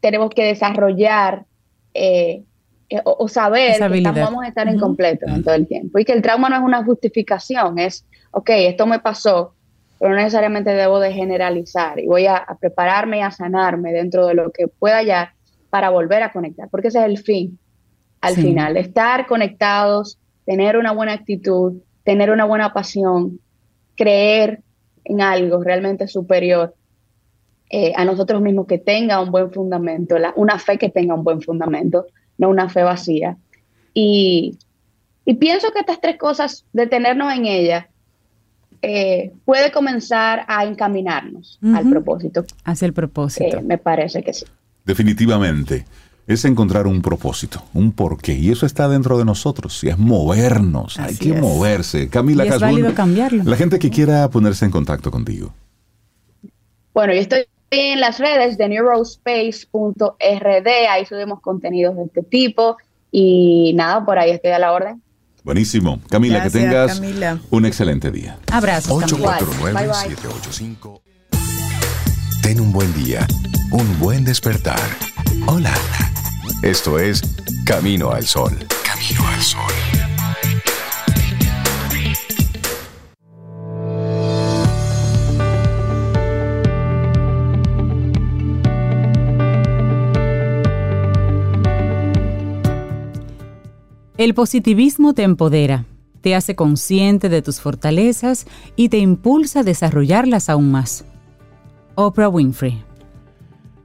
[0.00, 1.44] tenemos que desarrollar
[1.94, 2.42] eh,
[2.90, 5.98] eh, o, o saber Esa que estamos- vamos a estar incompletos en todo el tiempo.
[5.98, 9.54] Y que el trauma no es una justificación, es, ok, esto me pasó,
[9.98, 14.26] pero no necesariamente debo de generalizar y voy a, a prepararme y a sanarme dentro
[14.26, 15.32] de lo que pueda hallar
[15.70, 17.58] para volver a conectar, porque ese es el fin
[18.20, 18.42] al Sí.
[18.42, 21.74] final, estar conectados, tener una buena actitud,
[22.04, 23.38] tener una buena pasión,
[23.96, 24.60] creer
[25.04, 26.74] en algo realmente superior
[27.70, 31.22] eh, a nosotros mismos que tenga un buen fundamento, la- una fe que tenga un
[31.22, 32.06] buen fundamento,
[32.38, 33.36] no una fe vacía.
[33.92, 34.56] Y,
[35.26, 37.84] y pienso que estas tres cosas, detenernos en ellas,
[38.80, 42.44] eh, puede comenzar a encaminarnos al propósito.
[42.64, 43.58] Hacia el propósito.
[43.58, 44.46] Eh, me parece que sí.
[44.86, 45.84] Definitivamente.
[46.28, 48.34] Es encontrar un propósito, un porqué.
[48.34, 49.82] Y eso está dentro de nosotros.
[49.82, 50.98] Y es movernos.
[51.00, 51.40] Hay que es.
[51.40, 52.08] moverse.
[52.10, 53.42] Camila Y es Casbun, válido cambiarlo.
[53.44, 55.54] La gente que quiera ponerse en contacto contigo.
[56.92, 62.76] Bueno, yo estoy en las redes de neurospace.rd, ahí subimos contenidos de este tipo
[63.10, 65.02] y nada, por ahí estoy a la orden.
[65.44, 66.00] Buenísimo.
[66.10, 67.38] Camila, Gracias, que tengas Camila.
[67.50, 68.38] un excelente día.
[68.52, 69.02] Abrazos.
[69.02, 69.38] Camila.
[69.38, 71.00] 849-785.
[72.42, 73.26] Ten un buen día,
[73.72, 74.80] un buen despertar.
[75.46, 75.72] Hola.
[76.62, 77.22] Esto es
[77.64, 78.52] Camino al Sol.
[78.84, 79.60] Camino al Sol.
[94.16, 95.84] El positivismo te empodera,
[96.22, 101.04] te hace consciente de tus fortalezas y te impulsa a desarrollarlas aún más.
[101.94, 102.87] Oprah Winfrey.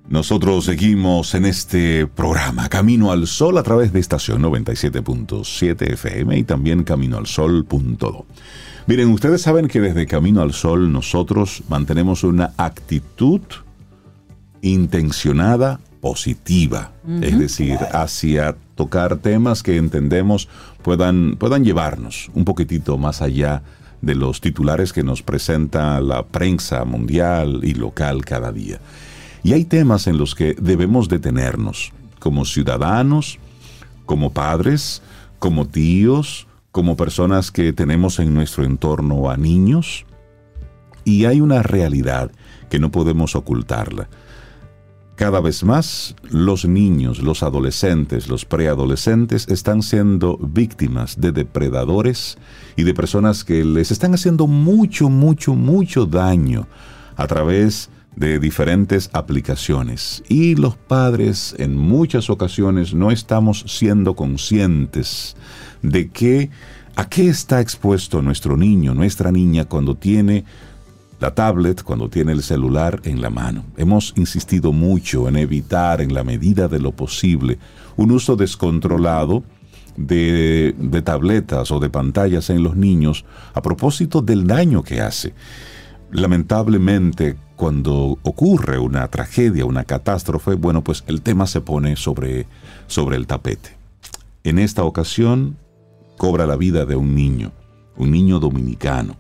[0.09, 6.43] Nosotros seguimos en este programa Camino al Sol a través de estación 97.7 FM y
[6.43, 8.25] también caminoalsol.do.
[8.85, 13.41] Miren, ustedes saben que desde Camino al Sol nosotros mantenemos una actitud
[14.61, 20.49] intencionada positiva, es decir, hacia tocar temas que entendemos
[20.81, 23.63] puedan, puedan llevarnos un poquitito más allá
[24.01, 28.80] de los titulares que nos presenta la prensa mundial y local cada día.
[29.43, 33.39] Y hay temas en los que debemos detenernos, como ciudadanos,
[34.05, 35.01] como padres,
[35.39, 40.05] como tíos, como personas que tenemos en nuestro entorno a niños.
[41.03, 42.31] Y hay una realidad
[42.69, 44.07] que no podemos ocultarla.
[45.15, 52.37] Cada vez más los niños, los adolescentes, los preadolescentes están siendo víctimas de depredadores
[52.75, 56.65] y de personas que les están haciendo mucho, mucho, mucho daño
[57.15, 60.23] a través de diferentes aplicaciones.
[60.27, 65.35] Y los padres en muchas ocasiones no estamos siendo conscientes
[65.81, 66.49] de que
[66.95, 70.45] a qué está expuesto nuestro niño, nuestra niña cuando tiene
[71.23, 73.64] la tablet cuando tiene el celular en la mano.
[73.77, 77.60] Hemos insistido mucho en evitar en la medida de lo posible
[77.95, 79.41] un uso descontrolado
[79.95, 83.23] de, de, tabletas o de pantallas en los niños
[83.53, 85.34] a propósito del daño que hace.
[86.14, 92.45] Lamentablemente, cuando ocurre una tragedia, una catástrofe, bueno, pues el tema se pone sobre,
[92.85, 93.72] sobre el tapete.
[94.44, 95.57] En esta ocasión
[96.18, 97.52] cobra la vida de un niño,
[97.98, 99.15] un niño dominicano,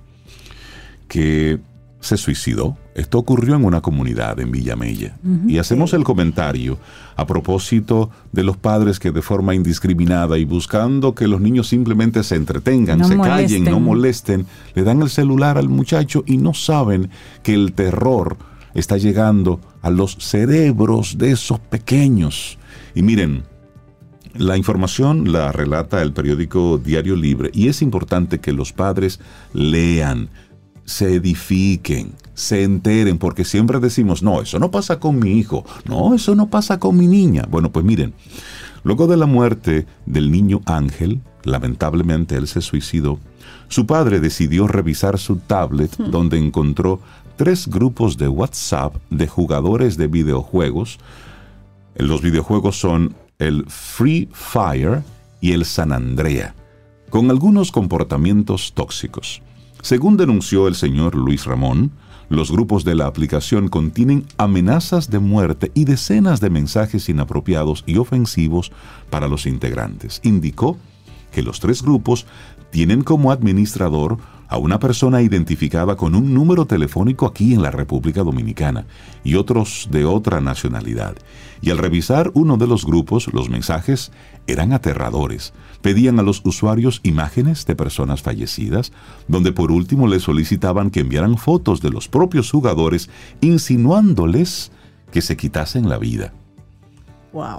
[1.07, 1.59] que
[2.03, 2.77] se suicidó.
[2.95, 5.15] Esto ocurrió en una comunidad en Villamella.
[5.47, 6.77] y hacemos el comentario
[7.15, 12.23] a propósito de los padres que de forma indiscriminada y buscando que los niños simplemente
[12.23, 17.09] se entretengan, se callen, no molesten, le dan el celular al muchacho y no saben
[17.41, 18.37] que el terror
[18.73, 22.57] está llegando a los cerebros de esos pequeños.
[22.95, 23.43] Y miren,
[24.35, 29.19] la información la relata el periódico Diario Libre y es importante que los padres
[29.53, 30.29] lean,
[30.85, 36.13] se edifiquen, se enteren, porque siempre decimos, no, eso no pasa con mi hijo, no,
[36.13, 37.45] eso no pasa con mi niña.
[37.49, 38.13] Bueno, pues miren,
[38.83, 43.19] luego de la muerte del niño Ángel, lamentablemente él se suicidó,
[43.67, 46.11] su padre decidió revisar su tablet hmm.
[46.11, 46.99] donde encontró
[47.35, 50.99] tres grupos de WhatsApp de jugadores de videojuegos.
[51.95, 55.01] Los videojuegos son el Free Fire
[55.41, 56.55] y el San Andrea,
[57.09, 59.41] con algunos comportamientos tóxicos.
[59.83, 61.91] Según denunció el señor Luis Ramón,
[62.29, 67.97] los grupos de la aplicación contienen amenazas de muerte y decenas de mensajes inapropiados y
[67.97, 68.71] ofensivos
[69.09, 70.21] para los integrantes.
[70.23, 70.77] Indicó
[71.33, 72.25] que los tres grupos
[72.71, 74.19] tienen como administrador
[74.53, 78.85] a una persona identificada con un número telefónico aquí en la República Dominicana
[79.23, 81.15] y otros de otra nacionalidad.
[81.63, 84.11] Y al revisar uno de los grupos, los mensajes
[84.45, 85.53] eran aterradores.
[85.81, 88.91] Pedían a los usuarios imágenes de personas fallecidas,
[89.27, 93.09] donde por último les solicitaban que enviaran fotos de los propios jugadores,
[93.41, 94.71] insinuándoles
[95.11, 96.31] que se quitasen la vida.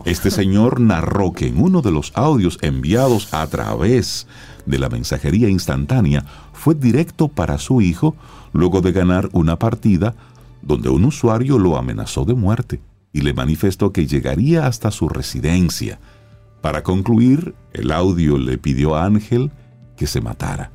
[0.04, 4.28] Este señor narró que en uno de los audios enviados a través
[4.66, 8.16] de la mensajería instantánea fue directo para su hijo
[8.52, 10.14] luego de ganar una partida
[10.62, 12.80] donde un usuario lo amenazó de muerte
[13.12, 15.98] y le manifestó que llegaría hasta su residencia.
[16.60, 19.50] Para concluir, el audio le pidió a Ángel
[19.96, 20.72] que se matara.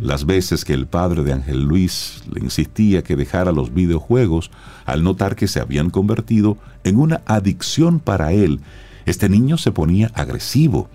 [0.00, 4.50] Las veces que el padre de Ángel Luis le insistía que dejara los videojuegos,
[4.86, 8.60] al notar que se habían convertido en una adicción para él,
[9.04, 10.88] este niño se ponía agresivo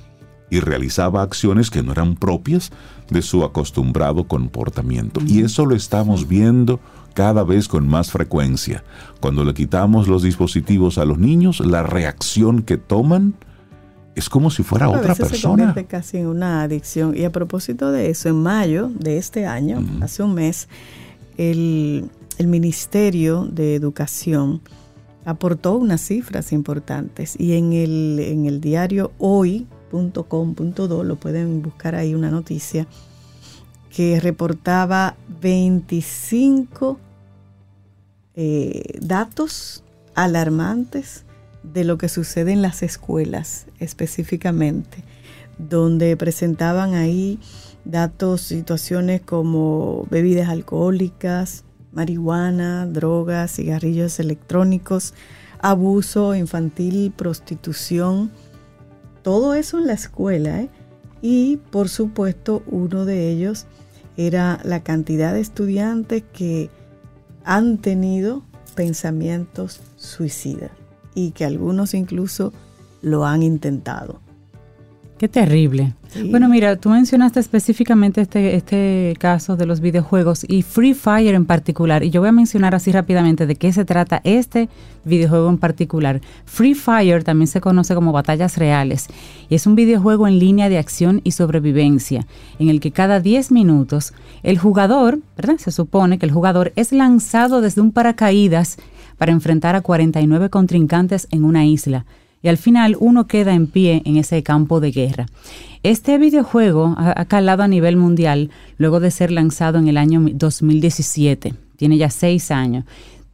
[0.53, 2.71] y realizaba acciones que no eran propias
[3.09, 5.19] de su acostumbrado comportamiento.
[5.25, 6.79] Y eso lo estamos viendo
[7.15, 8.83] cada vez con más frecuencia.
[9.19, 13.33] Cuando le quitamos los dispositivos a los niños, la reacción que toman
[14.13, 15.37] es como si fuera otra persona.
[15.37, 17.17] Se convierte casi en una adicción.
[17.17, 20.69] Y a propósito de eso, en mayo de este año, hace un mes,
[21.37, 22.09] el,
[22.45, 24.61] Ministerio de Educación
[25.25, 29.13] aportó unas cifras importantes y en el, en el diario
[31.03, 32.87] lo pueden buscar ahí una noticia
[33.89, 36.99] que reportaba 25
[38.35, 39.83] eh, datos
[40.15, 41.25] alarmantes
[41.61, 45.03] de lo que sucede en las escuelas específicamente,
[45.57, 47.39] donde presentaban ahí
[47.85, 55.13] datos, situaciones como bebidas alcohólicas, marihuana, drogas, cigarrillos electrónicos,
[55.59, 58.31] abuso infantil, prostitución,
[59.23, 60.61] todo eso en la escuela.
[60.61, 60.69] ¿eh?
[61.21, 63.65] Y por supuesto uno de ellos
[64.17, 66.69] era la cantidad de estudiantes que
[67.43, 68.43] han tenido
[68.75, 70.71] pensamientos suicidas
[71.15, 72.53] y que algunos incluso
[73.01, 74.22] lo han intentado.
[75.17, 75.93] Qué terrible.
[76.29, 81.45] Bueno, mira, tú mencionaste específicamente este, este caso de los videojuegos y Free Fire en
[81.45, 82.03] particular.
[82.03, 84.69] Y yo voy a mencionar así rápidamente de qué se trata este
[85.05, 86.21] videojuego en particular.
[86.45, 89.07] Free Fire también se conoce como Batallas Reales
[89.49, 92.27] y es un videojuego en línea de acción y sobrevivencia
[92.59, 94.13] en el que cada 10 minutos
[94.43, 95.57] el jugador, ¿verdad?
[95.57, 98.77] Se supone que el jugador es lanzado desde un paracaídas
[99.17, 102.05] para enfrentar a 49 contrincantes en una isla
[102.43, 105.25] y al final uno queda en pie en ese campo de guerra.
[105.81, 111.55] Este videojuego ha, calado a nivel mundial luego de ser lanzado en el año 2017.
[111.77, 112.85] Tiene ya seis años.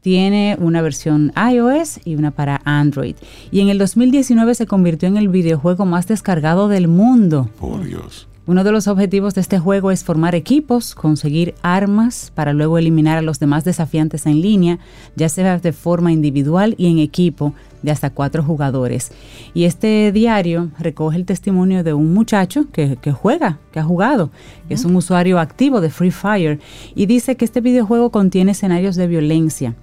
[0.02, 3.15] Tiene una versión iOS y una para Android.
[3.52, 7.49] Y en el 2019 se convirtió en el videojuego más descargado del mundo.
[7.60, 8.28] Por Dios.
[8.49, 13.19] Uno de los objetivos de este juego es formar equipos, conseguir armas para luego eliminar
[13.19, 14.80] a los demás desafiantes en línea,
[15.15, 17.53] ya sea de forma individual y en equipo
[17.84, 19.11] de hasta cuatro jugadores.
[19.53, 24.31] Y este diario recoge el testimonio de un muchacho que, juega, que ha jugado,
[24.67, 26.59] que es un usuario activo de Free Fire,
[26.95, 29.76] y dice que este videojuego contiene escenarios de violencia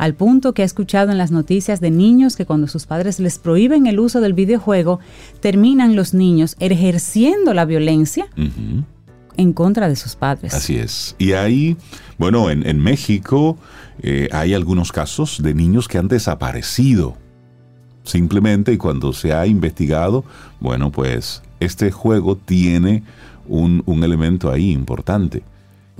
[0.00, 3.38] al punto que ha escuchado en las noticias de niños que cuando sus padres les
[3.38, 4.98] prohíben el uso del videojuego,
[5.40, 8.26] terminan los niños ejerciendo la violencia
[9.36, 10.54] en contra de sus padres.
[10.54, 11.14] Así es.
[11.18, 11.76] Y ahí,
[12.16, 13.58] bueno, en, México
[14.02, 17.18] eh, hay algunos casos de niños que han desaparecido.
[18.02, 20.24] Simplemente y cuando se ha investigado,
[20.60, 23.02] bueno, pues este juego tiene
[23.46, 25.42] un, un elemento ahí importante.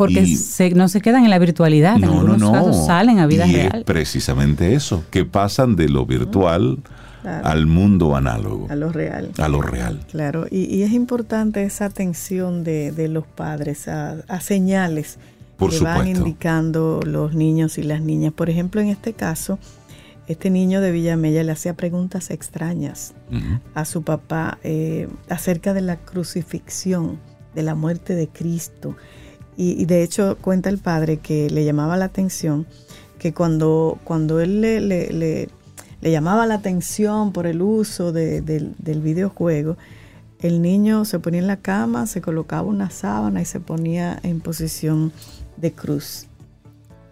[0.00, 3.78] Porque no se quedan en la virtualidad, en algunos casos salen a vida y real.
[3.80, 6.78] Es precisamente eso, que pasan de lo virtual
[7.24, 8.66] al mundo análogo.
[8.70, 9.30] A lo real.
[9.38, 10.00] A lo real.
[10.10, 15.18] Claro, y, es importante esa atención de, los padres a, señales
[15.58, 18.32] que van indicando los niños y las niñas.
[18.32, 19.58] Por ejemplo, en este caso,
[20.28, 23.12] este niño de Villamella le hacía preguntas extrañas
[23.74, 27.18] a su papá eh, acerca de la crucifixión,
[27.54, 28.96] de la muerte de Cristo.
[29.56, 32.66] Y, de hecho cuenta el padre que le llamaba la atención
[33.18, 35.48] que cuando, cuando él le, le,
[36.00, 39.76] llamaba la atención por el uso del videojuego,
[40.40, 44.40] el niño se ponía en la cama, se colocaba una sábana y se ponía en
[44.40, 45.12] posición
[45.58, 46.26] de cruz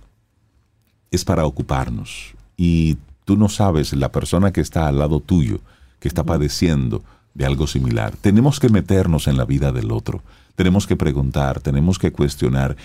[1.11, 2.37] Es para ocuparnos.
[2.57, 5.59] Y tú no sabes la persona que está al lado tuyo,
[5.99, 7.03] que está padeciendo
[7.37, 8.17] de algo similar.
[8.17, 10.23] Tenemos que meternos en la vida del otro,
[10.55, 12.77] tenemos que preguntar, tenemos que cuestionar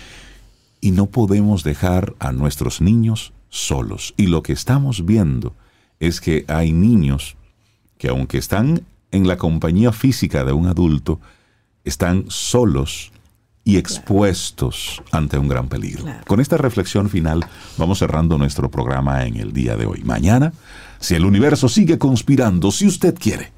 [0.80, 4.14] y no podemos dejar a nuestros niños solos.
[4.16, 5.54] Y lo que estamos viendo
[6.00, 7.36] es que hay niños
[7.96, 11.20] que aunque están en la compañía física de un adulto,
[11.84, 13.12] están solos
[13.64, 16.04] y expuestos ante un gran peligro.
[16.26, 17.46] Con esta reflexión final
[17.78, 20.02] vamos cerrando nuestro programa en el día de hoy.
[20.02, 20.52] Mañana,
[20.98, 23.52] si el universo sigue conspirando, si usted quiere,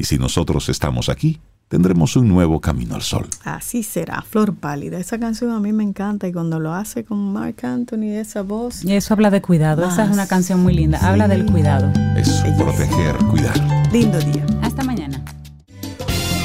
[0.00, 3.28] y si nosotros estamos aquí, tendremos un nuevo camino al sol.
[3.44, 4.98] Así será, Flor Pálida.
[4.98, 8.82] Esa canción a mí me encanta y cuando lo hace con Mark Anthony, esa voz.
[8.82, 9.86] Y eso habla de cuidado.
[9.86, 10.98] Esa es una canción muy linda.
[11.06, 11.92] Habla del cuidado.
[12.16, 13.92] Es proteger, cuidar.
[13.92, 14.46] Lindo día.
[14.62, 15.22] Hasta mañana.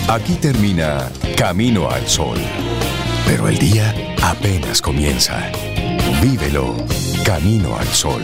[0.09, 2.37] Aquí termina Camino al Sol.
[3.25, 5.49] Pero el día apenas comienza.
[6.21, 6.75] Vívelo
[7.23, 8.23] Camino al Sol.